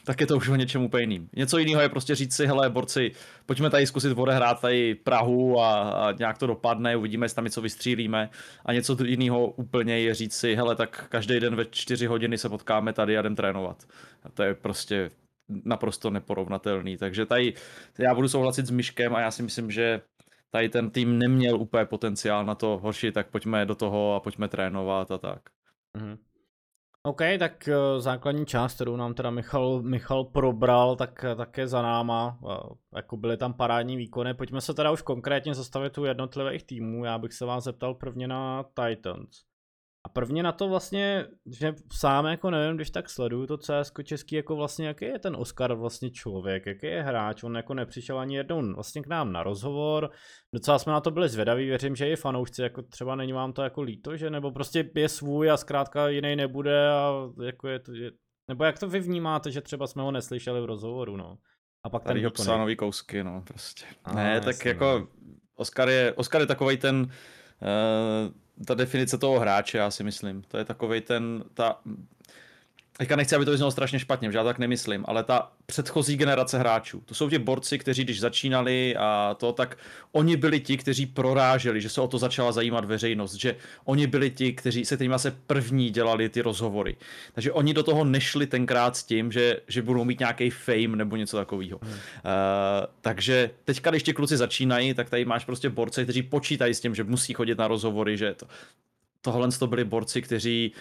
tak 0.05 0.21
je 0.21 0.27
to 0.27 0.37
už 0.37 0.49
o 0.49 0.55
něčem 0.55 0.83
úplně 0.83 1.03
jiným. 1.03 1.29
Něco 1.35 1.57
jiného 1.57 1.81
je 1.81 1.89
prostě 1.89 2.15
říct 2.15 2.35
si, 2.35 2.45
hele, 2.45 2.69
borci, 2.69 3.11
pojďme 3.45 3.69
tady 3.69 3.87
zkusit 3.87 4.17
odehrát 4.17 4.61
tady 4.61 4.95
Prahu 4.95 5.59
a, 5.59 5.81
a 5.81 6.11
nějak 6.11 6.37
to 6.37 6.47
dopadne, 6.47 6.95
uvidíme, 6.95 7.25
jestli 7.25 7.35
tam 7.35 7.45
něco 7.45 7.61
vystřílíme. 7.61 8.29
A 8.65 8.73
něco 8.73 8.97
jiného 9.05 9.47
úplně 9.47 9.99
je 9.99 10.13
říct 10.13 10.35
si, 10.35 10.55
hele, 10.55 10.75
tak 10.75 11.05
každý 11.09 11.39
den 11.39 11.55
ve 11.55 11.65
čtyři 11.65 12.05
hodiny 12.05 12.37
se 12.37 12.49
potkáme 12.49 12.93
tady 12.93 13.17
a 13.17 13.19
jdem 13.19 13.35
trénovat. 13.35 13.83
A 14.23 14.29
to 14.29 14.43
je 14.43 14.53
prostě 14.53 15.11
naprosto 15.65 16.09
neporovnatelný. 16.09 16.97
Takže 16.97 17.25
tady 17.25 17.53
já 17.99 18.15
budu 18.15 18.27
souhlasit 18.27 18.65
s 18.65 18.71
Myškem 18.71 19.15
a 19.15 19.21
já 19.21 19.31
si 19.31 19.43
myslím, 19.43 19.71
že 19.71 20.01
tady 20.51 20.69
ten 20.69 20.89
tým 20.89 21.19
neměl 21.19 21.61
úplně 21.61 21.85
potenciál 21.85 22.45
na 22.45 22.55
to 22.55 22.79
horší, 22.83 23.11
tak 23.11 23.27
pojďme 23.29 23.65
do 23.65 23.75
toho 23.75 24.15
a 24.15 24.19
pojďme 24.19 24.47
trénovat 24.47 25.11
a 25.11 25.17
tak. 25.17 25.41
Mm-hmm. 25.97 26.17
OK, 27.05 27.21
tak 27.39 27.69
uh, 27.69 28.01
základní 28.01 28.45
část, 28.45 28.75
kterou 28.75 28.95
nám 28.95 29.13
teda 29.13 29.31
Michal, 29.31 29.81
Michal 29.81 30.23
probral, 30.23 30.95
tak, 30.95 31.23
eh, 31.23 31.35
tak 31.35 31.57
je 31.57 31.67
za 31.67 31.81
náma. 31.81 32.37
Uh, 32.41 32.77
jako 32.95 33.17
byly 33.17 33.37
tam 33.37 33.53
parádní 33.53 33.97
výkony. 33.97 34.33
Pojďme 34.33 34.61
se 34.61 34.73
teda 34.73 34.91
už 34.91 35.01
konkrétně 35.01 35.53
zastavit 35.53 35.97
u 35.97 36.05
jednotlivých 36.05 36.63
týmů. 36.63 37.05
Já 37.05 37.17
bych 37.17 37.33
se 37.33 37.45
vás 37.45 37.63
zeptal 37.63 37.93
prvně 37.93 38.27
na 38.27 38.63
Titans. 38.63 39.43
A 40.05 40.09
prvně 40.09 40.43
na 40.43 40.51
to 40.51 40.69
vlastně, 40.69 41.25
že 41.59 41.73
sám 41.93 42.25
jako 42.25 42.49
nevím, 42.49 42.75
když 42.75 42.89
tak 42.89 43.09
sleduju 43.09 43.47
to 43.47 43.57
CS 43.57 43.91
český, 44.03 44.35
jako 44.35 44.55
vlastně 44.55 44.87
jaký 44.87 45.05
je 45.05 45.19
ten 45.19 45.35
Oscar 45.35 45.73
vlastně 45.73 46.11
člověk, 46.11 46.65
jaký 46.65 46.85
je 46.87 47.03
hráč, 47.03 47.43
on 47.43 47.55
jako 47.55 47.73
nepřišel 47.73 48.19
ani 48.19 48.35
jednou 48.35 48.73
vlastně 48.73 49.01
k 49.01 49.07
nám 49.07 49.31
na 49.31 49.43
rozhovor, 49.43 50.09
docela 50.53 50.79
jsme 50.79 50.93
na 50.93 51.01
to 51.01 51.11
byli 51.11 51.29
zvědaví, 51.29 51.65
věřím, 51.65 51.95
že 51.95 52.09
i 52.09 52.15
fanoušci, 52.15 52.61
jako 52.61 52.81
třeba 52.81 53.15
není 53.15 53.33
vám 53.33 53.53
to 53.53 53.61
jako 53.61 53.81
líto, 53.81 54.17
že 54.17 54.29
nebo 54.29 54.51
prostě 54.51 54.89
je 54.95 55.09
svůj 55.09 55.51
a 55.51 55.57
zkrátka 55.57 56.07
jiný 56.07 56.35
nebude 56.35 56.89
a 56.89 57.11
jako 57.43 57.67
je 57.67 57.79
to, 57.79 57.93
je, 57.93 58.11
nebo 58.47 58.63
jak 58.63 58.79
to 58.79 58.87
vy 58.87 58.99
vnímáte, 58.99 59.51
že 59.51 59.61
třeba 59.61 59.87
jsme 59.87 60.03
ho 60.03 60.11
neslyšeli 60.11 60.61
v 60.61 60.65
rozhovoru, 60.65 61.17
no. 61.17 61.37
A 61.85 61.89
pak 61.89 62.03
Tady 62.03 62.23
ho 62.23 62.31
psal 62.31 62.59
nový 62.59 62.75
kousky, 62.75 63.23
no, 63.23 63.43
prostě. 63.47 63.85
A, 64.03 64.15
ne, 64.15 64.39
tak 64.39 64.55
jasný, 64.55 64.69
jako 64.69 64.99
no. 64.99 65.07
Oscar 65.55 65.89
je, 65.89 66.13
Oscar 66.13 66.41
je 66.41 66.47
takovej 66.47 66.77
ten, 66.77 67.01
uh, 67.01 68.42
ta 68.65 68.73
definice 68.73 69.17
toho 69.17 69.39
hráče, 69.39 69.77
já 69.77 69.91
si 69.91 70.03
myslím. 70.03 70.43
To 70.47 70.57
je 70.57 70.65
takový 70.65 71.01
ten, 71.01 71.43
ta 71.53 71.79
teďka 72.97 73.15
nechci, 73.15 73.35
aby 73.35 73.45
to 73.45 73.51
vyznělo 73.51 73.71
strašně 73.71 73.99
špatně, 73.99 74.31
že 74.31 74.37
já 74.37 74.43
tak 74.43 74.59
nemyslím, 74.59 75.05
ale 75.07 75.23
ta 75.23 75.51
předchozí 75.65 76.17
generace 76.17 76.59
hráčů, 76.59 77.03
to 77.05 77.15
jsou 77.15 77.29
ti 77.29 77.39
borci, 77.39 77.79
kteří 77.79 78.03
když 78.03 78.19
začínali 78.19 78.95
a 78.95 79.35
to, 79.39 79.53
tak 79.53 79.77
oni 80.11 80.37
byli 80.37 80.59
ti, 80.59 80.77
kteří 80.77 81.05
proráželi, 81.05 81.81
že 81.81 81.89
se 81.89 82.01
o 82.01 82.07
to 82.07 82.17
začala 82.17 82.51
zajímat 82.51 82.85
veřejnost, 82.85 83.33
že 83.33 83.55
oni 83.85 84.07
byli 84.07 84.29
ti, 84.29 84.53
kteří 84.53 84.85
se 84.85 84.95
kterými 84.95 85.15
se 85.17 85.31
první 85.47 85.89
dělali 85.89 86.29
ty 86.29 86.41
rozhovory. 86.41 86.95
Takže 87.33 87.51
oni 87.51 87.73
do 87.73 87.83
toho 87.83 88.03
nešli 88.05 88.47
tenkrát 88.47 88.97
s 88.97 89.03
tím, 89.03 89.31
že, 89.31 89.59
že 89.67 89.81
budou 89.81 90.03
mít 90.03 90.19
nějaký 90.19 90.49
fame 90.49 90.95
nebo 90.95 91.15
něco 91.15 91.37
takového. 91.37 91.79
Hmm. 91.81 91.91
Uh, 91.91 91.99
takže 93.01 93.49
teďka, 93.63 93.89
když 93.89 94.03
ti 94.03 94.13
kluci 94.13 94.37
začínají, 94.37 94.93
tak 94.93 95.09
tady 95.09 95.25
máš 95.25 95.45
prostě 95.45 95.69
borce, 95.69 96.03
kteří 96.03 96.23
počítají 96.23 96.73
s 96.73 96.79
tím, 96.79 96.95
že 96.95 97.03
musí 97.03 97.33
chodit 97.33 97.57
na 97.57 97.67
rozhovory, 97.67 98.17
že 98.17 98.33
to, 98.33 98.47
tohle 99.21 99.51
to 99.51 99.67
byli 99.67 99.83
borci, 99.83 100.21
kteří 100.21 100.71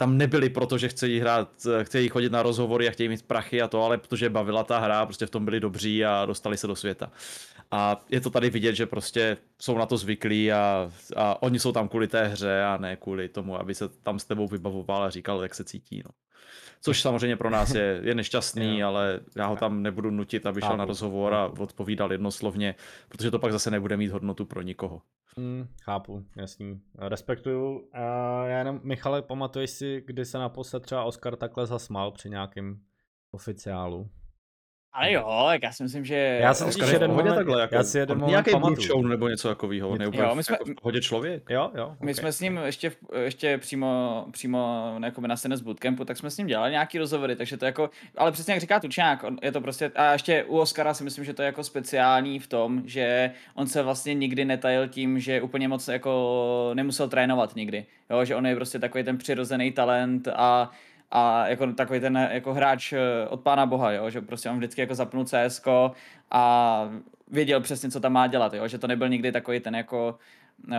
tam 0.00 0.18
nebyli, 0.18 0.48
protože 0.48 0.88
chtějí 0.88 1.20
hrát, 1.20 1.48
chtějí 1.82 2.08
chodit 2.08 2.32
na 2.32 2.42
rozhovory 2.42 2.88
a 2.88 2.90
chtějí 2.90 3.08
mít 3.08 3.22
prachy 3.22 3.62
a 3.62 3.68
to, 3.68 3.82
ale 3.84 3.98
protože 3.98 4.30
bavila 4.30 4.64
ta 4.64 4.78
hra, 4.78 5.06
prostě 5.06 5.26
v 5.26 5.30
tom 5.30 5.44
byli 5.44 5.60
dobří 5.60 6.04
a 6.04 6.24
dostali 6.26 6.56
se 6.56 6.66
do 6.66 6.76
světa. 6.76 7.12
A 7.70 8.00
je 8.10 8.20
to 8.20 8.30
tady 8.30 8.50
vidět, 8.50 8.74
že 8.74 8.86
prostě 8.86 9.36
jsou 9.60 9.78
na 9.78 9.86
to 9.86 9.96
zvyklí 9.96 10.52
a, 10.52 10.90
a 11.16 11.42
oni 11.42 11.58
jsou 11.58 11.72
tam 11.72 11.88
kvůli 11.88 12.08
té 12.08 12.26
hře 12.26 12.62
a 12.62 12.76
ne 12.76 12.96
kvůli 12.96 13.28
tomu, 13.28 13.60
aby 13.60 13.74
se 13.74 13.88
tam 13.88 14.18
s 14.18 14.24
tebou 14.24 14.48
vybavoval 14.48 15.02
a 15.02 15.10
říkal, 15.10 15.42
jak 15.42 15.54
se 15.54 15.64
cítí. 15.64 16.02
No. 16.04 16.10
Což 16.82 17.00
samozřejmě 17.00 17.36
pro 17.36 17.50
nás 17.50 17.74
je, 17.74 18.00
je 18.02 18.14
nešťastný, 18.14 18.82
ale 18.82 19.20
já 19.36 19.46
ho 19.46 19.56
tam 19.56 19.82
nebudu 19.82 20.10
nutit, 20.10 20.46
aby 20.46 20.60
šel 20.60 20.76
na 20.76 20.84
rozhovor 20.84 21.34
a 21.34 21.46
odpovídal 21.46 22.12
jednoslovně, 22.12 22.74
protože 23.08 23.30
to 23.30 23.38
pak 23.38 23.52
zase 23.52 23.70
nebude 23.70 23.96
mít 23.96 24.10
hodnotu 24.10 24.44
pro 24.44 24.62
nikoho. 24.62 25.02
Hmm, 25.36 25.68
chápu, 25.82 26.24
jasný. 26.36 26.80
Respektuju. 26.98 27.78
Uh, 27.78 27.84
já 28.46 28.58
jenom, 28.58 28.80
Michale, 28.82 29.22
pamatuješ 29.22 29.70
si, 29.70 30.02
kdy 30.06 30.24
se 30.24 30.38
naposled 30.38 30.82
třeba 30.82 31.04
Oscar 31.04 31.36
takhle 31.36 31.66
zasmál 31.66 32.10
při 32.10 32.30
nějakým 32.30 32.80
oficiálu? 33.30 34.10
Ale 34.92 35.12
jo, 35.12 35.44
tak 35.46 35.62
já 35.62 35.72
si 35.72 35.82
myslím, 35.82 36.04
že... 36.04 36.38
Já 36.42 36.54
jsem 36.54 36.72
si 36.72 36.92
jeden 36.92 37.10
moment, 37.10 37.34
takhle, 37.34 37.60
jako, 37.60 37.74
já 37.74 37.82
si 37.82 37.98
jeden 37.98 38.18
moment 38.18 38.30
nějaký 38.30 38.50
pamatuju. 38.50 38.86
show 38.86 39.06
nebo 39.06 39.28
něco 39.28 39.48
takového, 39.48 39.98
ne 39.98 40.04
jo, 40.12 40.34
my 40.34 40.42
jsme, 40.42 40.54
jako 40.54 40.64
v 40.64 40.74
pohodě 40.82 41.00
člověk. 41.00 41.42
Jo, 41.50 41.70
jo. 41.74 41.96
My 42.00 42.04
okay. 42.04 42.14
jsme 42.14 42.32
s 42.32 42.40
ním 42.40 42.60
ještě, 42.64 42.92
ještě 43.22 43.58
přímo, 43.58 44.24
přímo 44.30 44.92
jako 45.04 45.20
na 45.20 45.36
scéně 45.36 45.56
z 45.56 45.60
bootcampu, 45.60 46.04
tak 46.04 46.16
jsme 46.16 46.30
s 46.30 46.36
ním 46.36 46.46
dělali 46.46 46.70
nějaký 46.70 46.98
rozhovory, 46.98 47.36
takže 47.36 47.56
to 47.56 47.64
jako, 47.64 47.90
ale 48.16 48.32
přesně 48.32 48.54
jak 48.54 48.60
říká 48.60 48.80
Tučňák, 48.80 49.24
je 49.42 49.52
to 49.52 49.60
prostě, 49.60 49.90
a 49.94 50.12
ještě 50.12 50.44
u 50.44 50.58
Oscara 50.58 50.94
si 50.94 51.04
myslím, 51.04 51.24
že 51.24 51.34
to 51.34 51.42
je 51.42 51.46
jako 51.46 51.64
speciální 51.64 52.38
v 52.38 52.46
tom, 52.46 52.82
že 52.84 53.30
on 53.54 53.66
se 53.66 53.82
vlastně 53.82 54.14
nikdy 54.14 54.44
netajil 54.44 54.88
tím, 54.88 55.20
že 55.20 55.42
úplně 55.42 55.68
moc 55.68 55.88
jako 55.88 56.70
nemusel 56.74 57.08
trénovat 57.08 57.56
nikdy, 57.56 57.86
jo, 58.10 58.24
že 58.24 58.36
on 58.36 58.46
je 58.46 58.56
prostě 58.56 58.78
takový 58.78 59.04
ten 59.04 59.18
přirozený 59.18 59.72
talent 59.72 60.28
a 60.28 60.70
a 61.10 61.48
jako 61.48 61.72
takový 61.72 62.00
ten 62.00 62.28
jako 62.32 62.54
hráč 62.54 62.92
eh, 62.92 63.28
od 63.28 63.40
pána 63.40 63.66
boha, 63.66 63.92
jo, 63.92 64.10
že 64.10 64.20
prostě 64.20 64.50
on 64.50 64.56
vždycky 64.56 64.80
jako 64.80 64.94
zapnul 64.94 65.24
CS 65.24 65.62
a 66.30 66.88
věděl 67.28 67.60
přesně, 67.60 67.90
co 67.90 68.00
tam 68.00 68.12
má 68.12 68.26
dělat, 68.26 68.54
jo, 68.54 68.68
že 68.68 68.78
to 68.78 68.86
nebyl 68.86 69.08
nikdy 69.08 69.32
takový 69.32 69.60
ten 69.60 69.74
jako 69.74 70.18
uh, 70.68 70.74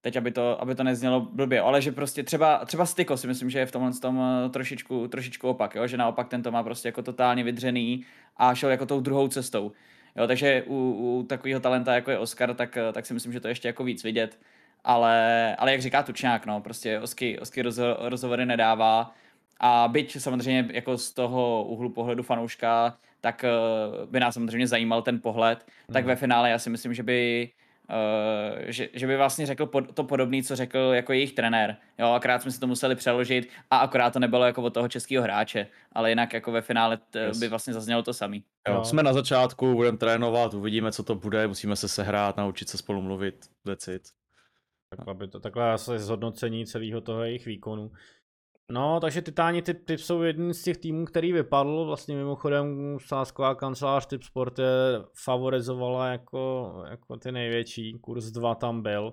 teď 0.00 0.16
aby 0.16 0.30
to, 0.32 0.62
aby 0.62 0.74
to 0.74 0.84
neznělo 0.84 1.20
blbě, 1.20 1.60
ale 1.60 1.82
že 1.82 1.92
prostě 1.92 2.22
třeba, 2.22 2.64
třeba 2.64 2.86
Styko 2.86 3.16
si 3.16 3.26
myslím, 3.26 3.50
že 3.50 3.58
je 3.58 3.66
v 3.66 3.72
tomhle 3.72 3.92
tom 3.92 4.20
eh, 4.20 4.48
trošičku, 4.48 5.08
trošičku 5.08 5.48
opak, 5.48 5.74
jo? 5.74 5.86
že 5.86 5.96
naopak 5.96 6.28
ten 6.28 6.42
to 6.42 6.50
má 6.50 6.62
prostě 6.62 6.88
jako 6.88 7.02
totálně 7.02 7.44
vydřený 7.44 8.04
a 8.36 8.54
šel 8.54 8.70
jako 8.70 8.86
tou 8.86 9.00
druhou 9.00 9.28
cestou. 9.28 9.72
Jo, 10.16 10.26
takže 10.26 10.62
u, 10.66 10.92
u 10.92 11.22
takového 11.22 11.60
talenta, 11.60 11.94
jako 11.94 12.10
je 12.10 12.18
Oscar, 12.18 12.54
tak, 12.54 12.78
tak 12.92 13.06
si 13.06 13.14
myslím, 13.14 13.32
že 13.32 13.40
to 13.40 13.48
ještě 13.48 13.68
jako 13.68 13.84
víc 13.84 14.04
vidět 14.04 14.38
ale, 14.88 15.56
ale 15.56 15.72
jak 15.72 15.82
říká 15.82 16.02
Tučňák, 16.02 16.46
no, 16.46 16.60
prostě 16.60 17.00
Osky, 17.00 17.38
Osky 17.38 17.62
rozho- 17.62 17.96
rozhovory 18.00 18.46
nedává 18.46 19.14
a 19.60 19.88
byť 19.88 20.20
samozřejmě 20.20 20.68
jako 20.72 20.98
z 20.98 21.12
toho 21.12 21.64
úhlu 21.64 21.90
pohledu 21.90 22.22
fanouška, 22.22 22.98
tak 23.20 23.44
uh, 23.44 24.10
by 24.10 24.20
nás 24.20 24.34
samozřejmě 24.34 24.66
zajímal 24.66 25.02
ten 25.02 25.20
pohled, 25.20 25.66
mm. 25.88 25.92
tak 25.92 26.04
ve 26.04 26.16
finále 26.16 26.50
já 26.50 26.58
si 26.58 26.70
myslím, 26.70 26.94
že 26.94 27.02
by 27.02 27.50
Uh, 27.90 28.58
že, 28.66 28.88
že 28.92 29.06
by 29.06 29.16
vlastně 29.16 29.46
řekl 29.46 29.66
pod, 29.66 29.94
to 29.94 30.04
podobné, 30.04 30.42
co 30.42 30.56
řekl 30.56 30.78
jako 30.78 31.12
jejich 31.12 31.32
trenér. 31.32 31.76
Jo, 31.98 32.12
akorát 32.12 32.42
jsme 32.42 32.50
si 32.50 32.60
to 32.60 32.66
museli 32.66 32.94
přeložit 32.94 33.48
a 33.70 33.78
akorát 33.78 34.12
to 34.12 34.18
nebylo 34.18 34.44
jako 34.44 34.62
od 34.62 34.74
toho 34.74 34.88
českého 34.88 35.24
hráče, 35.24 35.66
ale 35.92 36.10
jinak 36.10 36.32
jako 36.32 36.52
ve 36.52 36.60
finále 36.62 36.96
t, 36.96 37.20
yes. 37.20 37.38
by 37.38 37.48
vlastně 37.48 37.74
zaznělo 37.74 38.02
to 38.02 38.14
samý. 38.14 38.44
Jo, 38.68 38.74
no. 38.74 38.84
jsme 38.84 39.02
na 39.02 39.12
začátku, 39.12 39.74
budeme 39.74 39.98
trénovat, 39.98 40.54
uvidíme, 40.54 40.92
co 40.92 41.02
to 41.02 41.14
bude, 41.14 41.46
musíme 41.46 41.76
se 41.76 41.88
sehrát, 41.88 42.36
naučit 42.36 42.68
se 42.68 42.78
spolu 42.78 43.02
mluvit, 43.02 43.46
decit. 43.66 44.02
Tak, 44.96 45.08
aby 45.08 45.28
to, 45.28 45.40
takhle 45.40 45.72
asi 45.72 45.98
zhodnocení 45.98 46.66
celého 46.66 47.00
toho 47.00 47.22
jejich 47.22 47.46
výkonu. 47.46 47.90
No, 48.72 49.00
takže 49.00 49.22
Titáni 49.22 49.62
typ, 49.62 49.84
typ 49.84 50.00
jsou 50.00 50.22
jedním 50.22 50.54
z 50.54 50.62
těch 50.62 50.76
týmů, 50.76 51.04
který 51.04 51.32
vypadl. 51.32 51.84
Vlastně 51.84 52.16
mimochodem 52.16 52.96
sásková 53.06 53.54
kancelář 53.54 54.06
Typ 54.06 54.22
Sport 54.22 54.58
je 54.58 54.66
favorizovala 55.24 56.08
jako, 56.08 56.72
jako 56.90 57.16
ty 57.16 57.32
největší. 57.32 57.98
Kurs 57.98 58.24
2 58.24 58.54
tam 58.54 58.82
byl. 58.82 59.12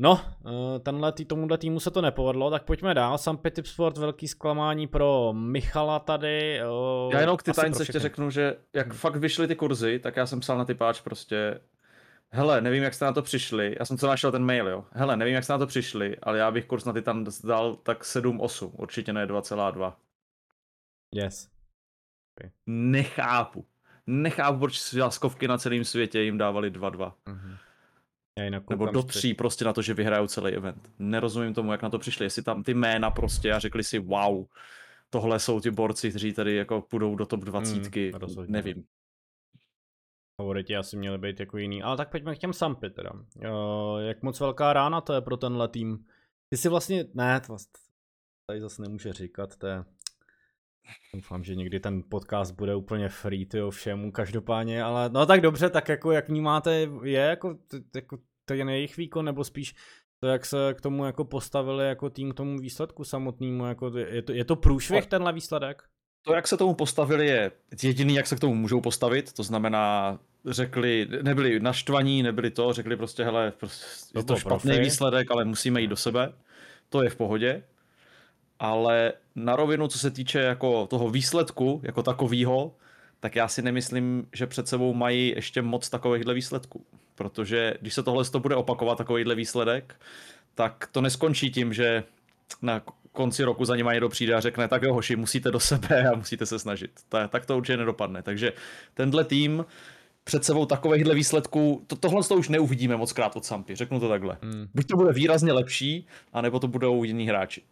No, 0.00 0.20
eh, 0.46 0.78
tenhle 0.78 1.12
tý, 1.12 1.24
tomuhle 1.24 1.58
týmu 1.58 1.80
se 1.80 1.90
to 1.90 2.00
nepovedlo, 2.00 2.50
tak 2.50 2.64
pojďme 2.64 2.94
dál. 2.94 3.18
Sampy 3.18 3.50
Typ 3.50 3.66
Sport, 3.66 3.98
velký 3.98 4.28
zklamání 4.28 4.86
pro 4.86 5.32
Michala 5.32 5.98
tady. 5.98 6.60
Já 7.12 7.20
jenom 7.20 7.36
k 7.36 7.42
Titánce 7.42 7.82
ještě 7.82 7.98
řeknu, 7.98 8.30
že 8.30 8.56
jak 8.74 8.86
hmm. 8.86 8.96
fakt 8.96 9.16
vyšly 9.16 9.48
ty 9.48 9.56
kurzy, 9.56 9.98
tak 9.98 10.16
já 10.16 10.26
jsem 10.26 10.40
psal 10.40 10.58
na 10.58 10.64
typáč 10.64 11.00
prostě 11.00 11.60
Hele, 12.34 12.60
nevím, 12.60 12.82
jak 12.82 12.94
jste 12.94 13.04
na 13.04 13.12
to 13.12 13.22
přišli. 13.22 13.76
Já 13.78 13.84
jsem 13.84 13.98
co 13.98 14.06
našel 14.06 14.32
ten 14.32 14.44
mail, 14.44 14.68
jo. 14.68 14.84
Hele, 14.92 15.16
nevím, 15.16 15.34
jak 15.34 15.44
jste 15.44 15.52
na 15.52 15.58
to 15.58 15.66
přišli, 15.66 16.16
ale 16.22 16.38
já 16.38 16.50
bych 16.50 16.66
kurz 16.66 16.84
na 16.84 16.92
Titan 16.92 17.26
dal 17.44 17.76
tak 17.76 18.02
7,8, 18.02 18.70
určitě 18.72 19.12
ne 19.12 19.26
2,2. 19.26 19.94
Yes. 21.14 21.48
Okay. 22.40 22.50
Nechápu. 22.66 23.66
Nechápu, 24.06 24.58
proč 24.58 24.80
skovky 25.08 25.48
na 25.48 25.58
celém 25.58 25.84
světě 25.84 26.20
jim 26.20 26.38
dávali 26.38 26.72
2-2. 26.72 27.12
Mm-hmm. 27.26 27.56
Nebo 28.70 28.86
do 28.86 29.02
tří 29.02 29.34
prostě 29.34 29.64
na 29.64 29.72
to, 29.72 29.82
že 29.82 29.94
vyhrajou 29.94 30.26
celý 30.26 30.52
event. 30.52 30.90
Nerozumím 30.98 31.54
tomu, 31.54 31.72
jak 31.72 31.82
na 31.82 31.90
to 31.90 31.98
přišli. 31.98 32.26
Jestli 32.26 32.42
tam 32.42 32.62
ty 32.62 32.74
jména 32.74 33.10
prostě 33.10 33.52
a 33.52 33.58
řekli 33.58 33.84
si 33.84 33.98
wow, 33.98 34.46
tohle 35.10 35.38
jsou 35.38 35.60
ti 35.60 35.70
borci, 35.70 36.10
kteří 36.10 36.32
tady 36.32 36.54
jako 36.54 36.80
půjdou 36.80 37.16
do 37.16 37.26
top 37.26 37.40
20. 37.40 37.96
Mm, 37.96 38.12
nevím 38.48 38.84
favoriti 40.42 40.76
asi 40.76 40.96
měli 40.96 41.18
být 41.18 41.40
jako 41.40 41.58
jiný. 41.58 41.82
Ale 41.82 41.96
tak 41.96 42.10
pojďme 42.10 42.34
k 42.34 42.38
těm 42.38 42.52
Sampy 42.52 42.90
teda. 42.90 43.12
Uh, 43.12 44.00
jak 44.00 44.22
moc 44.22 44.40
velká 44.40 44.72
rána 44.72 45.00
to 45.00 45.12
je 45.12 45.20
pro 45.20 45.36
tenhle 45.36 45.68
tým? 45.68 46.04
Ty 46.48 46.56
si 46.56 46.68
vlastně, 46.68 47.04
ne, 47.14 47.40
to 47.40 47.46
vlastně, 47.48 47.72
tady 48.46 48.60
zase 48.60 48.82
nemůže 48.82 49.12
říkat, 49.12 49.56
to 49.56 49.66
je, 49.66 49.84
Doufám, 51.14 51.44
že 51.44 51.54
někdy 51.54 51.80
ten 51.80 52.02
podcast 52.08 52.54
bude 52.54 52.74
úplně 52.74 53.08
free, 53.08 53.46
tyjo, 53.46 53.70
všemu, 53.70 54.12
každopádně, 54.12 54.82
ale 54.82 55.08
no 55.08 55.26
tak 55.26 55.40
dobře, 55.40 55.70
tak 55.70 55.88
jako 55.88 56.12
jak 56.12 56.28
vnímáte, 56.28 56.88
je 57.02 57.20
jako, 57.20 57.58
jako 57.94 58.18
ten 58.44 58.68
jejich 58.68 58.96
výkon, 58.96 59.24
nebo 59.24 59.44
spíš 59.44 59.74
to, 60.20 60.26
jak 60.26 60.46
se 60.46 60.74
k 60.74 60.80
tomu 60.80 61.04
jako 61.04 61.24
postavili 61.24 61.88
jako 61.88 62.10
tým 62.10 62.32
k 62.32 62.34
tomu 62.34 62.58
výsledku 62.58 63.04
samotnému, 63.04 63.66
jako 63.66 63.98
je 63.98 64.22
to, 64.22 64.32
je 64.32 64.44
to 64.44 64.56
průšvih 64.56 65.06
tenhle 65.06 65.32
výsledek? 65.32 65.82
To, 66.22 66.34
jak 66.34 66.48
se 66.48 66.56
tomu 66.56 66.74
postavili, 66.74 67.26
je 67.26 67.52
jediný, 67.82 68.14
jak 68.14 68.26
se 68.26 68.36
k 68.36 68.40
tomu 68.40 68.54
můžou 68.54 68.80
postavit, 68.80 69.32
to 69.32 69.42
znamená, 69.42 70.18
řekli, 70.46 71.08
nebyli 71.22 71.60
naštvaní, 71.60 72.22
nebyli 72.22 72.50
to, 72.50 72.72
řekli 72.72 72.96
prostě, 72.96 73.24
hele, 73.24 73.52
prostě, 73.58 74.18
je 74.18 74.24
to 74.24 74.36
špatný 74.36 74.70
profi. 74.70 74.84
výsledek, 74.84 75.30
ale 75.30 75.44
musíme 75.44 75.80
jít 75.80 75.86
do 75.86 75.96
sebe, 75.96 76.32
to 76.88 77.02
je 77.02 77.10
v 77.10 77.16
pohodě, 77.16 77.62
ale 78.58 79.12
na 79.34 79.56
rovinu, 79.56 79.88
co 79.88 79.98
se 79.98 80.10
týče 80.10 80.38
jako 80.40 80.86
toho 80.86 81.10
výsledku, 81.10 81.80
jako 81.84 82.02
takového, 82.02 82.74
tak 83.20 83.36
já 83.36 83.48
si 83.48 83.62
nemyslím, 83.62 84.28
že 84.32 84.46
před 84.46 84.68
sebou 84.68 84.94
mají 84.94 85.28
ještě 85.36 85.62
moc 85.62 85.90
takovýchhle 85.90 86.34
výsledků, 86.34 86.86
protože 87.14 87.74
když 87.80 87.94
se 87.94 88.02
tohle 88.02 88.24
to 88.24 88.40
bude 88.40 88.56
opakovat, 88.56 88.98
takovýhle 88.98 89.34
výsledek, 89.34 89.94
tak 90.54 90.88
to 90.92 91.00
neskončí 91.00 91.50
tím, 91.50 91.72
že 91.72 92.04
na 92.62 92.82
konci 93.12 93.44
roku 93.44 93.64
za 93.64 93.76
nimi 93.76 93.90
někdo 93.92 94.08
přijde 94.08 94.34
a 94.34 94.40
řekne, 94.40 94.68
tak 94.68 94.82
jo 94.82 94.94
hoši, 94.94 95.16
musíte 95.16 95.50
do 95.50 95.60
sebe 95.60 96.08
a 96.08 96.16
musíte 96.16 96.46
se 96.46 96.58
snažit. 96.58 96.90
Tak 97.28 97.46
to 97.46 97.56
určitě 97.56 97.76
nedopadne. 97.76 98.22
Takže 98.22 98.52
tenhle 98.94 99.24
tým 99.24 99.64
před 100.24 100.44
sebou 100.44 100.66
takovýchhle 100.66 101.14
výsledků, 101.14 101.84
to, 101.86 101.96
tohle 101.96 102.22
to 102.22 102.34
už 102.34 102.48
neuvidíme 102.48 102.96
moc 102.96 103.12
krát 103.12 103.36
od 103.36 103.44
Sampy, 103.44 103.74
řeknu 103.74 104.00
to 104.00 104.08
takhle. 104.08 104.38
Hmm. 104.42 104.68
Buď 104.74 104.86
to 104.86 104.96
bude 104.96 105.12
výrazně 105.12 105.52
lepší, 105.52 106.06
anebo 106.32 106.60
to 106.60 106.68
budou 106.68 107.04
jiní 107.04 107.28
hráči. 107.28 107.62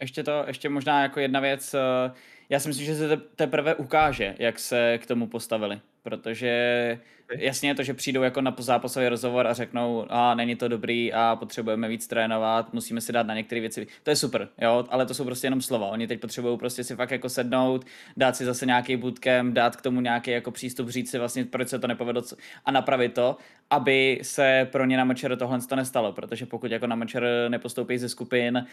Ještě 0.00 0.22
to, 0.22 0.44
ještě 0.46 0.68
možná 0.68 1.02
jako 1.02 1.20
jedna 1.20 1.40
věc, 1.40 1.74
eh, 1.74 2.12
já 2.48 2.60
si 2.60 2.68
myslím, 2.68 2.86
že 2.86 2.94
se 2.94 3.16
teprve 3.16 3.74
ukáže, 3.74 4.34
jak 4.38 4.58
se 4.58 4.98
k 4.98 5.06
tomu 5.06 5.26
postavili, 5.26 5.80
protože 6.04 6.98
jasně 7.38 7.70
je 7.70 7.74
to, 7.74 7.82
že 7.82 7.94
přijdou 7.94 8.22
jako 8.22 8.40
na 8.40 8.54
zápasový 8.58 9.08
rozhovor 9.08 9.46
a 9.46 9.52
řeknou, 9.52 10.06
a 10.08 10.34
není 10.34 10.56
to 10.56 10.68
dobrý 10.68 11.12
a 11.12 11.36
potřebujeme 11.36 11.88
víc 11.88 12.06
trénovat, 12.06 12.72
musíme 12.72 13.00
si 13.00 13.12
dát 13.12 13.26
na 13.26 13.34
některé 13.34 13.60
věci. 13.60 13.86
To 14.02 14.10
je 14.10 14.16
super, 14.16 14.48
jo, 14.60 14.84
ale 14.90 15.06
to 15.06 15.14
jsou 15.14 15.24
prostě 15.24 15.46
jenom 15.46 15.60
slova. 15.60 15.86
Oni 15.86 16.06
teď 16.06 16.20
potřebují 16.20 16.58
prostě 16.58 16.84
si 16.84 16.96
fakt 16.96 17.10
jako 17.10 17.28
sednout, 17.28 17.84
dát 18.16 18.36
si 18.36 18.44
zase 18.44 18.66
nějaký 18.66 18.96
bootcamp, 18.96 19.54
dát 19.54 19.76
k 19.76 19.82
tomu 19.82 20.00
nějaký 20.00 20.30
jako 20.30 20.50
přístup, 20.50 20.88
říct 20.88 21.10
si 21.10 21.18
vlastně, 21.18 21.44
proč 21.44 21.68
se 21.68 21.78
to 21.78 21.86
nepovedlo 21.86 22.22
a 22.64 22.70
napravit 22.70 23.14
to, 23.14 23.36
aby 23.70 24.20
se 24.22 24.68
pro 24.72 24.84
ně 24.84 24.96
na 24.96 25.04
Mačer 25.04 25.36
tohle 25.36 25.58
to 25.68 25.76
nestalo, 25.76 26.12
protože 26.12 26.46
pokud 26.46 26.70
jako 26.70 26.86
na 26.86 26.96
Mačer 26.96 27.26
nepostoupí 27.48 27.98
ze 27.98 28.08
skupin, 28.08 28.66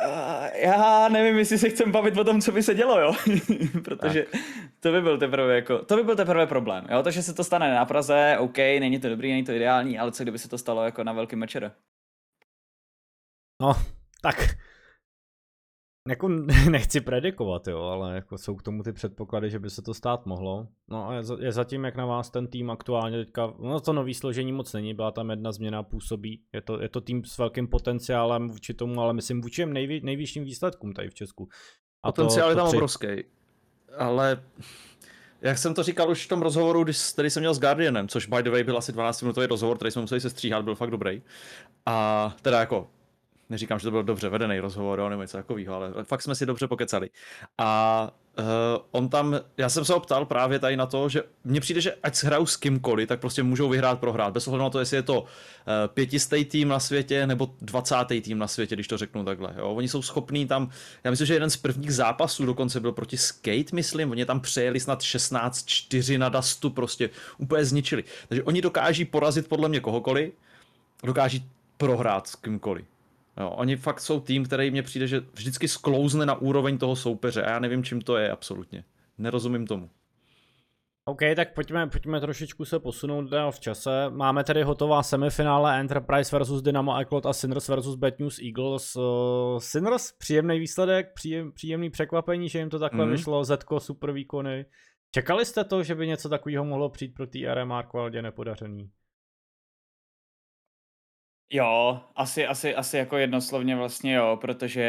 Uh, 0.00 0.46
já 0.54 1.08
nevím, 1.08 1.38
jestli 1.38 1.58
se 1.58 1.68
chcem 1.68 1.92
bavit 1.92 2.16
o 2.16 2.24
tom, 2.24 2.40
co 2.40 2.52
by 2.52 2.62
se 2.62 2.74
dělo, 2.74 3.00
jo. 3.00 3.12
Protože 3.84 4.22
tak. 4.22 4.40
to 4.80 4.92
by 4.92 5.02
byl 5.02 5.18
teprve 5.18 5.54
jako, 5.54 5.78
to 5.78 5.96
by 5.96 6.02
byl 6.02 6.16
teprve 6.16 6.46
problém, 6.46 6.86
jo. 6.90 7.02
To, 7.02 7.10
že 7.10 7.22
se 7.22 7.34
to 7.34 7.44
stane 7.44 7.74
na 7.74 7.84
Praze, 7.84 8.36
OK, 8.38 8.58
není 8.58 8.98
to 8.98 9.08
dobrý, 9.08 9.30
není 9.30 9.44
to 9.44 9.52
ideální, 9.52 9.98
ale 9.98 10.12
co 10.12 10.22
kdyby 10.22 10.38
se 10.38 10.48
to 10.48 10.58
stalo 10.58 10.84
jako 10.84 11.04
na 11.04 11.12
velký 11.12 11.36
mečer? 11.36 11.72
No, 13.62 13.72
tak 14.22 14.56
jako 16.08 16.28
nechci 16.70 17.00
predikovat, 17.00 17.68
jo, 17.68 17.82
ale 17.82 18.14
jako 18.14 18.38
jsou 18.38 18.56
k 18.56 18.62
tomu 18.62 18.82
ty 18.82 18.92
předpoklady, 18.92 19.50
že 19.50 19.58
by 19.58 19.70
se 19.70 19.82
to 19.82 19.94
stát 19.94 20.26
mohlo. 20.26 20.66
No 20.88 21.08
a 21.08 21.14
je 21.40 21.52
zatím, 21.52 21.84
jak 21.84 21.96
na 21.96 22.06
vás 22.06 22.30
ten 22.30 22.46
tým 22.46 22.70
aktuálně 22.70 23.24
teďka, 23.24 23.54
no 23.58 23.80
to 23.80 23.92
nový 23.92 24.14
složení 24.14 24.52
moc 24.52 24.72
není, 24.72 24.94
byla 24.94 25.10
tam 25.10 25.30
jedna 25.30 25.52
změna 25.52 25.82
působí. 25.82 26.40
Je 26.52 26.60
to, 26.60 26.82
je 26.82 26.88
to 26.88 27.00
tým 27.00 27.24
s 27.24 27.38
velkým 27.38 27.68
potenciálem 27.68 28.48
vůči 28.48 28.74
tomu, 28.74 29.00
ale 29.00 29.12
myslím 29.12 29.40
vůči 29.40 29.66
nejvý, 29.66 30.00
nejvyšším 30.04 30.44
výsledkům 30.44 30.92
tady 30.92 31.08
v 31.08 31.14
Česku. 31.14 31.48
A 32.02 32.12
Potenciál 32.12 32.46
to, 32.46 32.50
je 32.50 32.56
tam 32.56 32.66
při... 32.66 32.76
obrovský, 32.76 33.08
ale 33.98 34.42
jak 35.42 35.58
jsem 35.58 35.74
to 35.74 35.82
říkal 35.82 36.10
už 36.10 36.26
v 36.26 36.28
tom 36.28 36.42
rozhovoru, 36.42 36.84
když, 36.84 37.12
který 37.12 37.30
jsem 37.30 37.40
měl 37.40 37.54
s 37.54 37.60
Guardianem, 37.60 38.08
což 38.08 38.26
by 38.26 38.42
the 38.42 38.50
way 38.50 38.64
byl 38.64 38.78
asi 38.78 38.92
12 38.92 39.22
minutový 39.22 39.46
rozhovor, 39.46 39.76
který 39.76 39.90
jsme 39.90 40.02
museli 40.02 40.20
se 40.20 40.30
stříhat, 40.30 40.64
byl 40.64 40.74
fakt 40.74 40.90
dobrý. 40.90 41.22
A 41.86 42.36
teda 42.42 42.60
jako 42.60 42.88
neříkám, 43.50 43.78
že 43.78 43.84
to 43.84 43.90
byl 43.90 44.02
dobře 44.02 44.28
vedený 44.28 44.60
rozhovor, 44.60 44.98
jo, 44.98 45.08
nebo 45.08 45.22
něco 45.22 45.36
takového, 45.36 45.74
ale 45.74 45.92
fakt 46.04 46.22
jsme 46.22 46.34
si 46.34 46.46
dobře 46.46 46.68
pokecali. 46.68 47.10
A 47.58 48.10
uh, 48.38 48.44
on 48.90 49.08
tam, 49.08 49.40
já 49.56 49.68
jsem 49.68 49.84
se 49.84 49.92
ho 49.92 50.00
ptal 50.00 50.26
právě 50.26 50.58
tady 50.58 50.76
na 50.76 50.86
to, 50.86 51.08
že 51.08 51.22
mně 51.44 51.60
přijde, 51.60 51.80
že 51.80 51.94
ať 52.02 52.22
hrajou 52.22 52.46
s 52.46 52.56
kýmkoliv, 52.56 53.08
tak 53.08 53.20
prostě 53.20 53.42
můžou 53.42 53.68
vyhrát, 53.68 54.00
prohrát. 54.00 54.32
Bez 54.32 54.48
ohledu 54.48 54.64
na 54.64 54.70
to, 54.70 54.78
jestli 54.78 54.96
je 54.96 55.02
to 55.02 55.20
uh, 55.20 55.26
pětistý 55.94 56.44
tým 56.44 56.68
na 56.68 56.80
světě 56.80 57.26
nebo 57.26 57.54
dvacátý 57.60 58.20
tým 58.20 58.38
na 58.38 58.48
světě, 58.48 58.74
když 58.74 58.88
to 58.88 58.98
řeknu 58.98 59.24
takhle. 59.24 59.54
Jo. 59.58 59.68
Oni 59.74 59.88
jsou 59.88 60.02
schopní 60.02 60.46
tam, 60.46 60.70
já 61.04 61.10
myslím, 61.10 61.26
že 61.26 61.34
jeden 61.34 61.50
z 61.50 61.56
prvních 61.56 61.94
zápasů 61.94 62.46
dokonce 62.46 62.80
byl 62.80 62.92
proti 62.92 63.16
Skate, 63.16 63.72
myslím, 63.72 64.10
oni 64.10 64.26
tam 64.26 64.40
přejeli 64.40 64.80
snad 64.80 65.00
16-4 65.00 66.18
na 66.18 66.28
Dustu, 66.28 66.70
prostě 66.70 67.10
úplně 67.38 67.64
zničili. 67.64 68.04
Takže 68.28 68.42
oni 68.42 68.62
dokáží 68.62 69.04
porazit 69.04 69.48
podle 69.48 69.68
mě 69.68 69.80
kohokoliv, 69.80 70.32
dokáží 71.02 71.48
prohrát 71.76 72.26
s 72.26 72.36
kýmkoliv. 72.36 72.93
Jo, 73.40 73.50
oni 73.50 73.76
fakt 73.76 74.00
jsou 74.00 74.20
tým, 74.20 74.44
který 74.44 74.70
mně 74.70 74.82
přijde, 74.82 75.06
že 75.06 75.20
vždycky 75.34 75.68
sklouzne 75.68 76.26
na 76.26 76.34
úroveň 76.34 76.78
toho 76.78 76.96
soupeře 76.96 77.42
a 77.42 77.50
já 77.50 77.58
nevím, 77.58 77.84
čím 77.84 78.00
to 78.00 78.16
je 78.16 78.30
absolutně. 78.30 78.84
Nerozumím 79.18 79.66
tomu. 79.66 79.90
OK, 81.06 81.20
tak 81.36 81.54
pojďme, 81.54 81.86
pojďme 81.86 82.20
trošičku 82.20 82.64
se 82.64 82.78
posunout 82.78 83.30
dál 83.30 83.52
v 83.52 83.60
čase. 83.60 84.10
Máme 84.10 84.44
tady 84.44 84.62
hotová 84.62 85.02
semifinále 85.02 85.80
Enterprise 85.80 86.36
versus 86.38 86.62
Dynamo 86.62 86.98
Eklot 86.98 87.26
a 87.26 87.32
Sinners 87.32 87.68
versus 87.68 87.94
Bad 87.94 88.18
News 88.18 88.38
Eagles. 88.38 88.96
Uh, 88.96 89.58
Sinners, 89.58 90.12
příjemný 90.12 90.58
výsledek, 90.58 91.14
příjem, 91.14 91.52
příjemný 91.52 91.90
překvapení, 91.90 92.48
že 92.48 92.58
jim 92.58 92.70
to 92.70 92.78
takhle 92.78 93.04
mm. 93.04 93.10
vyšlo, 93.10 93.44
Zetko, 93.44 93.80
super 93.80 94.12
výkony. 94.12 94.66
Čekali 95.10 95.44
jste 95.44 95.64
to, 95.64 95.82
že 95.82 95.94
by 95.94 96.06
něco 96.06 96.28
takového 96.28 96.64
mohlo 96.64 96.90
přijít 96.90 97.14
pro 97.14 97.26
té 97.26 97.38
RMR 97.54 97.86
kvalitě 97.86 98.22
nepodařený? 98.22 98.90
Jo, 101.54 102.00
asi, 102.16 102.46
asi, 102.46 102.74
asi 102.74 102.96
jako 102.96 103.16
jednoslovně 103.16 103.76
vlastně 103.76 104.14
jo, 104.14 104.38
protože 104.40 104.84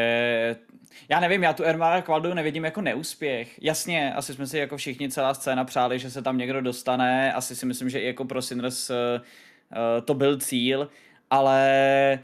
já 1.10 1.20
nevím, 1.20 1.44
já 1.44 1.54
tu 1.54 1.64
Ermara 1.64 2.02
Kvaldu 2.02 2.34
nevidím 2.34 2.66
jako 2.66 2.82
neúspěch. 2.82 3.64
Jasně, 3.64 4.14
asi 4.14 4.34
jsme 4.34 4.48
si 4.48 4.58
jako 4.58 4.78
všichni 4.78 5.10
celá 5.10 5.34
scéna 5.34 5.66
přáli, 5.66 6.00
že 6.00 6.10
se 6.10 6.22
tam 6.22 6.38
někdo 6.38 6.62
dostane, 6.62 7.34
asi 7.34 7.56
si 7.56 7.66
myslím, 7.66 7.90
že 7.90 8.00
i 8.00 8.08
jako 8.08 8.26
pro 8.26 8.42
Sinners 8.42 8.90
uh, 8.90 8.96
to 10.06 10.14
byl 10.14 10.38
cíl, 10.38 10.90
ale 11.30 12.20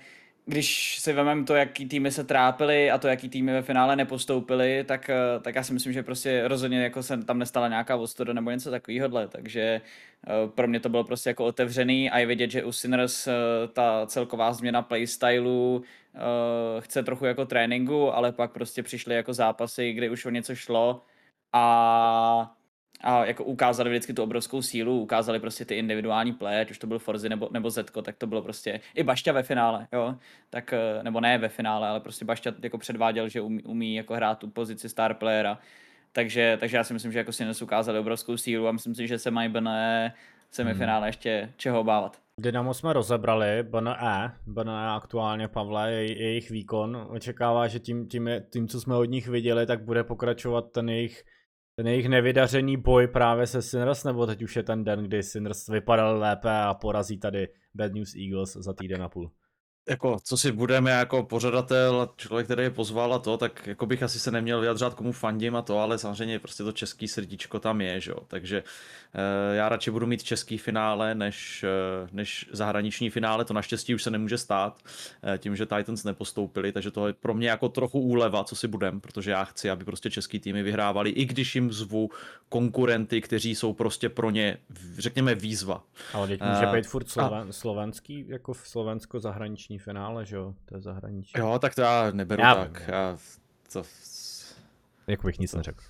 když 0.46 1.00
si 1.00 1.14
vememe 1.14 1.44
to, 1.44 1.56
jaký 1.56 1.86
týmy 1.86 2.12
se 2.12 2.24
trápily 2.24 2.92
a 2.92 2.98
to, 2.98 3.08
jaký 3.08 3.30
týmy 3.30 3.54
ve 3.54 3.62
finále 3.62 3.96
nepostoupily, 3.96 4.84
tak, 4.84 5.10
eh, 5.10 5.40
tak 5.42 5.56
já 5.56 5.64
si 5.64 5.74
myslím, 5.74 5.94
že 5.94 6.04
prostě 6.04 6.48
rozhodně 6.48 6.84
jako 6.84 7.04
se 7.04 7.18
tam 7.18 7.40
nestala 7.40 7.68
nějaká 7.68 7.96
ostuda 7.96 8.34
nebo 8.34 8.52
něco 8.52 8.72
takového, 8.72 9.28
takže 9.28 9.82
eh, 10.28 10.32
pro 10.56 10.68
mě 10.68 10.80
to 10.80 10.90
bylo 10.90 11.04
prostě 11.04 11.30
jako 11.30 11.46
otevřený 11.46 12.10
a 12.10 12.20
je 12.20 12.26
vidět, 12.26 12.52
že 12.52 12.64
u 12.64 12.72
Sinners 12.72 13.28
eh, 13.28 13.34
ta 13.74 14.06
celková 14.08 14.54
změna 14.54 14.82
playstylu 14.82 15.84
chce 16.80 17.04
trochu 17.04 17.26
jako 17.26 17.46
tréninku, 17.46 18.14
ale 18.14 18.32
pak 18.32 18.52
prostě 18.52 18.84
přišly 18.84 19.16
jako 19.16 19.34
zápasy, 19.34 19.94
kde 19.94 20.10
už 20.10 20.26
o 20.26 20.30
něco 20.30 20.56
šlo. 20.56 21.04
A 21.54 22.56
a 23.04 23.26
jako 23.26 23.44
ukázali 23.44 23.90
vždycky 23.90 24.14
tu 24.14 24.24
obrovskou 24.24 24.62
sílu, 24.62 25.02
ukázali 25.02 25.40
prostě 25.40 25.66
ty 25.66 25.76
individuální 25.76 26.34
play, 26.34 26.62
ať 26.62 26.72
už 26.72 26.78
to 26.78 26.88
byl 26.88 27.00
Forzy 27.00 27.30
nebo, 27.30 27.50
nebo 27.52 27.70
Zetko, 27.70 28.02
tak 28.02 28.16
to 28.18 28.28
bylo 28.28 28.42
prostě 28.42 28.80
i 28.96 29.04
Bašťa 29.04 29.32
ve 29.32 29.44
finále, 29.44 29.88
jo, 29.94 30.16
tak, 30.50 30.74
eh, 30.74 31.04
nebo 31.04 31.20
ne 31.20 31.38
ve 31.38 31.50
finále, 31.50 31.88
ale 31.88 32.00
prostě 32.00 32.26
Bašťa 32.26 32.54
jako 32.64 32.78
předváděl, 32.78 33.30
že 33.30 33.42
umí, 33.42 33.64
umí 33.64 33.96
jako 33.96 34.14
hrát 34.14 34.40
tu 34.40 34.50
pozici 34.50 34.90
star 34.90 35.14
playera, 35.14 35.60
takže, 36.12 36.58
takže 36.60 36.78
já 36.78 36.84
si 36.84 36.94
myslím, 36.94 37.12
že 37.12 37.18
jako 37.20 37.32
si 37.32 37.46
ukázali 37.64 38.00
obrovskou 38.00 38.38
sílu 38.38 38.68
a 38.68 38.72
myslím 38.72 38.96
si, 38.96 39.08
že 39.08 39.20
se 39.20 39.32
mají 39.32 39.50
BNE 39.50 40.14
semifinále 40.52 41.00
hmm. 41.00 41.08
ještě 41.08 41.54
čeho 41.58 41.80
obávat. 41.80 42.18
Dynamo 42.40 42.74
jsme 42.74 42.94
rozebrali, 42.94 43.64
BNE, 43.64 44.32
BNE 44.48 44.90
aktuálně, 44.90 45.48
Pavle, 45.48 45.92
je, 45.92 46.24
jejich 46.24 46.50
výkon. 46.50 47.08
Očekává, 47.10 47.68
že 47.68 47.80
tím, 47.80 48.08
tím, 48.08 48.30
tím, 48.50 48.68
co 48.68 48.82
jsme 48.82 48.96
od 48.96 49.06
nich 49.06 49.28
viděli, 49.28 49.66
tak 49.66 49.84
bude 49.84 50.04
pokračovat 50.04 50.72
ten 50.72 50.90
jejich 50.90 51.24
ten 51.82 51.88
jejich 51.88 52.10
nevydařený 52.10 52.78
boj 52.78 53.08
právě 53.08 53.48
se 53.48 53.62
Sinners, 53.62 54.04
nebo 54.04 54.26
teď 54.26 54.42
už 54.42 54.56
je 54.56 54.64
ten 54.64 54.84
den, 54.84 55.04
kdy 55.04 55.24
Sinners 55.24 55.68
vypadal 55.68 56.20
lépe 56.20 56.50
a 56.50 56.74
porazí 56.74 57.18
tady 57.18 57.48
Bad 57.76 57.94
News 57.94 58.16
Eagles 58.16 58.54
za 58.54 58.74
týden 58.74 59.04
a 59.04 59.10
půl 59.10 59.32
jako, 59.92 60.18
co 60.24 60.38
si 60.38 60.52
budeme 60.52 60.92
jako 60.92 61.24
pořadatel, 61.24 62.10
člověk, 62.18 62.46
který 62.48 62.64
je 62.64 62.70
pozval 62.70 63.14
a 63.14 63.20
to, 63.20 63.38
tak 63.38 63.68
jako 63.68 63.86
bych 63.86 64.04
asi 64.04 64.20
se 64.20 64.32
neměl 64.32 64.62
vyjadřovat, 64.62 64.94
komu 64.94 65.12
fandím 65.12 65.56
a 65.56 65.62
to, 65.62 65.80
ale 65.80 65.98
samozřejmě 65.98 66.40
prostě 66.40 66.64
to 66.64 66.72
český 66.72 67.08
srdíčko 67.08 67.60
tam 67.60 67.82
je, 67.82 68.00
že 68.00 68.12
jo. 68.12 68.18
Takže 68.28 68.64
e, 69.14 69.56
já 69.56 69.70
radši 69.70 69.92
budu 69.92 70.08
mít 70.08 70.24
český 70.24 70.58
finále, 70.58 71.16
než, 71.16 71.64
e, 71.64 71.68
než 72.12 72.50
zahraniční 72.52 73.10
finále, 73.10 73.46
to 73.46 73.54
naštěstí 73.54 73.96
už 73.96 74.04
se 74.04 74.12
nemůže 74.12 74.38
stát, 74.38 74.80
e, 75.34 75.38
tím, 75.38 75.56
že 75.56 75.66
Titans 75.66 76.04
nepostoupili, 76.04 76.72
takže 76.72 76.92
to 76.92 77.08
je 77.08 77.14
pro 77.14 77.34
mě 77.34 77.50
jako 77.50 77.70
trochu 77.70 78.00
úleva, 78.00 78.44
co 78.44 78.56
si 78.56 78.68
budem, 78.68 79.02
protože 79.02 79.32
já 79.32 79.44
chci, 79.44 79.70
aby 79.70 79.86
prostě 79.86 80.10
český 80.10 80.40
týmy 80.40 80.64
vyhrávali, 80.64 81.10
i 81.10 81.26
když 81.26 81.56
jim 81.56 81.72
zvu 81.72 82.10
konkurenty, 82.50 83.22
kteří 83.22 83.56
jsou 83.56 83.74
prostě 83.74 84.10
pro 84.10 84.30
ně, 84.30 84.58
řekněme, 84.98 85.36
výzva. 85.36 85.84
Ale 86.14 86.28
teď 86.28 86.42
může 86.42 86.66
být 86.66 86.88
furt 86.88 87.10
sloven, 87.10 87.50
a... 87.50 87.52
slovenský, 87.52 88.26
jako 88.28 88.54
v 88.54 88.68
Slovensko 88.68 89.20
zahraniční 89.20 89.78
finále, 89.82 90.26
že 90.26 90.36
jo? 90.36 90.56
To 90.66 90.76
je 90.76 90.82
zahraničí. 90.82 91.34
Jo, 91.38 91.60
tak 91.60 91.76
to 91.76 91.82
já 91.82 92.12
neberu 92.12 92.42
já, 92.42 92.56
tak. 92.56 92.84
Já, 92.88 93.18
to... 93.74 93.84
Jak 95.08 95.26
bych 95.26 95.40
nic 95.40 95.54
neřekl. 95.54 95.84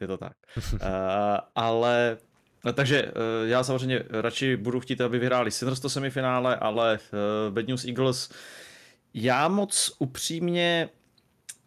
Je 0.00 0.06
to 0.06 0.18
tak. 0.18 0.32
uh, 0.72 0.78
ale 1.54 2.18
No, 2.66 2.72
takže 2.72 3.02
uh, 3.04 3.10
já 3.48 3.64
samozřejmě 3.64 4.02
radši 4.10 4.56
budu 4.56 4.80
chtít, 4.80 5.00
aby 5.00 5.18
vyhráli 5.18 5.50
Sinners 5.50 5.80
to 5.80 5.90
semifinále, 5.90 6.56
ale 6.56 6.98
uh, 6.98 7.54
Bad 7.54 7.66
News 7.66 7.84
Eagles, 7.84 8.30
já 9.14 9.48
moc 9.48 9.96
upřímně, 9.98 10.88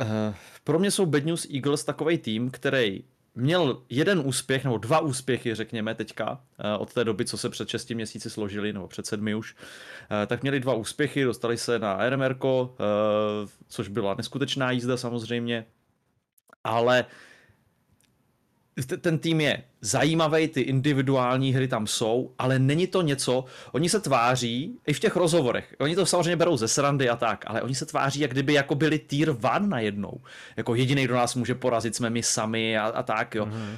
uh, 0.01 0.35
pro 0.63 0.79
mě 0.79 0.91
jsou 0.91 1.05
Bad 1.05 1.25
News 1.25 1.47
Eagles 1.53 1.83
takový 1.83 2.17
tým, 2.17 2.51
který 2.51 3.03
měl 3.35 3.83
jeden 3.89 4.21
úspěch, 4.25 4.63
nebo 4.63 4.77
dva 4.77 4.99
úspěchy, 4.99 5.55
řekněme 5.55 5.95
teďka, 5.95 6.41
eh, 6.59 6.77
od 6.77 6.93
té 6.93 7.03
doby, 7.03 7.25
co 7.25 7.37
se 7.37 7.49
před 7.49 7.69
6 7.69 7.95
měsíci 7.95 8.29
složili, 8.29 8.73
nebo 8.73 8.87
před 8.87 9.05
sedmi 9.05 9.35
už, 9.35 9.55
eh, 10.23 10.25
tak 10.27 10.41
měli 10.41 10.59
dva 10.59 10.73
úspěchy, 10.73 11.23
dostali 11.23 11.57
se 11.57 11.79
na 11.79 11.97
RMR, 11.97 12.35
eh, 12.35 12.77
což 13.67 13.87
byla 13.87 14.15
neskutečná 14.17 14.71
jízda 14.71 14.97
samozřejmě, 14.97 15.65
ale 16.63 17.05
ten 18.85 19.19
tým 19.19 19.41
je 19.41 19.63
zajímavý, 19.81 20.47
ty 20.47 20.61
individuální 20.61 21.53
hry 21.53 21.67
tam 21.67 21.87
jsou, 21.87 22.31
ale 22.37 22.59
není 22.59 22.87
to 22.87 23.01
něco, 23.01 23.45
oni 23.71 23.89
se 23.89 23.99
tváří, 23.99 24.79
i 24.87 24.93
v 24.93 24.99
těch 24.99 25.15
rozhovorech, 25.15 25.75
oni 25.79 25.95
to 25.95 26.05
samozřejmě 26.05 26.35
berou 26.35 26.57
ze 26.57 26.67
srandy 26.67 27.09
a 27.09 27.15
tak, 27.15 27.43
ale 27.47 27.61
oni 27.61 27.75
se 27.75 27.85
tváří, 27.85 28.19
jak 28.19 28.31
kdyby 28.31 28.53
jako 28.53 28.75
byli 28.75 28.99
tier 28.99 29.29
one 29.29 29.67
najednou. 29.67 30.21
Jako 30.57 30.75
jediný, 30.75 31.05
kdo 31.05 31.15
nás 31.15 31.35
může 31.35 31.55
porazit, 31.55 31.95
jsme 31.95 32.09
my 32.09 32.23
sami 32.23 32.77
a, 32.77 32.85
a 32.85 33.03
tak, 33.03 33.35
jo. 33.35 33.45
Mm-hmm. 33.45 33.77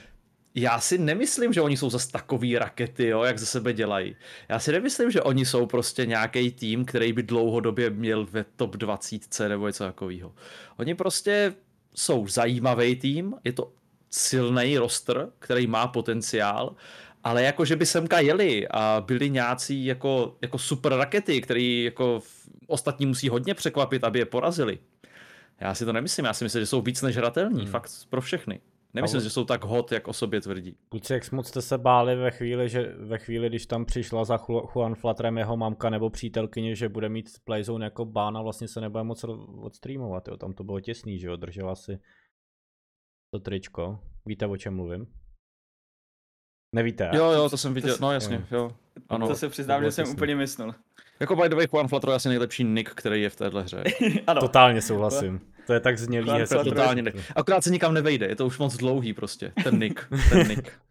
Já 0.56 0.80
si 0.80 0.98
nemyslím, 0.98 1.54
že 1.54 1.62
oni 1.62 1.78
jsou 1.78 1.90
zase 1.90 2.12
takový 2.12 2.58
rakety, 2.58 3.08
jo, 3.08 3.24
jak 3.24 3.40
ze 3.40 3.46
sebe 3.46 3.74
dělají. 3.74 4.16
Já 4.50 4.60
si 4.60 4.72
nemyslím, 4.72 5.12
že 5.12 5.22
oni 5.22 5.46
jsou 5.46 5.66
prostě 5.66 6.06
nějaký 6.06 6.52
tým, 6.52 6.86
který 6.86 7.14
by 7.14 7.24
dlouhodobě 7.24 7.90
měl 7.90 8.26
ve 8.26 8.46
top 8.56 8.76
20 8.76 9.40
nebo 9.48 9.68
něco 9.68 9.84
takového. 9.84 10.34
Oni 10.78 10.96
prostě 10.96 11.54
jsou 11.96 12.28
zajímavý 12.28 12.96
tým, 12.96 13.34
je 13.44 13.54
to 13.54 13.72
silný 14.12 14.78
roster, 14.78 15.30
který 15.40 15.68
má 15.68 15.88
potenciál, 15.88 16.76
ale 17.24 17.44
jako, 17.44 17.66
že 17.66 17.76
by 17.76 17.86
semka 17.86 18.20
jeli 18.20 18.68
a 18.68 19.04
byli 19.06 19.30
nějací 19.30 19.86
jako, 19.86 20.38
jako 20.42 20.58
super 20.58 20.94
rakety, 20.94 21.42
který 21.42 21.84
jako 21.84 22.22
ostatní 22.68 23.06
musí 23.06 23.30
hodně 23.30 23.54
překvapit, 23.54 24.04
aby 24.04 24.20
je 24.20 24.26
porazili. 24.26 24.80
Já 25.60 25.76
si 25.76 25.86
to 25.86 25.94
nemyslím, 25.94 26.26
já 26.26 26.34
si 26.34 26.44
myslím, 26.44 26.62
že 26.62 26.66
jsou 26.66 26.82
víc 26.82 27.02
než 27.02 27.18
hratelní, 27.18 27.62
hmm. 27.62 27.72
fakt 27.72 27.92
pro 28.10 28.22
všechny. 28.22 28.62
Nemyslím, 28.94 29.18
Ale... 29.18 29.24
že 29.24 29.30
jsou 29.30 29.46
tak 29.46 29.66
hot, 29.66 29.92
jak 29.92 30.08
o 30.08 30.14
sobě 30.14 30.42
tvrdí. 30.42 30.76
Kluci, 30.90 31.14
jak 31.14 31.32
moc 31.32 31.48
jste 31.48 31.62
se 31.62 31.78
báli 31.78 32.16
ve 32.16 32.32
chvíli, 32.32 32.70
že 32.70 32.94
ve 32.98 33.18
chvíli, 33.18 33.50
když 33.50 33.66
tam 33.66 33.86
přišla 33.86 34.26
za 34.26 34.40
Juan 34.76 34.96
Flatrem 34.96 35.38
jeho 35.38 35.58
mamka 35.58 35.90
nebo 35.90 36.10
přítelkyně, 36.10 36.76
že 36.76 36.90
bude 36.90 37.10
mít 37.10 37.30
playzone 37.44 37.86
jako 37.86 38.06
bána, 38.06 38.42
vlastně 38.42 38.68
se 38.68 38.82
nebude 38.82 39.04
moc 39.04 39.26
odstreamovat, 39.62 40.28
jo. 40.28 40.38
Tam 40.38 40.54
to 40.54 40.64
bylo 40.64 40.80
těsný, 40.80 41.20
že 41.20 41.28
jo, 41.28 41.36
držela 41.36 41.76
si 41.76 42.00
to 43.32 43.40
tričko. 43.40 44.00
Víte, 44.26 44.48
o 44.48 44.58
čem 44.58 44.76
mluvím? 44.76 45.08
Nevíte? 46.76 47.10
Jo, 47.14 47.32
jo, 47.32 47.50
to 47.50 47.58
jsem 47.58 47.74
viděl, 47.74 47.98
no 48.02 48.12
jasně, 48.12 48.46
jo. 48.52 48.72
Ano, 49.10 49.28
to 49.28 49.36
se 49.36 49.50
přiznám, 49.50 49.84
že 49.84 49.92
jsem 49.92 50.06
těsný. 50.06 50.16
úplně 50.16 50.36
myslel. 50.36 50.76
Jako 51.20 51.36
by 51.36 51.50
the 51.50 51.56
way, 51.56 51.68
Juan 51.74 51.88
Flatro 51.88 52.12
je 52.12 52.16
asi 52.16 52.30
nejlepší 52.30 52.64
nick, 52.64 52.90
který 52.90 53.22
je 53.22 53.30
v 53.30 53.36
téhle 53.36 53.64
hře. 53.64 53.84
ano. 54.28 54.42
Totálně 54.42 54.82
souhlasím. 54.82 55.42
To 55.68 55.74
je 55.74 55.80
tak 55.80 55.98
znělý. 55.98 56.32
Je 56.38 56.48
totálně 56.48 57.02
nick. 57.02 57.18
Akorát 57.36 57.64
se 57.64 57.70
nikam 57.70 57.94
nevejde, 57.94 58.28
je 58.28 58.36
to 58.36 58.46
už 58.46 58.58
moc 58.58 58.78
dlouhý 58.78 59.14
prostě, 59.14 59.54
ten 59.64 59.80
nick, 59.80 60.08
ten 60.30 60.48
nick. 60.48 60.72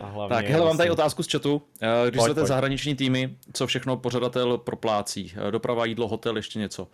A 0.00 0.06
hlavně 0.06 0.36
tak, 0.36 0.46
hele, 0.46 0.64
mám 0.66 0.76
tady 0.76 0.90
otázku 0.90 1.22
z 1.22 1.32
chatu. 1.32 1.62
Eh, 1.80 2.10
když 2.10 2.22
jste 2.22 2.46
zahraniční 2.46 2.94
týmy, 2.94 3.36
co 3.52 3.66
všechno 3.66 3.96
pořadatel 3.96 4.58
proplácí? 4.58 5.32
Eh, 5.48 5.50
doprava, 5.50 5.84
jídlo, 5.84 6.08
hotel, 6.08 6.36
ještě 6.36 6.58
něco. 6.58 6.88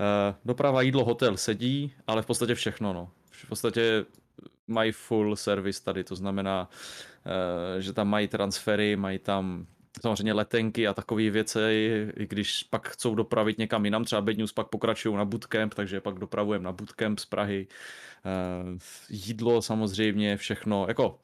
Eh, 0.00 0.34
doprava, 0.44 0.82
jídlo, 0.82 1.04
hotel 1.04 1.36
sedí, 1.36 1.94
ale 2.06 2.22
v 2.22 2.26
podstatě 2.26 2.54
všechno, 2.54 2.92
no. 2.92 3.10
V 3.44 3.48
podstatě 3.48 4.04
mají 4.66 4.92
full 4.92 5.36
service 5.36 5.84
tady, 5.84 6.04
to 6.04 6.16
znamená, 6.16 6.68
uh, 7.26 7.80
že 7.80 7.92
tam 7.92 8.08
mají 8.08 8.28
transfery, 8.28 8.96
mají 8.96 9.18
tam 9.18 9.66
samozřejmě 10.02 10.32
letenky 10.32 10.88
a 10.88 10.94
takové 10.94 11.30
věci, 11.30 11.60
i 12.16 12.26
když 12.26 12.62
pak 12.62 12.88
chcou 12.88 13.14
dopravit 13.14 13.58
někam 13.58 13.84
jinam, 13.84 14.04
třeba 14.04 14.22
Bad 14.22 14.36
News 14.36 14.52
pak 14.52 14.68
pokračují 14.68 15.16
na 15.16 15.24
bootcamp, 15.24 15.74
takže 15.74 16.00
pak 16.00 16.18
dopravujeme 16.18 16.64
na 16.64 16.72
bootcamp 16.72 17.18
z 17.18 17.24
Prahy. 17.24 17.66
Uh, 18.24 18.78
jídlo 19.08 19.62
samozřejmě, 19.62 20.36
všechno, 20.36 20.84
jako 20.88 21.18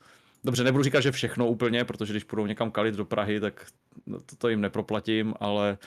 Dobře, 0.45 0.65
nebudu 0.65 0.85
říkat, 0.85 1.01
že 1.01 1.13
všechno 1.13 1.49
úplně, 1.49 1.85
protože 1.85 2.13
když 2.13 2.25
půjdou 2.25 2.47
někam 2.47 2.71
kalit 2.71 2.95
do 2.95 3.05
Prahy, 3.05 3.41
tak 3.41 3.67
to, 4.27 4.37
to 4.39 4.49
jim 4.49 4.61
neproplatím, 4.61 5.35
ale, 5.41 5.79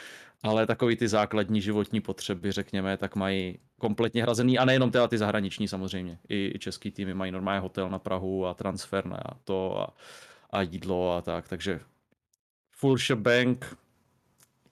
ale 0.47 0.67
takový 0.67 0.95
ty 0.95 1.07
základní 1.07 1.61
životní 1.61 2.01
potřeby, 2.01 2.51
řekněme, 2.51 2.97
tak 2.97 3.15
mají 3.15 3.59
kompletně 3.79 4.23
hrazený 4.23 4.59
a 4.59 4.65
nejenom 4.65 4.91
teda 4.91 5.07
ty 5.07 5.17
zahraniční 5.17 5.67
samozřejmě. 5.67 6.19
I, 6.29 6.51
i 6.55 6.59
český 6.59 6.91
týmy 6.91 7.13
mají 7.13 7.31
normálně 7.31 7.59
hotel 7.59 7.89
na 7.89 7.99
Prahu 7.99 8.45
a 8.45 8.53
transfer 8.53 9.05
na 9.05 9.19
to 9.43 9.81
a, 9.81 9.95
a 10.49 10.61
jídlo 10.61 11.15
a 11.15 11.21
tak, 11.21 11.47
takže 11.47 11.79
full 12.71 12.97
shebang. 12.97 13.77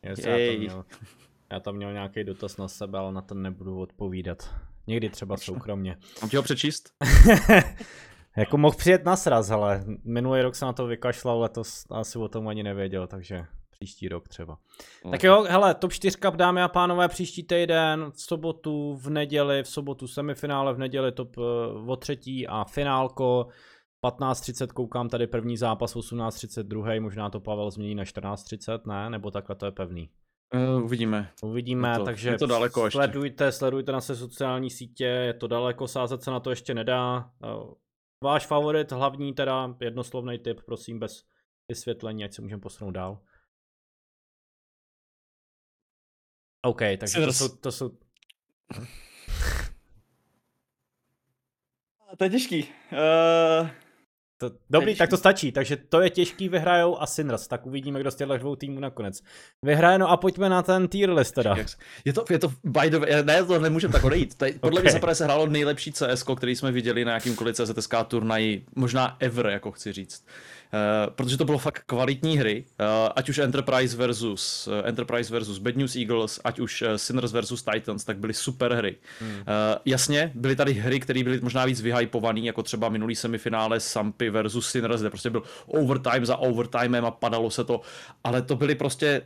Yes, 0.04 0.20
já, 0.20 0.38
tam 0.38 0.58
měl, 0.58 0.86
já 1.52 1.60
tam 1.60 1.76
měl 1.76 1.94
nějaký 1.94 2.24
dotaz 2.24 2.58
na 2.58 2.68
sebe, 2.68 3.00
ale 3.00 3.14
na 3.14 3.22
ten 3.22 3.42
nebudu 3.42 3.80
odpovídat. 3.80 4.56
Někdy 4.88 5.10
třeba 5.10 5.38
soukromně. 5.38 5.98
Mám 6.22 6.30
ti 6.30 6.38
ho 6.38 6.44
přečíst? 6.44 6.94
Jako 8.38 8.58
mohl 8.58 8.76
přijet 8.78 9.06
na 9.06 9.16
sraz, 9.16 9.52
ale 9.52 9.84
minulý 10.04 10.42
rok 10.42 10.56
jsem 10.56 10.66
na 10.66 10.74
to 10.74 10.88
vykašlal, 10.88 11.40
letos 11.40 11.86
asi 11.92 12.20
o 12.20 12.28
tom 12.28 12.48
ani 12.48 12.64
nevěděl, 12.64 13.08
takže 13.08 13.46
příští 13.80 14.08
rok 14.08 14.28
třeba. 14.28 14.58
No. 15.06 15.12
Tak 15.12 15.24
jo, 15.24 15.46
hele, 15.50 15.76
top 15.76 15.94
4 15.94 16.18
dámy 16.36 16.62
a 16.62 16.68
pánové, 16.68 17.08
příští 17.08 17.44
týden, 17.44 18.12
v 18.12 18.22
sobotu, 18.22 18.96
v 18.96 19.10
neděli, 19.10 19.64
v 19.64 19.68
sobotu 19.68 20.08
semifinále, 20.08 20.74
v 20.74 20.78
neděli 20.78 21.12
top 21.12 21.38
uh, 21.38 21.90
o 21.90 21.96
třetí 21.96 22.48
a 22.48 22.64
finálko. 22.64 23.48
15.30 24.04 24.68
koukám 24.68 25.10
tady 25.10 25.28
první 25.28 25.58
zápas, 25.58 25.96
18.30 25.96 26.64
druhý, 26.64 27.00
možná 27.00 27.30
to 27.30 27.40
Pavel 27.40 27.72
změní 27.72 27.96
na 27.96 28.04
14.30, 28.04 28.80
ne? 28.88 29.10
Nebo 29.10 29.32
takhle 29.32 29.56
to 29.56 29.66
je 29.66 29.72
pevný. 29.72 30.10
Uh, 30.54 30.84
uvidíme. 30.84 31.32
Uvidíme, 31.44 31.90
je 31.90 31.98
to, 31.98 32.06
takže 32.06 32.30
je 32.30 32.38
to 32.38 32.46
daleko 32.48 32.92
sledujte, 32.92 33.46
ještě. 33.46 33.58
sledujte 33.58 33.92
na 33.92 34.02
se 34.02 34.16
sociální 34.16 34.70
sítě, 34.70 35.06
je 35.06 35.34
to 35.34 35.48
daleko, 35.48 35.88
sázet 35.88 36.24
se 36.24 36.32
na 36.32 36.40
to 36.40 36.50
ještě 36.50 36.74
nedá. 36.74 37.30
Uh, 37.44 37.74
Váš 38.24 38.46
favorit, 38.46 38.92
hlavní 38.92 39.34
teda 39.34 39.76
jednoslovný 39.82 40.40
typ, 40.40 40.62
prosím, 40.66 41.00
bez 41.00 41.24
vysvětlení, 41.70 42.24
ať 42.24 42.34
se 42.34 42.42
můžeme 42.42 42.62
posunout 42.62 42.92
dál. 42.92 43.20
OK, 46.66 46.82
takže 46.98 47.26
to 47.26 47.34
jsou, 47.34 47.48
to 47.48 47.72
jsou... 47.72 47.92
To 52.18 52.24
je 52.24 52.30
těžký. 52.30 52.68
Uh... 52.92 53.70
To, 54.38 54.52
dobrý, 54.70 54.96
tak 54.96 55.10
to 55.10 55.18
stačí. 55.18 55.52
Takže 55.52 55.76
to 55.76 56.02
je 56.02 56.10
těžký, 56.10 56.50
vyhrajou 56.50 57.02
a 57.02 57.08
Sinners. 57.08 57.48
Tak 57.48 57.66
uvidíme, 57.66 58.00
kdo 58.00 58.12
z 58.12 58.16
těchto 58.16 58.38
dvou 58.38 58.56
týmů 58.56 58.80
nakonec 58.80 59.22
vyhraje. 59.64 59.98
No 59.98 60.10
a 60.10 60.18
pojďme 60.18 60.50
na 60.50 60.62
ten 60.62 60.88
tier 60.88 61.10
list 61.10 61.32
teda. 61.32 61.56
Je 62.06 62.14
to, 62.14 62.26
je 62.30 62.40
to 62.40 62.54
by 62.64 62.90
the 62.90 62.98
way, 62.98 63.24
ne, 63.24 63.44
to 63.44 63.60
nemůžeme 63.60 63.94
tak 63.94 64.04
odejít. 64.04 64.36
Tady, 64.36 64.54
podle 64.60 64.80
okay. 64.80 64.84
mě 64.84 64.92
zaprvé 64.92 65.16
se 65.16 65.24
hrálo 65.24 65.48
nejlepší 65.48 65.92
CS, 65.92 66.24
který 66.38 66.56
jsme 66.56 66.72
viděli 66.72 67.06
na 67.06 67.14
jakýmkoliv 67.14 67.56
CZSK 67.56 67.94
turnaji, 68.08 68.66
možná 68.76 69.18
ever, 69.20 69.46
jako 69.48 69.72
chci 69.72 69.94
říct. 69.94 70.26
Uh, 70.74 71.14
protože 71.14 71.38
to 71.38 71.46
bylo 71.46 71.58
fakt 71.58 71.84
kvalitní 71.86 72.38
hry, 72.38 72.66
uh, 72.80 72.86
ať 73.16 73.30
už 73.30 73.38
Enterprise 73.38 73.98
versus 73.98 74.68
uh, 74.68 74.88
Enterprise 74.88 75.34
versus 75.34 75.58
Bad 75.58 75.76
News 75.76 75.96
Eagles, 75.96 76.40
ať 76.44 76.60
už 76.60 76.82
uh, 76.82 76.88
Sinners 76.96 77.32
versus 77.32 77.64
Titans, 77.64 78.04
tak 78.04 78.18
byly 78.18 78.34
super 78.34 78.74
hry. 78.74 78.96
Hmm. 79.20 79.30
Uh, 79.32 79.44
jasně, 79.86 80.32
byly 80.36 80.56
tady 80.56 80.74
hry, 80.74 81.00
které 81.00 81.24
byly 81.24 81.40
možná 81.42 81.66
víc 81.66 81.82
vyhypované, 81.82 82.40
jako 82.40 82.64
třeba 82.64 82.90
minulý 82.90 83.16
semifinále 83.16 83.80
Sampy 83.80 84.30
versus 84.30 84.70
Sinners, 84.70 85.02
kde 85.02 85.10
prostě 85.10 85.30
byl 85.30 85.44
overtime 85.66 86.26
za 86.26 86.38
overtimem 86.38 87.06
a 87.06 87.12
padalo 87.12 87.52
se 87.52 87.64
to, 87.64 87.82
ale 88.24 88.42
to 88.42 88.56
byly 88.56 88.76
prostě 88.76 89.22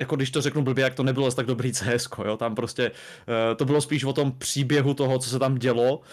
jako 0.00 0.16
když 0.16 0.30
to 0.30 0.42
řeknu 0.42 0.62
blbě, 0.62 0.84
jak 0.84 0.94
to 0.94 1.02
nebylo 1.02 1.30
tak 1.30 1.46
dobrý 1.46 1.72
CS, 1.72 2.08
jo, 2.24 2.36
tam 2.36 2.54
prostě 2.54 2.90
uh, 2.90 3.56
to 3.56 3.64
bylo 3.64 3.80
spíš 3.80 4.04
o 4.04 4.12
tom 4.12 4.32
příběhu 4.32 4.94
toho, 4.94 5.18
co 5.18 5.30
se 5.30 5.38
tam 5.38 5.54
dělo, 5.54 5.96
uh, 5.96 6.04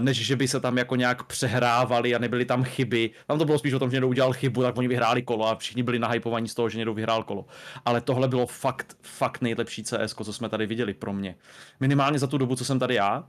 než 0.00 0.26
že 0.26 0.36
by 0.36 0.48
se 0.48 0.60
tam 0.60 0.78
jako 0.78 0.96
nějak 0.96 1.22
přehrávali 1.22 2.14
a 2.14 2.18
nebyly 2.18 2.44
tam 2.44 2.64
chyby. 2.64 3.10
Tam 3.26 3.38
to 3.38 3.44
bylo 3.44 3.58
spíš 3.58 3.72
o 3.72 3.78
tom, 3.78 3.90
že 3.90 3.94
někdo 3.94 4.08
udělal 4.08 4.32
chybu, 4.32 4.62
tak 4.62 4.78
oni 4.78 4.88
vyhráli 4.88 5.22
kolo 5.22 5.48
a 5.48 5.56
všichni 5.56 5.82
byli 5.82 5.98
nahypovaní 5.98 6.48
z 6.48 6.54
toho, 6.54 6.68
že 6.68 6.78
někdo 6.78 6.94
vyhrál 6.94 7.22
kolo. 7.22 7.46
Ale 7.84 8.00
tohle 8.00 8.28
bylo 8.28 8.46
fakt, 8.46 8.96
fakt 9.02 9.40
nejlepší 9.40 9.84
CS, 9.84 10.14
co 10.24 10.32
jsme 10.32 10.48
tady 10.48 10.66
viděli 10.66 10.94
pro 10.94 11.12
mě. 11.12 11.36
Minimálně 11.80 12.18
za 12.18 12.26
tu 12.26 12.38
dobu, 12.38 12.56
co 12.56 12.64
jsem 12.64 12.78
tady 12.78 12.94
já, 12.94 13.18
uh, 13.18 13.24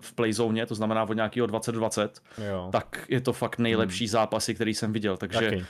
v 0.00 0.12
playzone, 0.12 0.66
to 0.66 0.74
znamená 0.74 1.02
od 1.02 1.14
nějakého 1.14 1.46
2020, 1.46 2.20
jo. 2.48 2.68
tak 2.72 3.06
je 3.08 3.20
to 3.20 3.32
fakt 3.32 3.58
nejlepší 3.58 4.04
hmm. 4.04 4.10
zápasy, 4.10 4.54
který 4.54 4.74
jsem 4.74 4.92
viděl, 4.92 5.16
takže 5.16 5.50
Taky 5.50 5.66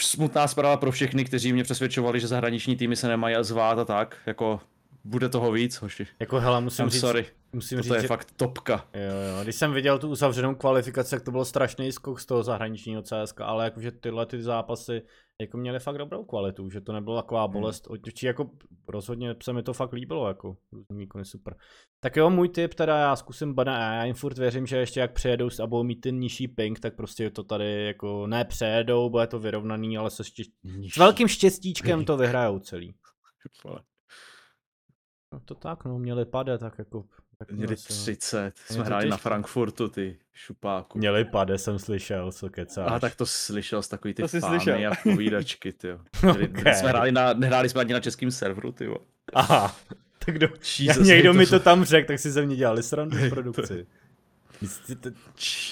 smutná 0.00 0.48
zpráva 0.48 0.76
pro 0.76 0.92
všechny, 0.92 1.24
kteří 1.24 1.52
mě 1.52 1.64
přesvědčovali, 1.64 2.20
že 2.20 2.26
zahraniční 2.26 2.76
týmy 2.76 2.96
se 2.96 3.08
nemají 3.08 3.36
zvát 3.40 3.78
a 3.78 3.84
tak, 3.84 4.16
jako 4.26 4.60
bude 5.04 5.28
toho 5.28 5.52
víc, 5.52 5.74
hoši. 5.76 6.06
Jako 6.20 6.40
hele, 6.40 6.60
musím 6.60 6.82
I'm 6.82 6.90
říct, 6.90 7.00
sorry. 7.00 7.26
Musím 7.54 7.78
to 7.78 7.82
říct, 7.82 7.92
je 7.92 8.00
že... 8.00 8.08
fakt 8.08 8.32
topka. 8.36 8.88
Jo, 8.94 9.02
jo. 9.02 9.42
Když 9.42 9.56
jsem 9.56 9.72
viděl 9.72 9.98
tu 9.98 10.08
uzavřenou 10.08 10.54
kvalifikaci, 10.54 11.10
tak 11.10 11.22
to 11.22 11.30
bylo 11.30 11.44
strašný 11.44 11.92
skok 11.92 12.20
z 12.20 12.26
toho 12.26 12.42
zahraničního 12.42 13.02
CSK, 13.02 13.40
ale 13.40 13.64
jakože 13.64 13.90
tyhle 13.92 14.26
ty 14.26 14.42
zápasy 14.42 15.02
jako 15.40 15.56
měly 15.56 15.78
fakt 15.78 15.98
dobrou 15.98 16.24
kvalitu, 16.24 16.70
že 16.70 16.80
to 16.80 16.92
nebyla 16.92 17.22
taková 17.22 17.44
hmm. 17.44 17.52
bolest 17.52 17.88
hmm. 17.88 17.98
či 18.14 18.26
jako 18.26 18.50
rozhodně 18.88 19.36
se 19.42 19.52
mi 19.52 19.62
to 19.62 19.72
fakt 19.72 19.92
líbilo, 19.92 20.28
jako 20.28 20.56
výkony 20.90 21.24
super. 21.24 21.56
Tak 22.00 22.16
jo, 22.16 22.30
můj 22.30 22.48
tip 22.48 22.74
teda, 22.74 22.98
já 22.98 23.16
zkusím 23.16 23.54
Bana 23.54 23.76
a 23.76 23.94
já 23.94 24.04
jim 24.04 24.14
furt 24.14 24.38
věřím, 24.38 24.66
že 24.66 24.76
ještě 24.76 25.00
jak 25.00 25.12
přejedou 25.12 25.48
a 25.62 25.66
budou 25.66 25.82
mít 25.82 26.00
ten 26.00 26.18
nižší 26.18 26.48
ping, 26.48 26.80
tak 26.80 26.96
prostě 26.96 27.30
to 27.30 27.44
tady 27.44 27.86
jako 27.86 28.26
ne 28.26 28.44
přejedou, 28.44 29.10
bude 29.10 29.26
to 29.26 29.38
vyrovnaný, 29.38 29.98
ale 29.98 30.10
se 30.10 30.24
štěst... 30.24 30.50
s 30.94 30.96
velkým 30.96 31.28
štěstíčkem 31.28 32.04
to 32.04 32.16
vyhrajou 32.16 32.58
celý. 32.58 32.94
No 35.32 35.40
to 35.44 35.54
tak, 35.54 35.84
no, 35.84 35.98
měli 35.98 36.24
pade, 36.24 36.58
tak 36.58 36.78
jako 36.78 37.04
Měli 37.50 37.76
30, 37.76 38.54
no. 38.70 38.74
jsme 38.74 38.84
hráli 38.84 39.08
na 39.08 39.16
Frankfurtu, 39.16 39.88
ty 39.88 40.18
šupáku. 40.32 40.98
Měli 40.98 41.24
pade, 41.24 41.58
jsem 41.58 41.78
slyšel, 41.78 42.32
co 42.32 42.48
kecáš. 42.50 42.92
A 42.92 43.00
tak 43.00 43.14
to 43.14 43.26
slyšel 43.26 43.82
z 43.82 43.88
takový 43.88 44.14
ty 44.14 44.22
to 44.22 44.28
fámy 44.28 44.60
slyšel. 44.60 44.92
a 44.92 44.94
povídačky, 45.02 45.72
ty 45.72 45.92
okay. 45.92 46.74
jsme 46.74 46.88
hráli 46.88 47.12
na, 47.12 47.32
nehráli 47.32 47.68
jsme 47.68 47.80
ani 47.80 47.92
na 47.92 48.00
českém 48.00 48.30
serveru, 48.30 48.72
ty 48.72 48.88
Aha, 49.34 49.76
tak 50.26 50.38
do, 50.38 50.48
já, 50.80 50.94
někdo 51.02 51.32
to... 51.32 51.38
mi 51.38 51.46
to 51.46 51.60
tam 51.60 51.84
řekl, 51.84 52.08
tak 52.08 52.18
si 52.18 52.30
ze 52.30 52.46
mě 52.46 52.56
dělali 52.56 52.82
srandu 52.82 53.16
v 53.16 53.28
produkci. 53.28 53.86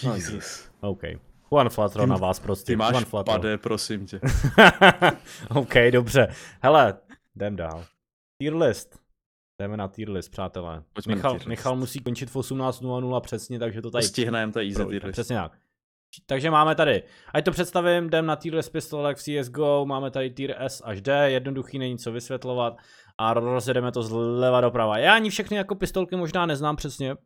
Jesus. 0.02 0.68
OK. 0.80 1.02
Juan 1.52 1.68
Flatro 1.68 2.06
na 2.06 2.16
vás 2.16 2.40
prostě. 2.40 2.66
Ty 2.66 2.76
máš 2.76 2.92
Juan 2.92 3.04
Flatro. 3.04 3.32
pade, 3.32 3.58
prosím 3.58 4.06
tě. 4.06 4.20
OK, 5.48 5.74
dobře. 5.90 6.28
Hele, 6.62 6.94
jdem 7.36 7.56
dál. 7.56 7.84
Tier 8.38 8.56
list. 8.56 9.01
Jdeme 9.62 9.76
na 9.76 9.88
tier 9.88 10.10
list, 10.10 10.28
přátelé. 10.28 10.82
Pojďme 10.92 11.14
Michal, 11.14 11.32
list. 11.32 11.46
Michal 11.46 11.76
musí 11.76 12.00
končit 12.00 12.30
v 12.30 12.36
18.00 12.36 13.20
přesně, 13.20 13.58
takže 13.58 13.82
to 13.82 13.90
tady... 13.90 14.04
Stihneme, 14.04 14.52
to 14.52 14.60
je 14.60 14.66
easy 14.66 14.86
tier 14.86 15.04
list. 15.04 15.12
Přesně 15.12 15.36
tak. 15.36 15.52
Takže 16.26 16.50
máme 16.50 16.74
tady, 16.74 17.02
ať 17.34 17.44
to 17.44 17.50
představím, 17.50 18.04
jdem 18.04 18.26
na 18.26 18.36
tier 18.36 18.54
list 18.54 18.68
pistolek 18.68 19.16
v 19.16 19.22
CSGO, 19.22 19.86
máme 19.86 20.10
tady 20.10 20.30
tier 20.30 20.56
S 20.58 20.82
až 20.84 21.00
D, 21.00 21.30
jednoduchý, 21.30 21.78
není 21.78 21.98
co 21.98 22.12
vysvětlovat 22.12 22.76
a 23.18 23.34
rozjedeme 23.34 23.92
to 23.92 24.02
zleva 24.02 24.60
doprava. 24.60 24.98
Já 24.98 25.14
ani 25.14 25.30
všechny 25.30 25.56
jako 25.56 25.74
pistolky 25.74 26.16
možná 26.16 26.46
neznám 26.46 26.76
přesně, 26.76 27.16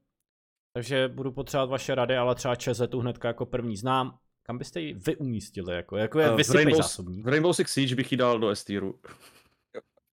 takže 0.72 1.09
budu 1.09 1.32
potřebovat 1.32 1.70
vaše 1.70 1.95
rady, 1.95 2.16
ale 2.16 2.34
třeba 2.34 2.57
ČZ 2.57 2.82
tu 2.89 3.01
hnedka 3.01 3.28
jako 3.28 3.47
první 3.47 3.76
znám. 3.76 4.18
Kam 4.43 4.59
byste 4.59 4.80
ji 4.80 4.95
vy 4.95 5.16
umístili? 5.16 5.74
Jako, 5.74 5.97
jako 5.97 6.20
je 6.20 6.30
uh, 6.30 6.41
v 6.41 6.51
Rainbow? 6.51 6.80
V 7.22 7.28
Rainbow 7.28 7.53
Six 7.53 7.72
Siege 7.72 7.95
bych 7.95 8.12
ji 8.12 8.18
dal 8.18 8.39
do 8.39 8.51
S 8.51 8.64
tieru. 8.64 8.95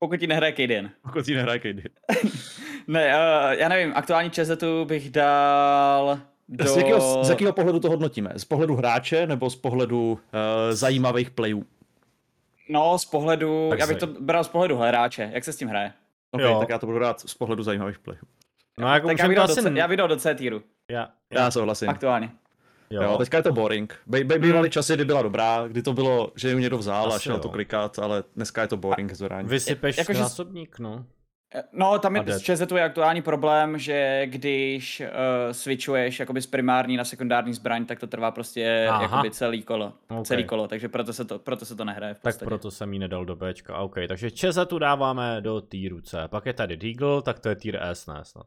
Pokud 0.04 0.18
ti 0.18 0.28
nehraje 0.28 0.52
Kaden. 0.52 0.92
Pokud 1.02 1.26
ti 1.26 1.36
nehraje 1.36 1.60
Kaden. 1.60 1.90
ne, 2.88 3.16
uh, 3.16 3.52
já 3.52 3.70
nevím, 3.70 3.92
aktuální 3.96 4.30
Chezetu 4.30 4.86
bych 4.86 5.10
dal 5.12 6.20
do... 6.50 6.68
Z 6.68 6.78
jakého, 6.78 7.24
z 7.24 7.30
jakého 7.30 7.54
pohledu 7.54 7.80
to 7.80 7.90
hodnotíme? 7.90 8.32
Z 8.36 8.46
pohledu 8.46 8.76
hráče 8.76 9.28
nebo 9.28 9.50
z 9.50 9.56
pohledu 9.56 10.12
uh, 10.12 10.20
zajímavých 10.72 11.32
playů? 11.32 11.66
No, 12.70 12.98
z 12.98 13.06
pohledu, 13.06 13.68
tak 13.70 13.80
já 13.80 13.88
bych 13.88 13.98
to 13.98 14.08
bral 14.08 14.44
z 14.44 14.48
pohledu 14.48 14.78
hráče, 14.78 15.30
jak 15.34 15.44
se 15.44 15.54
s 15.54 15.58
tím 15.58 15.68
hraje. 15.68 15.94
Ok, 16.32 16.42
jo. 16.42 16.60
tak 16.60 16.70
já 16.70 16.78
to 16.78 16.86
budu 16.86 16.98
rád 16.98 17.20
z 17.20 17.34
pohledu 17.34 17.64
zajímavých 17.64 18.00
playů. 18.00 18.22
No, 18.78 18.94
jako 18.94 19.08
tak 19.08 19.20
já 19.20 19.28
bych, 19.28 19.38
asi... 19.38 19.62
do, 19.62 19.70
já 19.70 19.88
bych 19.88 19.98
dal 19.98 20.08
do 20.08 20.16
C 20.16 20.36
týru. 20.36 20.64
Já, 20.90 21.10
já. 21.32 21.42
já 21.42 21.52
souhlasím. 21.52 21.90
Aktuálně. 21.90 22.30
Jo. 22.94 23.02
jo, 23.02 23.18
teďka 23.18 23.38
je 23.38 23.44
to 23.44 23.54
boring. 23.54 23.96
By, 24.08 24.24
by, 24.24 24.40
bývaly 24.40 24.68
hmm. 24.68 24.72
časy, 24.72 24.96
kdy 24.96 25.06
byla 25.06 25.22
dobrá, 25.22 25.68
kdy 25.68 25.82
to 25.82 25.94
bylo, 25.94 26.32
že 26.36 26.50
ji 26.50 26.56
někdo 26.56 26.78
vzal 26.78 27.08
Asi 27.08 27.16
a 27.16 27.20
šel 27.20 27.36
jo. 27.36 27.42
to 27.42 27.50
klikat, 27.50 28.00
ale 28.00 28.24
dneska 28.36 28.62
je 28.62 28.68
to 28.68 28.78
boring 28.78 29.14
zvorání. 29.14 29.48
Vysypeš 29.48 29.98
jako, 29.98 30.14
zásobník, 30.14 30.80
no. 30.80 31.06
No, 31.74 32.00
tam 32.00 32.16
je, 32.16 32.24
z 32.40 32.42
ČZ 32.42 32.72
je 32.76 32.84
aktuální 32.84 33.22
problém, 33.22 33.78
že 33.78 34.22
když 34.26 35.02
uh, 35.02 35.08
switchuješ 35.52 36.20
jakoby 36.20 36.42
z 36.42 36.48
primární 36.48 36.98
na 36.98 37.06
sekundární 37.06 37.54
zbraň, 37.54 37.86
tak 37.86 38.00
to 38.00 38.08
trvá 38.08 38.32
prostě 38.32 38.88
Aha. 38.90 39.02
jakoby 39.02 39.32
celý 39.32 39.64
kolo. 39.64 39.94
Okay. 40.10 40.24
Celý 40.24 40.44
kolo, 40.44 40.68
takže 40.68 40.90
proto 40.90 41.14
se 41.14 41.26
to, 41.26 41.40
proto 41.40 41.66
se 41.66 41.76
to 41.76 41.86
nehraje 41.86 42.14
v 42.14 42.18
podstatě. 42.18 42.40
Tak 42.40 42.48
proto 42.48 42.72
jsem 42.72 42.94
ji 42.94 43.00
nedal 43.00 43.26
do 43.26 43.36
Bčka, 43.36 43.78
OK. 43.78 43.96
Takže 44.08 44.32
ČZ 44.32 44.60
tu 44.68 44.80
dáváme 44.80 45.42
do 45.42 45.62
týru 45.62 46.02
C. 46.02 46.28
Pak 46.28 46.46
je 46.46 46.54
tady 46.54 46.78
Deagle, 46.78 47.22
tak 47.22 47.40
to 47.40 47.50
je 47.50 47.56
tier 47.56 47.80
S, 47.82 48.08
ne 48.08 48.20
snad. 48.24 48.46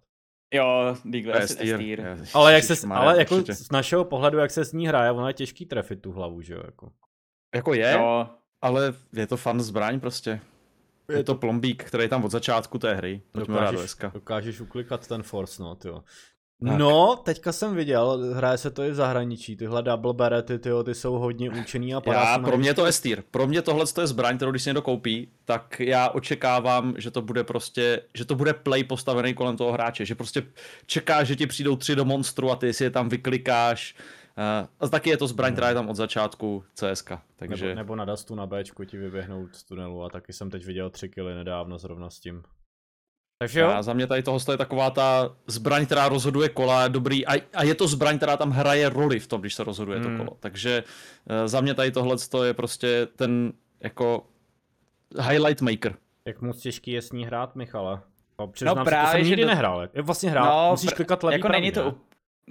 Jo, 0.54 0.96
S-tier. 1.34 1.80
S-tier. 1.80 2.00
Ježiš, 2.00 2.34
Ale, 2.34 2.52
jak 2.52 2.64
se, 2.64 2.74
ale 2.90 3.18
jako 3.18 3.42
z 3.52 3.70
našeho 3.70 4.04
pohledu, 4.04 4.38
jak 4.38 4.50
se 4.50 4.64
s 4.64 4.72
ní 4.72 4.88
hraje, 4.88 5.10
ono 5.10 5.28
je 5.28 5.34
těžký 5.34 5.66
trefit 5.66 6.02
tu 6.02 6.12
hlavu, 6.12 6.42
že 6.42 6.54
jo? 6.54 6.62
Jako. 6.64 6.92
Jako 7.54 7.74
je, 7.74 7.92
Jo, 7.92 8.28
ale 8.62 8.94
je 9.12 9.26
to 9.26 9.36
fan 9.36 9.60
zbraň 9.60 10.00
prostě. 10.00 10.40
Je 11.12 11.24
to 11.24 11.34
plombík, 11.34 11.84
který 11.84 12.04
je 12.04 12.08
tam 12.08 12.24
od 12.24 12.30
začátku 12.30 12.78
té 12.78 12.94
hry. 12.94 13.22
Pojďme 13.32 13.54
Dokážeš, 13.54 13.94
dokážeš 14.12 14.60
uklikat 14.60 15.06
ten 15.06 15.22
force, 15.22 15.62
no, 15.62 15.74
tyjo. 15.74 16.04
Tak. 16.64 16.78
No, 16.78 17.16
teďka 17.16 17.52
jsem 17.52 17.74
viděl, 17.74 18.18
hraje 18.34 18.58
se 18.58 18.70
to 18.70 18.82
i 18.82 18.90
v 18.90 18.94
zahraničí, 18.94 19.56
tyhle 19.56 19.82
double 19.82 20.14
berety, 20.14 20.58
tyjo, 20.58 20.82
ty 20.82 20.94
jsou 20.94 21.12
hodně 21.12 21.50
účinný 21.50 21.94
a 21.94 22.00
padá 22.00 22.20
Já, 22.20 22.38
pro 22.38 22.58
mě 22.58 22.68
je 22.68 22.74
to 22.74 22.84
S-tier. 22.84 23.22
Pro 23.30 23.46
mě 23.46 23.62
tohle 23.62 23.84
je 24.00 24.06
zbraň, 24.06 24.36
kterou 24.36 24.50
když 24.50 24.62
si 24.62 24.68
někdo 24.68 24.82
koupí, 24.82 25.28
tak 25.44 25.80
já 25.80 26.08
očekávám, 26.08 26.94
že 26.98 27.10
to 27.10 27.22
bude 27.22 27.44
prostě, 27.44 28.02
že 28.14 28.24
to 28.24 28.34
bude 28.34 28.54
play 28.54 28.84
postavený 28.84 29.34
kolem 29.34 29.56
toho 29.56 29.72
hráče, 29.72 30.06
že 30.06 30.14
prostě 30.14 30.42
čekáš, 30.86 31.26
že 31.26 31.36
ti 31.36 31.46
přijdou 31.46 31.76
tři 31.76 31.96
do 31.96 32.04
monstru 32.04 32.50
a 32.50 32.56
ty 32.56 32.72
si 32.72 32.84
je 32.84 32.90
tam 32.90 33.08
vyklikáš. 33.08 33.94
Uh, 34.60 34.68
a 34.80 34.88
taky 34.88 35.10
je 35.10 35.16
to 35.16 35.26
zbraň, 35.26 35.52
která 35.52 35.68
je 35.68 35.74
tam 35.74 35.88
od 35.88 35.96
začátku 35.96 36.64
CSK, 36.74 37.12
takže... 37.36 37.66
Nebo, 37.66 37.76
nebo 37.76 37.96
na 37.96 38.04
Dustu 38.04 38.34
na 38.34 38.46
Bčku 38.46 38.84
ti 38.84 38.96
vyběhnout 38.96 39.56
z 39.56 39.64
tunelu 39.64 40.02
a 40.02 40.08
taky 40.08 40.32
jsem 40.32 40.50
teď 40.50 40.64
viděl 40.64 40.90
tři 40.90 41.08
kily 41.08 41.34
nedávno 41.34 41.78
zrovna 41.78 42.10
s 42.10 42.20
tím. 42.20 42.42
Takže 43.38 43.60
jo, 43.60 43.68
A 43.68 43.82
za 43.82 43.92
mě 43.92 44.06
tady 44.06 44.22
toho 44.22 44.38
je 44.50 44.56
taková 44.56 44.90
ta 44.90 45.36
zbraň, 45.46 45.86
která 45.86 46.08
rozhoduje 46.08 46.48
kola, 46.48 46.82
je 46.82 46.88
dobrý, 46.88 47.26
a, 47.26 47.32
a 47.54 47.62
je 47.62 47.74
to 47.74 47.88
zbraň, 47.88 48.16
která 48.16 48.36
tam 48.36 48.50
hraje 48.50 48.88
roli 48.88 49.20
v 49.20 49.26
tom, 49.26 49.40
když 49.40 49.54
se 49.54 49.64
rozhoduje 49.64 49.98
Hmm. 50.00 50.16
to 50.18 50.24
kolo. 50.24 50.36
Takže 50.40 50.84
uh, 50.84 51.46
za 51.48 51.60
mě 51.60 51.74
tady 51.74 51.90
tohle 51.90 52.16
je 52.44 52.54
prostě 52.54 53.08
ten 53.16 53.52
jako 53.80 54.26
highlight 55.28 55.60
maker. 55.62 55.94
jak 56.24 56.40
moc 56.42 56.60
těžký 56.60 56.90
je 56.92 57.02
s 57.02 57.12
ní 57.12 57.26
hrát, 57.26 57.56
Michale? 57.56 58.00
No, 58.38 58.46
přiznám 58.48 58.76
No 58.76 58.84
se, 58.84 58.84
to 58.84 58.90
právě, 58.90 59.10
jsem 59.12 59.20
že 59.24 59.30
nikdy 59.30 59.42
do- 59.42 59.48
nehrál. 59.48 59.88
Vlastně 60.02 60.30
hrál, 60.30 60.64
No, 60.66 60.70
musíš 60.70 60.90
pr- 60.90 60.94
klikat 60.96 61.22
levý 61.22 61.34
jako 61.34 61.48
pravý, 61.48 61.60
není 61.60 61.72
to 61.72 61.84
ne? 61.84 61.94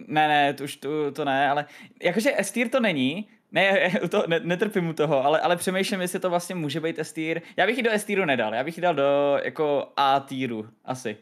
Ne, 0.07 0.27
ne, 0.27 0.53
to 0.53 0.63
už 0.63 0.75
to, 0.75 1.11
to 1.11 1.25
ne, 1.25 1.49
ale 1.49 1.65
jakože 2.03 2.31
S-tier 2.38 2.69
to 2.69 2.79
není, 2.79 3.27
ne, 3.51 3.91
to, 4.11 4.23
ne, 4.27 4.39
netrpím 4.43 4.87
u 4.89 4.93
toho, 4.93 5.25
ale, 5.25 5.39
ale 5.39 5.55
přemýšlím, 5.55 6.01
jestli 6.01 6.19
to 6.19 6.29
vlastně 6.29 6.55
může 6.55 6.79
být 6.79 6.99
S-tier. 6.99 7.41
Já 7.57 7.65
bych 7.65 7.77
ji 7.77 7.83
do 7.83 7.91
S-tieru 7.91 8.25
nedal, 8.25 8.53
já 8.55 8.63
bych 8.63 8.77
ji 8.77 8.81
dal 8.81 8.95
do 8.95 9.37
jako 9.43 9.91
A-tieru, 9.97 10.69
asi, 10.85 11.17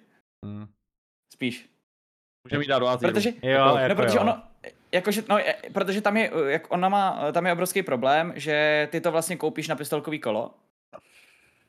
Hmm. 0.46 0.68
spíš. 1.34 1.70
Můžeme 2.48 2.64
jít 2.64 2.68
dát 2.68 2.80
do 2.80 2.88
A-tieru. 2.88 3.14
Protože, 3.14 3.30
Jo, 3.30 3.50
Jako- 3.50 3.78
jako 3.78 3.90
no, 3.90 3.96
protože 3.96 4.18
jo. 4.18 4.22
ono, 4.22 4.44
jakože, 4.92 5.24
no, 5.30 5.38
protože 5.74 6.02
tam 6.02 6.18
je, 6.18 6.32
jak 6.48 6.72
ona 6.74 6.90
má, 6.90 7.32
tam 7.32 7.46
je 7.46 7.54
obrovský 7.54 7.84
problém, 7.84 8.34
že 8.36 8.88
ty 8.92 9.02
to 9.02 9.12
vlastně 9.12 9.36
koupíš 9.38 9.68
na 9.68 9.76
pistolkový 9.76 10.20
kolo, 10.20 10.52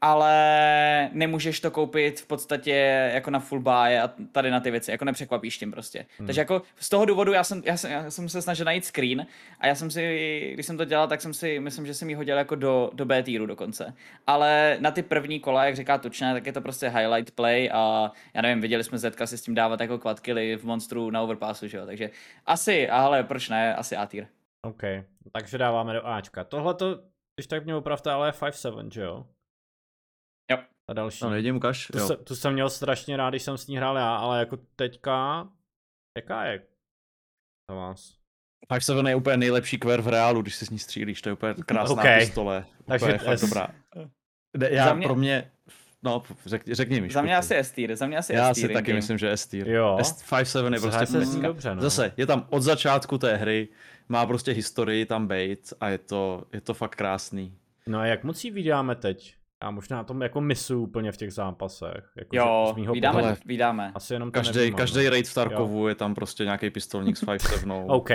ale 0.05 1.11
nemůžeš 1.13 1.61
to 1.61 1.71
koupit 1.71 2.21
v 2.21 2.27
podstatě 2.27 2.71
jako 3.15 3.31
na 3.31 3.39
full 3.39 3.61
buy 3.61 3.99
a 3.99 4.11
tady 4.33 4.51
na 4.51 4.61
ty 4.61 4.71
věci, 4.71 4.91
jako 4.91 5.05
nepřekvapíš 5.05 5.59
tím 5.59 5.71
prostě. 5.71 6.07
Hmm. 6.19 6.27
Takže 6.27 6.41
jako 6.41 6.63
z 6.77 6.89
toho 6.89 7.05
důvodu 7.05 7.33
já 7.33 7.45
jsem, 7.45 7.63
já, 7.65 7.77
jsem, 7.77 7.91
já 7.91 8.11
jsem 8.11 8.29
se 8.29 8.43
snažil 8.43 8.65
najít 8.65 8.85
screen 8.85 9.27
a 9.61 9.67
já 9.67 9.75
jsem 9.75 9.91
si, 9.91 10.51
když 10.55 10.67
jsem 10.67 10.77
to 10.77 10.85
dělal, 10.85 11.09
tak 11.09 11.21
jsem 11.21 11.35
si, 11.35 11.61
myslím, 11.61 11.87
že 11.87 11.95
jsem 11.95 12.09
ji 12.09 12.15
hodil 12.15 12.37
jako 12.37 12.55
do, 12.55 12.91
do 12.95 13.05
B 13.05 13.23
týru 13.23 13.47
dokonce. 13.47 13.95
Ale 14.27 14.77
na 14.81 14.91
ty 14.91 15.03
první 15.03 15.41
kola, 15.41 15.65
jak 15.65 15.77
říká 15.77 15.99
Tučné, 15.99 16.33
tak 16.33 16.47
je 16.47 16.53
to 16.53 16.61
prostě 16.61 16.89
highlight 16.89 17.31
play 17.31 17.71
a 17.73 18.13
já 18.35 18.43
nevím, 18.43 18.61
viděli 18.61 18.85
jsme 18.85 18.99
Zetka 18.99 19.27
si 19.27 19.39
s 19.39 19.43
tím 19.43 19.55
dávat 19.55 19.81
jako 19.81 19.99
quadkilly 19.99 20.57
v 20.57 20.65
Monstru 20.65 21.11
na 21.11 21.23
Overpassu, 21.23 21.69
že 21.69 21.77
jo, 21.77 21.87
takže 21.87 22.11
asi, 22.47 22.89
ale 22.89 23.23
proč 23.23 23.49
ne, 23.49 23.75
asi 23.75 23.97
A 23.97 24.07
tier. 24.07 24.27
OK, 24.63 24.83
takže 25.33 25.59
dáváme 25.59 25.93
do 25.93 26.07
Ačka. 26.07 26.45
Tohle 26.45 26.75
to, 26.75 27.01
když 27.37 27.47
tak 27.47 27.65
mě 27.65 27.75
opravte, 27.75 28.11
ale 28.11 28.29
je 28.29 28.33
5-7, 28.33 28.91
že 28.91 29.03
jo? 29.03 29.27
Jo. 30.89 30.91
A 30.91 30.93
další. 30.93 31.25
No 31.25 31.31
nejdím 31.31 31.57
ukaž. 31.57 31.87
tu, 31.87 31.99
jo. 31.99 32.07
se, 32.07 32.17
tu 32.17 32.37
jsem 32.37 32.53
měl 32.53 32.71
strašně 32.71 33.17
rád, 33.17 33.31
když 33.31 33.43
jsem 33.43 33.59
s 33.59 33.67
ní 33.67 33.77
hrál 33.77 33.97
já, 33.97 34.17
ale 34.17 34.39
jako 34.39 34.59
teďka, 34.77 35.49
jaká 36.19 36.45
je 36.45 36.63
za 37.71 37.77
vás? 37.77 38.15
5-7 38.73 39.09
je 39.09 39.15
úplně 39.15 39.37
nejlepší 39.37 39.79
kver 39.79 40.01
v 40.01 40.09
reálu, 40.09 40.43
když 40.43 40.55
si 40.55 40.67
s 40.67 40.71
ní 40.71 40.79
střílíš, 40.79 41.23
to 41.23 41.29
je 41.29 41.33
úplně 41.33 41.55
krásná 41.55 42.03
OK. 42.03 42.09
pistole. 42.19 42.65
Takže 42.87 43.07
Takže 43.07 43.07
je 43.15 43.19
fakt 43.19 43.41
dobrá. 43.41 43.69
Ne, 44.57 44.71
Já 44.71 44.85
Za 44.85 44.95
mě- 44.95 45.07
pro 45.07 45.15
mě, 45.15 45.51
no 46.03 46.23
řek, 46.47 46.63
řekni 46.73 47.01
mi. 47.01 47.11
Za 47.11 47.23
mě 47.23 47.37
asi 47.37 47.57
S 47.57 47.71
tier, 47.71 47.97
za 47.97 48.07
mě 48.07 48.17
asi 48.17 48.33
Já 48.33 48.55
S 48.55 48.59
si 48.61 48.69
taky 48.69 48.93
myslím, 48.93 49.19
že 49.19 49.31
S-tier. 49.31 49.69
Jo. 49.69 49.97
S5-7 50.01 50.75
je 50.75 50.81
prostě 50.81 51.07
se 51.07 51.41
dobře, 51.41 51.75
no. 51.75 51.83
Zase, 51.83 52.13
je 52.17 52.27
tam 52.27 52.47
od 52.51 52.63
začátku 52.63 53.19
té 53.19 53.37
hry, 53.37 53.69
má 54.09 54.27
prostě 54.27 54.53
historii 54.53 55.07
tam 55.07 55.27
bejt 55.27 55.73
a 55.81 55.89
je 55.89 55.99
to, 55.99 56.45
je 56.53 56.61
to 56.61 56.75
fakt 56.75 56.97
krásný. 56.97 57.59
No 57.87 57.99
a 57.99 58.07
jak 58.07 58.25
moc 58.25 58.45
jí 58.45 58.51
vydáme 58.51 58.95
teď? 58.95 59.35
Já 59.65 59.71
možná 59.71 60.05
tom 60.05 60.23
jako 60.23 60.41
misu 60.41 60.83
úplně 60.83 61.13
v 61.13 61.17
těch 61.17 61.33
zápasech. 61.33 62.13
Jako, 62.17 62.29
že 62.33 62.39
Jo, 62.39 62.69
z 62.73 62.77
mýho 62.77 62.95
vydáme, 62.95 63.21
pohledu- 63.23 63.41
vydáme. 63.47 63.93
Asi 63.95 64.13
jenom 64.15 64.29
to 64.31 64.33
Každý, 64.35 64.59
nevnímám, 64.59 64.79
každý 64.79 65.05
no. 65.05 65.11
raid 65.11 65.29
v 65.29 65.35
Tarkovu 65.35 65.89
je 65.89 65.95
tam 65.95 66.15
prostě 66.15 66.45
nějaký 66.45 66.71
pistolník 66.71 67.17
s 67.17 67.23
5-7. 67.27 67.85
OK, 67.89 68.11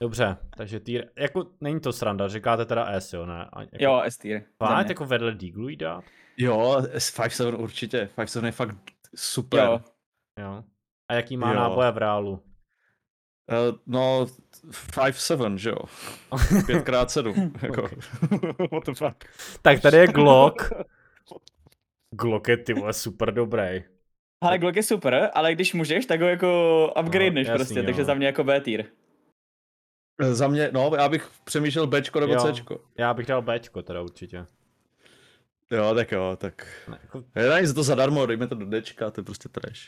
dobře, 0.00 0.36
takže 0.56 0.80
týr, 0.80 1.04
jako 1.18 1.46
není 1.60 1.80
to 1.80 1.92
sranda, 1.92 2.28
říkáte 2.28 2.64
teda 2.64 2.86
S, 2.86 3.12
jo, 3.12 3.26
ne? 3.26 3.48
A, 3.52 3.60
jako, 3.60 3.76
Jo, 3.78 4.00
S 4.04 4.18
Fakt, 4.58 4.84
mě. 4.84 4.84
jako 4.88 5.04
vedle 5.04 5.34
Deaglu 5.34 5.68
jí 5.68 5.76
dát? 5.76 6.04
Jo, 6.36 6.76
s 6.92 7.18
5-7 7.18 7.54
určitě. 7.60 8.08
5-7 8.16 8.44
je 8.46 8.52
fakt 8.52 8.76
super. 9.16 9.60
Jo, 9.64 9.80
Jo. 10.40 10.64
A 11.10 11.14
jaký 11.14 11.36
má 11.36 11.52
Jo. 11.52 11.56
náboje 11.60 11.90
v 11.90 11.98
reálu? 11.98 12.42
Uh, 13.50 13.78
no, 13.86 14.26
5-7, 14.70 15.54
že 15.56 15.70
jo? 15.70 15.76
5x7. 16.32 17.50
jako. 17.62 17.82
What 18.72 18.84
the 18.84 18.92
fuck? 18.94 19.24
Tak 19.62 19.80
tady 19.80 19.96
je 19.96 20.06
Glock. 20.06 20.72
Glock 22.10 22.48
je 22.48 22.56
ty 22.56 22.74
vole 22.74 22.92
super 22.92 23.34
dobrý. 23.34 23.84
ale 24.42 24.58
Glock 24.58 24.76
je 24.76 24.82
super, 24.82 25.30
ale 25.34 25.54
když 25.54 25.74
můžeš, 25.74 26.06
tak 26.06 26.20
ho 26.20 26.26
jako 26.28 26.92
upgradeneš 27.00 27.46
No, 27.48 27.52
jasný, 27.52 27.64
prostě, 27.64 27.78
jo. 27.80 27.84
takže 27.84 28.04
za 28.04 28.14
mě 28.14 28.26
jako 28.26 28.44
B 28.44 28.60
tier. 28.60 28.84
Za 30.32 30.48
mě, 30.48 30.70
no, 30.72 30.90
já 30.96 31.08
bych 31.08 31.30
přemýšlel 31.44 31.86
Bčko 31.86 32.20
nebo 32.20 32.32
Jo. 32.32 32.52
Cčko. 32.52 32.80
Já 32.98 33.14
bych 33.14 33.26
dal 33.26 33.42
Bčko 33.42 33.82
teda 33.82 34.02
určitě. 34.02 34.46
Jo, 35.70 35.94
tak 35.94 36.12
jo, 36.12 36.36
tak. 36.40 36.66
Ne, 36.88 36.98
jako, 37.02 37.24
Nedá 37.34 37.60
nic 37.60 37.72
to 37.74 37.82
zadarmo, 37.82 38.26
dejme 38.26 38.46
to 38.46 38.54
do 38.54 38.80
Dčka, 38.80 39.10
to 39.10 39.20
je 39.20 39.24
prostě 39.24 39.48
trash. 39.48 39.80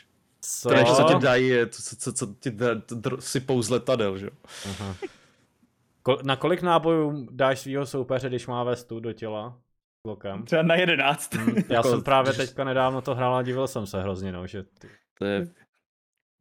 Co? 0.47 0.69
Trash, 0.69 0.95
co 0.97 1.03
ti 1.03 1.15
dají, 1.19 1.51
co, 1.69 1.95
co, 1.95 2.13
co 2.13 2.27
ti 2.39 2.51
dr, 2.51 3.21
sypou 3.21 3.61
z 3.61 3.69
letadel, 3.69 4.17
že 4.17 4.25
jo. 4.25 4.31
Na 6.23 6.35
kolik 6.35 6.61
nábojů 6.61 7.27
dáš 7.31 7.59
svého 7.59 7.85
soupeře, 7.85 8.29
když 8.29 8.47
má 8.47 8.63
vestu 8.63 8.99
do 8.99 9.13
těla? 9.13 9.57
Glockem? 10.05 10.43
Třeba 10.45 10.61
na 10.61 10.75
11. 10.75 11.33
Hm, 11.35 11.55
Já 11.69 11.75
Jako, 11.75 11.89
jsem 11.89 12.01
právě 12.03 12.33
když- 12.33 12.47
teďka 12.49 12.63
nedávno 12.63 13.01
to 13.01 13.15
hrál 13.15 13.35
a 13.35 13.41
divil 13.41 13.67
jsem 13.67 13.85
se 13.87 14.01
hrozně, 14.01 14.31
no, 14.31 14.47
že 14.47 14.63
ty... 14.63 14.89
To 15.19 15.25
je 15.25 15.47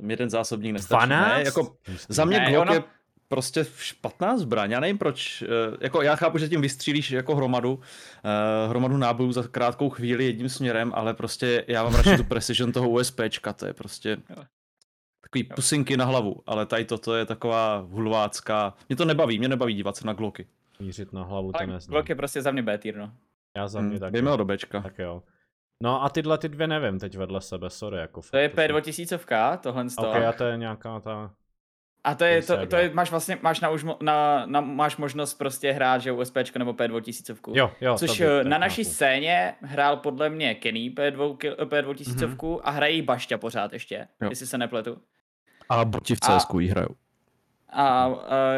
jeden 0.09 0.31
zásobník 0.31 0.73
nestačí. 0.73 1.07
12? 1.07 1.37
Ne, 1.37 1.43
jako 1.45 1.77
za 2.09 2.25
mě 2.25 2.39
Ne, 2.41 2.51
Glock 2.53 2.63
ono- 2.63 2.75
je 2.75 2.83
prostě 3.29 3.67
špatná 3.79 4.39
zbraň, 4.39 4.71
já 4.71 4.81
nevím 4.81 4.99
proč, 4.99 5.43
eh, 5.43 5.47
jako 5.81 6.03
já 6.03 6.17
chápu, 6.17 6.39
že 6.39 6.49
tím 6.49 6.61
vystřílíš 6.61 7.11
jako 7.11 7.37
hromadu, 7.37 7.81
eh, 8.25 8.69
hromadu 8.69 8.97
nábojů 8.97 9.33
za 9.33 9.43
krátkou 9.43 9.91
chvíli 9.91 10.25
jedním 10.25 10.49
směrem, 10.49 10.93
ale 10.95 11.15
prostě 11.15 11.65
já 11.69 11.83
mám 11.85 11.95
radši 11.95 12.17
tu 12.17 12.25
precision 12.29 12.73
toho 12.73 12.89
USPčka, 12.89 13.53
to 13.53 13.67
je 13.67 13.73
prostě 13.73 14.11
Jo. 14.31 14.45
takový 15.21 15.45
pusinky 15.45 15.97
na 15.97 16.05
hlavu, 16.05 16.43
ale 16.47 16.67
tady 16.67 16.85
toto 16.85 17.15
je 17.15 17.27
taková 17.27 17.77
hulvácká, 17.91 18.75
mě 18.89 18.97
to 18.97 19.05
nebaví, 19.05 19.39
mě 19.39 19.49
nebaví 19.49 19.75
dívat 19.75 19.97
se 19.97 20.07
na 20.07 20.13
Glocky. 20.13 20.47
mířit 20.81 21.13
na 21.13 21.23
hlavu, 21.25 21.53
to 21.53 21.67
neznám. 21.67 21.93
Glock 21.93 22.09
je 22.09 22.15
prostě 22.15 22.43
za 22.43 22.51
mě 22.51 22.63
B 22.63 22.79
tier, 22.79 22.97
no. 22.97 23.13
Já 23.57 23.69
za 23.69 23.81
mě 23.81 23.91
Hmm, 23.91 23.99
tak. 24.01 24.13
Dejme 24.13 24.31
ho 24.31 24.37
do 24.37 24.45
Bčka. 24.45 24.81
Tak 24.81 24.99
jo. 24.99 25.23
No 25.83 26.03
a 26.05 26.09
tyhle 26.09 26.39
ty 26.39 26.49
dvě 26.49 26.67
nevím 26.67 26.99
teď 26.99 27.17
vedle 27.17 27.41
sebe, 27.41 27.71
sorry, 27.71 27.99
jako 27.99 28.23
To 28.31 28.37
je 28.37 28.49
fakt, 28.49 28.71
jsou- 28.71 28.77
P2000, 28.77 29.59
tohle 29.59 29.89
z 29.89 29.97
toho. 29.97 30.09
Ok, 30.11 30.17
a 30.17 30.33
to 30.33 30.45
je 30.45 30.57
nějaká 30.57 31.01
ta... 31.01 31.31
A 32.07 32.15
to 32.15 32.25
je, 32.25 32.43
to, 32.43 32.67
to 32.67 32.77
je, 32.77 32.91
máš 32.95 33.11
vlastně, 33.11 33.39
máš 33.43 33.61
na, 33.61 33.71
už 33.71 33.85
na, 34.03 34.47
na, 34.47 34.61
máš 34.61 34.97
možnost 34.97 35.35
prostě 35.35 35.73
hrát, 35.73 36.03
že 36.03 36.13
USPčko 36.13 36.59
nebo 36.59 36.73
P2000. 36.73 37.37
Jo, 37.55 37.71
jo. 37.81 37.99
Což 37.99 38.11
to 38.11 38.13
bych 38.13 38.21
eh, 38.41 38.45
na 38.45 38.59
naší 38.59 38.85
chápu. 38.85 38.95
scéně 38.95 39.55
hrál 39.63 39.97
podle 39.97 40.31
mě 40.31 40.55
Kenny 40.55 40.91
P2, 40.91 41.37
ki- 41.37 41.51
P2000 41.51 42.37
mm-hmm. 42.37 42.61
a 42.65 42.71
hraje 42.71 42.93
jí 42.93 43.03
Bašťa 43.03 43.39
pořád 43.39 43.73
ještě, 43.73 44.09
Jo. 44.23 44.29
jestli 44.31 44.47
se 44.47 44.59
nepletu. 44.59 44.99
A 45.69 45.85
boti 45.85 46.15
v 46.15 46.19
A- 46.23 46.39
CSku 46.39 46.61
jí 46.61 46.69
hrajou. 46.69 46.95
A 47.73 48.07
uh, 48.09 48.15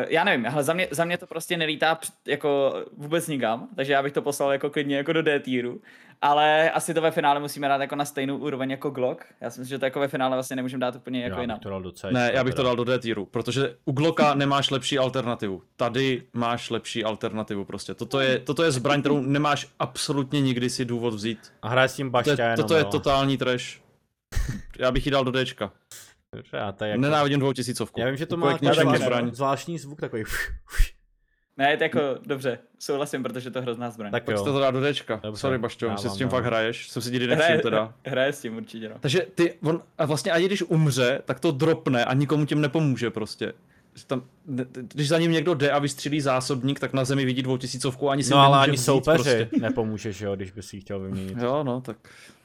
já 0.08 0.24
nevím, 0.24 0.46
ale 0.46 0.64
za 0.64 0.72
mě, 0.72 0.88
za 0.90 1.04
mě 1.04 1.18
to 1.18 1.26
prostě 1.26 1.56
nelítá 1.56 1.98
jako 2.26 2.74
vůbec 2.96 3.28
nikam, 3.28 3.68
takže 3.76 3.92
já 3.92 4.02
bych 4.02 4.12
to 4.12 4.22
poslal 4.22 4.52
jako 4.52 4.70
klidně 4.70 4.96
jako 4.96 5.12
do 5.12 5.22
D 5.22 5.40
týru. 5.40 5.80
Ale 6.22 6.70
asi 6.70 6.94
to 6.94 7.00
ve 7.00 7.10
finále 7.10 7.40
musíme 7.40 7.68
dát 7.68 7.80
jako 7.80 7.96
na 7.96 8.04
stejnou 8.04 8.36
úroveň 8.36 8.70
jako 8.70 8.90
Glock. 8.90 9.24
Já 9.40 9.50
si 9.50 9.60
myslím, 9.60 9.74
že 9.74 9.78
to 9.78 9.84
jako 9.84 10.00
ve 10.00 10.08
finále 10.08 10.36
vlastně 10.36 10.56
nemůžeme 10.56 10.80
dát 10.80 10.96
úplně 10.96 11.22
jako 11.22 11.36
Já 11.36 11.40
jinam. 11.40 11.56
bych 11.56 11.62
to 11.62 11.68
dal 11.70 11.82
do 11.82 11.92
C. 11.92 12.12
Ne, 12.12 12.30
já 12.34 12.44
bych 12.44 12.54
to 12.54 12.62
dal 12.62 12.76
do 12.76 12.84
D 12.84 12.98
tieru, 12.98 13.26
protože 13.26 13.76
u 13.84 13.92
Glocka 13.92 14.34
nemáš 14.34 14.70
lepší 14.70 14.98
alternativu. 14.98 15.62
Tady 15.76 16.22
máš 16.32 16.70
lepší 16.70 17.04
alternativu 17.04 17.64
prostě. 17.64 17.94
Toto 17.94 18.20
je, 18.20 18.38
toto 18.38 18.62
je 18.62 18.70
zbraň, 18.72 19.00
kterou 19.00 19.20
nemáš 19.20 19.66
absolutně 19.78 20.40
nikdy 20.40 20.70
si 20.70 20.84
důvod 20.84 21.14
vzít. 21.14 21.52
A 21.62 21.68
hraje 21.68 21.88
s 21.88 21.94
tím 21.96 22.06
To 22.06 22.10
bašťa 22.10 22.32
je, 22.32 22.42
jenom, 22.42 22.56
toto 22.56 22.74
je 22.74 22.80
jo. 22.80 22.88
totální 22.90 23.38
trash. 23.38 23.80
Já 24.78 24.90
bych 24.92 25.06
ji 25.06 25.12
dal 25.12 25.24
do 25.24 25.32
Dčka. 25.44 25.72
Dobře, 26.34 26.58
a 26.58 26.72
to 26.72 26.84
je 26.84 26.90
jako... 26.90 27.00
Nenávidím 27.00 27.40
dvoutisícovku. 27.40 28.00
Já 28.00 28.06
vím, 28.06 28.16
že 28.16 28.26
to 28.26 28.36
má 28.36 28.58
zbraň. 28.96 29.30
zvláštní 29.32 29.78
zvuk 29.78 30.00
takový. 30.00 30.24
Ne, 31.58 31.76
to 31.76 31.82
jako 31.82 32.00
dobře, 32.26 32.58
souhlasím, 32.78 33.22
protože 33.22 33.50
to 33.50 33.58
je 33.58 33.62
hrozná 33.62 33.90
zbraň. 33.90 34.10
Tak 34.10 34.28
jo. 34.28 34.44
to 34.44 34.58
dá 34.58 34.70
do 34.70 34.92
Dčka. 34.92 35.20
Dobře, 35.22 35.40
Sorry, 35.40 35.58
Bašťo, 35.58 35.96
si 35.96 36.08
s 36.08 36.16
tím 36.16 36.28
fakt 36.28 36.44
hraješ, 36.44 36.88
jsem 36.88 37.02
si 37.02 37.10
nikdy 37.10 37.26
nevšiml 37.26 37.60
teda. 37.60 37.94
Hraje 38.06 38.32
s 38.32 38.40
tím 38.40 38.56
určitě, 38.56 38.88
no. 38.88 38.94
Takže 39.00 39.26
ty, 39.34 39.54
on, 39.62 39.82
a 39.98 40.06
vlastně 40.06 40.32
ani 40.32 40.46
když 40.46 40.62
umře, 40.62 41.22
tak 41.24 41.40
to 41.40 41.50
dropne 41.50 42.04
a 42.04 42.14
nikomu 42.14 42.46
tím 42.46 42.60
nepomůže 42.60 43.10
prostě. 43.10 43.52
Tam, 44.06 44.22
když 44.72 45.08
za 45.08 45.18
ním 45.18 45.32
někdo 45.32 45.54
jde 45.54 45.70
a 45.70 45.78
vystřílí 45.78 46.20
zásobník, 46.20 46.80
tak 46.80 46.92
na 46.92 47.04
zemi 47.04 47.24
vidí 47.24 47.42
dvoutisícovku 47.42 48.10
ani 48.10 48.24
si 48.24 48.30
No 48.30 48.38
ale 48.38 48.58
ani 48.58 48.78
soupeři 48.78 49.22
prostě. 49.22 49.48
nepomůžeš, 49.60 50.20
jo, 50.20 50.36
když 50.36 50.50
by 50.50 50.62
si 50.62 50.76
ji 50.76 50.80
chtěl 50.80 51.00
vyměnit. 51.00 51.38
Jo, 51.38 51.64
no, 51.64 51.80
tak. 51.80 51.96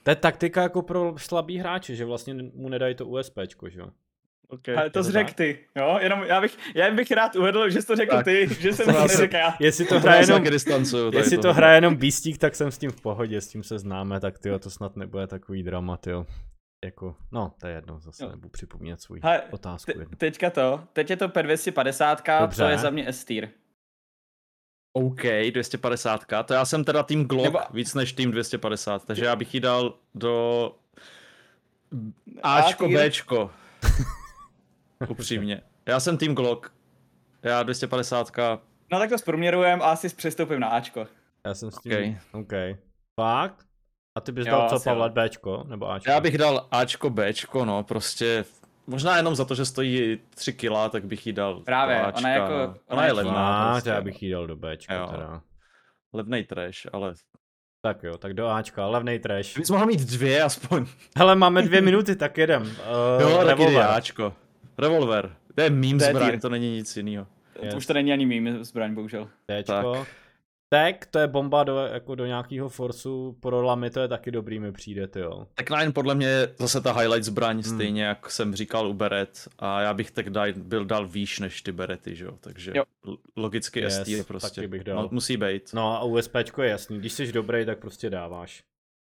To 0.03 0.11
je 0.11 0.16
taktika 0.16 0.61
jako 0.61 0.82
pro 0.82 1.14
slabý 1.18 1.57
hráče, 1.57 1.95
že 1.95 2.05
vlastně 2.05 2.36
mu 2.55 2.70
nedají 2.70 2.95
to 2.95 3.05
USPčko, 3.05 3.70
že 3.70 3.80
jo. 3.80 3.88
Okay. 4.54 4.76
Ale 4.76 4.89
to 4.89 5.04
jsi 5.04 5.12
řekl 5.12 5.34
ty, 5.34 5.60
jo? 5.76 5.97
Jenom 6.01 6.24
já 6.24 6.41
bych, 6.41 6.58
já 6.76 6.91
bych 6.91 7.12
rád 7.12 7.36
uvedl, 7.36 7.70
že 7.70 7.82
jsi 7.82 7.88
to 7.88 7.95
řekl 7.95 8.16
tak. 8.16 8.26
ty, 8.26 8.47
že 8.60 8.74
jsem 8.74 8.95
to 8.95 9.08
řekl 9.08 9.36
já. 9.36 9.54
Jestli 9.60 9.86
to 9.86 9.99
hraje 9.99 10.22
jenom, 10.22 10.45
jestli 11.14 11.38
to 11.38 11.54
hraje 11.54 11.78
jenom 11.78 11.95
Beastík, 11.95 12.38
tak 12.38 12.56
jsem 12.56 12.72
s 12.72 12.78
tím 12.78 12.91
v 12.91 13.01
pohodě, 13.01 13.41
s 13.41 13.47
tím 13.47 13.64
se 13.64 13.80
známe, 13.80 14.20
tak 14.20 14.39
ty 14.39 14.49
to 14.60 14.70
snad 14.70 14.95
nebude 14.95 15.28
takový 15.28 15.64
dramat, 15.64 16.08
jo. 16.08 16.26
Jako, 16.86 17.16
no, 17.32 17.54
to 17.60 17.68
je 17.68 17.76
jedno, 17.76 17.99
zase 17.99 18.24
jo. 18.24 18.30
nebudu 18.30 18.49
připomínat 18.49 19.01
svůj 19.01 19.20
He, 19.24 19.41
otázku. 19.41 19.91
Te, 19.91 20.16
teďka 20.16 20.49
to, 20.49 20.84
teď 20.93 21.10
je 21.10 21.18
to 21.18 21.28
P250, 21.28 22.39
Dobře. 22.41 22.64
to 22.64 22.70
je 22.70 22.78
za 22.78 22.89
mě 22.89 23.08
S-tier. 23.08 23.49
OK, 24.93 25.24
250, 25.51 26.26
to 26.45 26.54
já 26.54 26.66
jsem 26.66 26.84
teda 26.84 27.04
tým 27.04 27.26
Glock 27.26 27.43
Nebo... 27.43 27.60
víc 27.74 27.93
než 27.93 28.14
tým 28.14 28.32
250, 28.32 29.06
takže 29.06 29.26
já 29.26 29.36
bych 29.36 29.54
ji 29.54 29.60
dal 29.60 29.93
do 30.16 30.76
Ačko, 32.43 32.89
Bčko. 32.89 33.51
Upřímně. 35.10 35.62
Já 35.86 35.99
jsem 35.99 36.18
tým 36.18 36.36
Glock. 36.36 36.70
Já 37.43 37.64
250. 37.64 38.32
No 38.91 38.99
tak 38.99 39.10
to 39.10 39.18
zprůměrujem 39.18 39.82
a 39.82 39.86
asi 39.86 40.10
přestoupím 40.10 40.60
na 40.60 40.68
Ačko. 40.68 41.08
Já 41.45 41.54
jsem 41.54 41.72
s 41.72 41.80
tím. 41.80 41.91
Okay. 42.32 42.72
OK. 42.72 42.78
Fakt? 43.22 43.66
A 44.18 44.22
ty 44.22 44.32
bys 44.32 44.47
jo, 44.47 44.51
dal 44.51 44.70
co, 44.70 44.80
Pavle, 44.84 45.10
Bčko 45.10 45.64
nebo 45.68 45.91
Ačko? 45.91 46.12
Já 46.12 46.20
bych 46.20 46.38
dal 46.38 46.68
Ačko, 46.72 47.10
Bčko, 47.10 47.66
no, 47.66 47.84
prostě 47.84 48.45
Možná 48.88 49.18
jenom 49.18 49.36
za 49.36 49.45
to, 49.45 49.56
že 49.56 49.66
stojí 49.66 50.20
3 50.36 50.54
kila, 50.54 50.89
tak 50.89 51.06
bych 51.06 51.28
jí 51.28 51.34
dal 51.34 51.60
Právě, 51.60 51.99
do 51.99 52.06
Ačka, 52.06 52.20
ona, 52.20 52.30
jako, 52.30 52.54
ona, 52.54 52.76
ona 52.88 53.06
je 53.06 53.12
levná. 53.12 53.72
Prostě. 53.72 53.89
já 53.89 54.01
bych 54.01 54.24
jí 54.24 54.32
dal 54.32 54.47
do 54.47 54.56
Bčka 54.56 54.93
jo. 54.93 55.08
teda. 55.12 55.41
Levnej 56.14 56.43
trash, 56.43 56.80
ale... 56.93 57.14
Tak 57.86 58.04
jo, 58.04 58.18
tak 58.18 58.34
do 58.34 58.47
Ačka, 58.47 58.88
levnej 58.88 59.20
trash. 59.20 59.58
Bys 59.58 59.70
mohl 59.70 59.86
mít 59.86 59.99
dvě 59.99 60.43
aspoň. 60.43 60.86
Hele, 61.18 61.36
máme 61.36 61.62
dvě 61.62 61.82
minuty, 61.82 62.16
tak 62.16 62.38
jedem. 62.38 62.62
Uh, 62.62 63.22
jo, 63.22 63.45
tak 63.45 63.60
jde 63.60 63.88
Ačko. 63.88 64.34
Revolver. 64.78 65.36
To 65.55 65.61
je 65.61 65.69
meme 65.69 65.99
zbraň, 65.99 66.39
to 66.39 66.49
není 66.49 66.76
nic 66.76 66.97
jiného. 66.97 67.28
Yes. 67.61 67.71
To 67.71 67.78
už 67.78 67.86
to 67.86 67.93
není 67.93 68.13
ani 68.13 68.26
meme 68.26 68.63
zbraň, 68.63 68.93
bohužel. 68.93 69.30
Tak. 69.45 69.86
Tak, 70.74 71.05
to 71.05 71.19
je 71.19 71.28
bomba 71.28 71.63
do, 71.63 71.78
jako 71.78 72.15
do 72.15 72.26
nějakého 72.26 72.69
forsu, 72.69 73.38
pro 73.39 73.61
lamy 73.61 73.89
to 73.89 73.99
je 73.99 74.07
taky 74.07 74.32
dobrý, 74.32 74.59
mi 74.59 74.71
přijde, 74.71 75.09
jo. 75.15 75.47
Tak 75.53 75.69
Nine 75.69 75.91
podle 75.91 76.15
mě 76.15 76.47
zase 76.57 76.82
ta 76.82 76.93
highlight 76.93 77.24
zbraň, 77.24 77.55
hmm. 77.55 77.63
stejně 77.63 78.03
jak 78.03 78.32
jsem 78.32 78.55
říkal 78.55 78.88
u 78.88 78.93
Beret, 78.93 79.47
a 79.59 79.82
já 79.82 79.93
bych 79.93 80.11
tak 80.11 80.30
dal, 80.30 80.47
byl 80.57 80.86
dal 80.86 81.07
výš 81.07 81.39
než 81.39 81.61
ty 81.61 81.71
Berety, 81.71 82.15
že 82.15 82.26
jo, 82.26 82.38
takže 82.39 82.71
jo. 82.76 82.84
logicky 83.36 83.80
yes, 83.80 84.01
ST 84.01 84.07
je 84.07 84.24
prostě, 84.24 84.61
taky 84.61 84.67
bych 84.67 84.84
dal. 84.84 85.03
No, 85.03 85.09
musí 85.11 85.38
být. 85.38 85.74
No 85.74 85.97
a 85.97 86.03
USPčko 86.03 86.61
je 86.61 86.69
jasný, 86.69 86.99
když 86.99 87.13
jsi 87.13 87.32
dobrý, 87.32 87.65
tak 87.65 87.80
prostě 87.80 88.09
dáváš. 88.09 88.63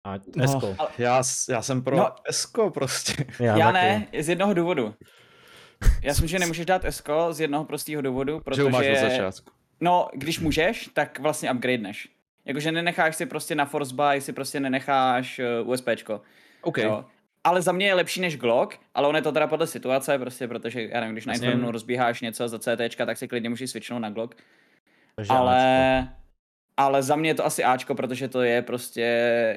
A 0.08 0.16
Esko. 0.44 0.76
No, 0.80 0.88
já, 0.98 1.22
já 1.50 1.62
jsem 1.62 1.84
pro 1.84 1.98
no, 1.98 2.10
Esko 2.30 2.70
prostě. 2.70 3.26
Já, 3.40 3.58
já 3.58 3.72
ne, 3.72 4.08
z 4.20 4.30
jednoho 4.30 4.54
důvodu. 4.54 4.96
Já 6.02 6.14
si 6.14 6.22
myslím, 6.22 6.28
že 6.28 6.40
nemůžeš 6.40 6.66
dát 6.66 6.86
Esko 6.86 7.34
z 7.34 7.40
jednoho 7.40 7.66
prostého 7.66 8.02
důvodu, 8.02 8.40
protože... 8.40 8.64
Že 8.64 8.70
máš 8.70 8.86
začátku. 8.86 9.52
No, 9.82 10.08
když 10.14 10.40
můžeš, 10.40 10.90
tak 10.94 11.20
vlastně 11.20 11.52
upgradeneš. 11.52 12.10
Jakože 12.46 12.72
nenecháš 12.72 13.16
si 13.16 13.26
prostě 13.26 13.56
na 13.56 13.66
force 13.66 13.96
buy, 13.96 14.22
si 14.22 14.34
prostě 14.34 14.60
nenecháš 14.60 15.42
uh, 15.64 15.70
USPčko. 15.70 16.22
OK. 16.62 16.78
Jo. 16.78 17.06
Ale 17.44 17.62
za 17.62 17.72
mě 17.72 17.86
je 17.86 17.94
lepší 17.94 18.22
než 18.22 18.38
Glock, 18.38 18.76
ale 18.94 19.08
on 19.08 19.16
je 19.16 19.22
to 19.22 19.32
teda 19.32 19.48
podle 19.48 19.68
situace, 19.68 20.20
prostě 20.20 20.48
protože, 20.48 20.82
já 20.82 21.00
nevím, 21.00 21.16
když 21.16 21.26
na 21.26 21.72
rozbíháš 21.72 22.22
něco 22.22 22.48
za 22.48 22.60
CT, 22.60 22.96
tak 22.96 23.18
si 23.18 23.28
klidně 23.28 23.50
můžeš 23.50 23.70
switchnout 23.70 24.02
na 24.02 24.10
Glock. 24.10 24.36
Takže 25.16 25.34
ale... 25.34 26.08
Ale 26.78 27.04
za 27.04 27.16
mě 27.16 27.30
je 27.30 27.34
to 27.34 27.46
asi 27.46 27.64
Ačko, 27.64 27.96
protože 27.96 28.28
to 28.28 28.42
je 28.42 28.62
prostě 28.62 29.02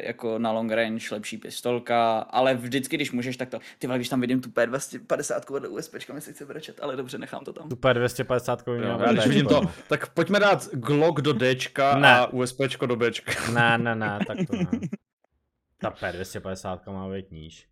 jako 0.05 0.39
na 0.39 0.53
long 0.53 0.73
range 0.73 1.07
lepší 1.11 1.39
pistolka, 1.39 2.19
ale 2.19 2.55
vždycky, 2.55 2.97
když 2.97 3.12
můžeš, 3.12 3.37
tak 3.37 3.49
to, 3.49 3.59
ty 3.79 3.87
když 3.87 4.09
tam 4.09 4.21
vidím 4.21 4.41
tu 4.41 4.49
P250 4.49 5.53
vedle 5.53 5.69
USB, 5.69 5.95
mi 6.12 6.21
se 6.21 6.33
chce 6.33 6.47
brečet, 6.47 6.81
ale 6.83 6.97
dobře, 6.97 7.19
nechám 7.19 7.45
to 7.45 7.53
tam. 7.53 7.69
Tu 7.69 7.77
P250 7.77 8.59
jo, 8.67 8.99
já 9.07 9.12
když 9.12 9.27
vidím 9.27 9.47
to, 9.47 9.61
tak 9.89 10.09
pojďme 10.09 10.41
dát 10.41 10.69
Glock 10.73 11.21
do 11.21 11.33
Dčka 11.33 11.99
ne. 11.99 12.14
a 12.14 12.27
USB 12.27 12.61
do 12.87 12.97
Bčka. 12.97 13.51
Ne, 13.53 13.79
ne, 13.79 13.95
ne, 13.95 14.19
tak 14.27 14.39
to 14.51 14.57
ne. 14.57 14.81
Ta 15.81 15.91
P250 15.91 16.93
má 16.93 17.09
být 17.09 17.31
níž. 17.31 17.69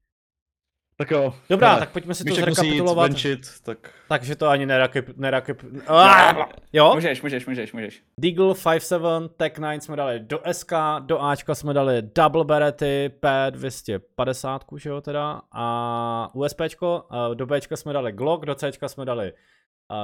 Tak 0.97 1.11
jo. 1.11 1.35
Dobrá, 1.51 1.71
ale, 1.71 1.81
tak 1.81 1.93
pojďme 1.93 2.15
si 2.15 2.25
to 2.25 2.35
zrekapitulovat. 2.35 3.11
Benchit, 3.11 3.61
tak... 3.63 3.79
Takže 4.09 4.37
to 4.37 4.49
ani 4.49 4.67
nerakip... 4.67 5.17
nerakip... 5.17 5.63
Ah, 5.87 6.49
jo? 6.73 6.95
Můžeš, 6.95 7.23
můžeš, 7.23 7.47
můžeš, 7.47 7.73
můžeš. 7.73 8.03
Deagle 8.21 8.53
5.7, 8.53 9.29
Tech 9.29 9.53
9 9.59 9.83
jsme 9.83 9.97
dali 9.97 10.21
do 10.21 10.41
SK, 10.53 10.73
do 11.01 11.23
Ačka 11.23 11.55
jsme 11.55 11.75
dali 11.75 12.03
Double 12.03 12.45
Berety 12.45 13.11
P250, 13.23 14.59
že 14.77 14.89
jo 14.89 15.01
teda, 15.01 15.43
a 15.53 16.31
USPčko, 16.35 17.09
do 17.35 17.47
Bčka 17.47 17.77
jsme 17.77 17.93
dali 17.93 18.13
Glock, 18.13 18.45
do 18.45 18.55
Cčka 18.55 18.89
jsme 18.89 19.05
dali 19.05 19.33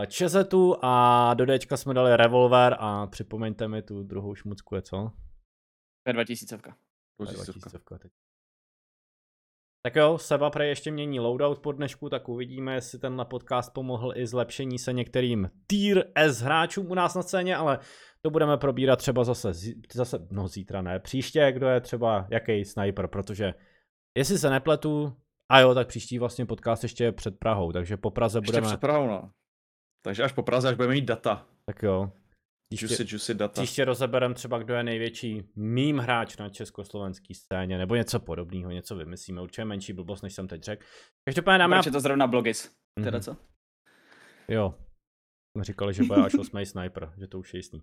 Čezetu 0.07 0.77
a 0.83 1.35
do 1.35 1.47
Dčka 1.47 1.77
jsme 1.77 1.95
dali 1.95 2.17
Revolver 2.17 2.77
a 2.79 3.07
připomeňte 3.07 3.69
mi 3.69 3.83
tu 3.83 4.03
druhou 4.03 4.35
šmucku 4.35 4.75
je 4.75 4.83
co? 4.83 5.13
P2000. 6.09 6.73
P2000 7.21 7.99
teď. 7.99 8.13
Tak 9.83 9.97
jo, 9.97 10.19
Seba 10.19 10.51
prej 10.51 10.69
ještě 10.69 10.91
mění 10.91 11.21
loadout 11.21 11.59
po 11.59 11.73
dnešku, 11.73 12.09
tak 12.09 12.29
uvidíme, 12.29 12.75
jestli 12.75 12.99
tenhle 12.99 13.25
podcast 13.25 13.73
pomohl 13.73 14.13
i 14.17 14.27
zlepšení 14.27 14.79
se 14.79 14.93
některým 14.93 15.51
tier 15.67 16.05
S 16.15 16.41
hráčům 16.41 16.91
u 16.91 16.95
nás 16.95 17.15
na 17.15 17.23
scéně, 17.23 17.57
ale 17.57 17.79
to 18.23 18.31
budeme 18.31 18.57
probírat 18.57 18.99
třeba 18.99 19.25
zase, 19.25 19.53
zase 19.95 20.27
no 20.31 20.49
zítra 20.49 20.83
ne, 20.83 21.01
příště, 21.01 21.53
kdo 21.53 21.69
je 21.69 21.81
třeba 21.81 22.27
jaký 22.31 22.65
sniper, 22.65 23.07
protože 23.07 23.55
jestli 24.17 24.39
se 24.39 24.51
nepletu, 24.51 25.17
a 25.49 25.61
jo, 25.61 25.75
tak 25.75 25.89
příští 25.89 26.19
vlastně 26.19 26.47
podcast 26.47 26.83
ještě 26.83 27.05
je 27.05 27.13
před 27.13 27.39
Prahou, 27.39 27.73
takže 27.73 27.97
po 27.97 28.11
Praze 28.11 28.39
ještě 28.39 28.53
budeme... 28.53 28.67
před 28.67 28.81
Prahou, 28.81 29.07
no. 29.07 29.31
Takže 30.03 30.23
až 30.23 30.33
po 30.33 30.43
Praze, 30.43 30.69
až 30.69 30.77
budeme 30.77 30.95
mít 30.95 31.05
data. 31.05 31.47
Tak 31.67 31.83
jo, 31.83 32.13
Juicy, 32.73 33.05
juicy 33.09 33.35
data. 33.35 33.63
Příště 33.63 33.85
rozeberem 33.85 34.35
třeba, 34.35 34.59
kdo 34.59 34.75
je 34.75 34.83
největší 34.83 35.43
mým 35.57 35.99
hráč 35.99 36.37
na 36.37 36.49
československé 36.49 37.35
scéně, 37.35 37.79
nebo 37.79 37.95
něco 37.95 38.21
podobného, 38.21 38.71
něco 38.71 38.97
vymyslíme. 38.97 39.41
Určitě 39.43 39.65
menší 39.65 39.93
blbost, 39.93 40.23
než 40.23 40.35
jsem 40.35 40.49
teď 40.49 40.63
řekl. 40.63 40.87
Každopádně 41.29 41.59
dáme... 41.59 41.77
Proč 41.77 41.87
je 41.87 41.93
to 41.93 42.01
zrovna 42.01 42.27
blogis? 42.27 42.69
Mm-hmm. 42.69 43.05
Teda 43.05 43.21
co? 43.21 43.37
Jo. 44.49 44.75
Říkali, 45.61 45.95
že 45.95 46.03
bude 46.03 46.25
až 46.25 46.35
8. 46.35 46.65
sniper, 46.65 47.13
že 47.19 47.27
to 47.27 47.39
už 47.39 47.55
je 47.55 47.59
jistý. 47.59 47.81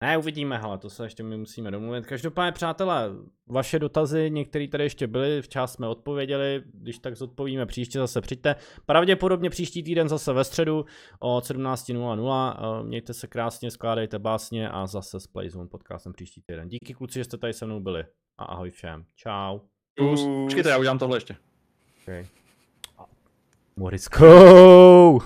Ne, 0.00 0.18
uvidíme, 0.18 0.58
ale 0.58 0.78
to 0.78 0.90
se 0.90 1.04
ještě 1.04 1.22
my 1.22 1.36
musíme 1.36 1.70
domluvit. 1.70 2.06
Každopádně, 2.06 2.52
přátelé, 2.52 3.10
vaše 3.48 3.78
dotazy, 3.78 4.30
některé 4.30 4.68
tady 4.68 4.84
ještě 4.84 5.06
byly, 5.06 5.42
včas 5.42 5.72
jsme 5.72 5.88
odpověděli, 5.88 6.62
když 6.74 6.98
tak 6.98 7.16
zodpovíme 7.16 7.66
příště, 7.66 7.98
zase 7.98 8.20
přijďte. 8.20 8.56
Pravděpodobně 8.86 9.50
příští 9.50 9.82
týden 9.82 10.08
zase 10.08 10.32
ve 10.32 10.44
středu 10.44 10.84
o 11.20 11.38
17.00. 11.38 12.84
Mějte 12.84 13.14
se 13.14 13.26
krásně, 13.26 13.70
skládejte 13.70 14.18
básně 14.18 14.68
a 14.68 14.86
zase 14.86 15.20
s 15.20 15.26
Playzone 15.26 15.68
podcastem 15.68 16.12
příští 16.12 16.42
týden. 16.46 16.68
Díky 16.68 16.94
kluci, 16.94 17.18
že 17.18 17.24
jste 17.24 17.38
tady 17.38 17.52
se 17.52 17.66
mnou 17.66 17.80
byli 17.80 18.04
a 18.38 18.44
ahoj 18.44 18.70
všem. 18.70 19.04
Čau. 19.16 19.58
Počkejte, 20.44 20.68
já 20.68 20.78
udělám 20.78 20.98
tohle 20.98 21.16
ještě. 21.16 21.36
Okay. 22.02 22.26
Moriskou! 23.76 25.20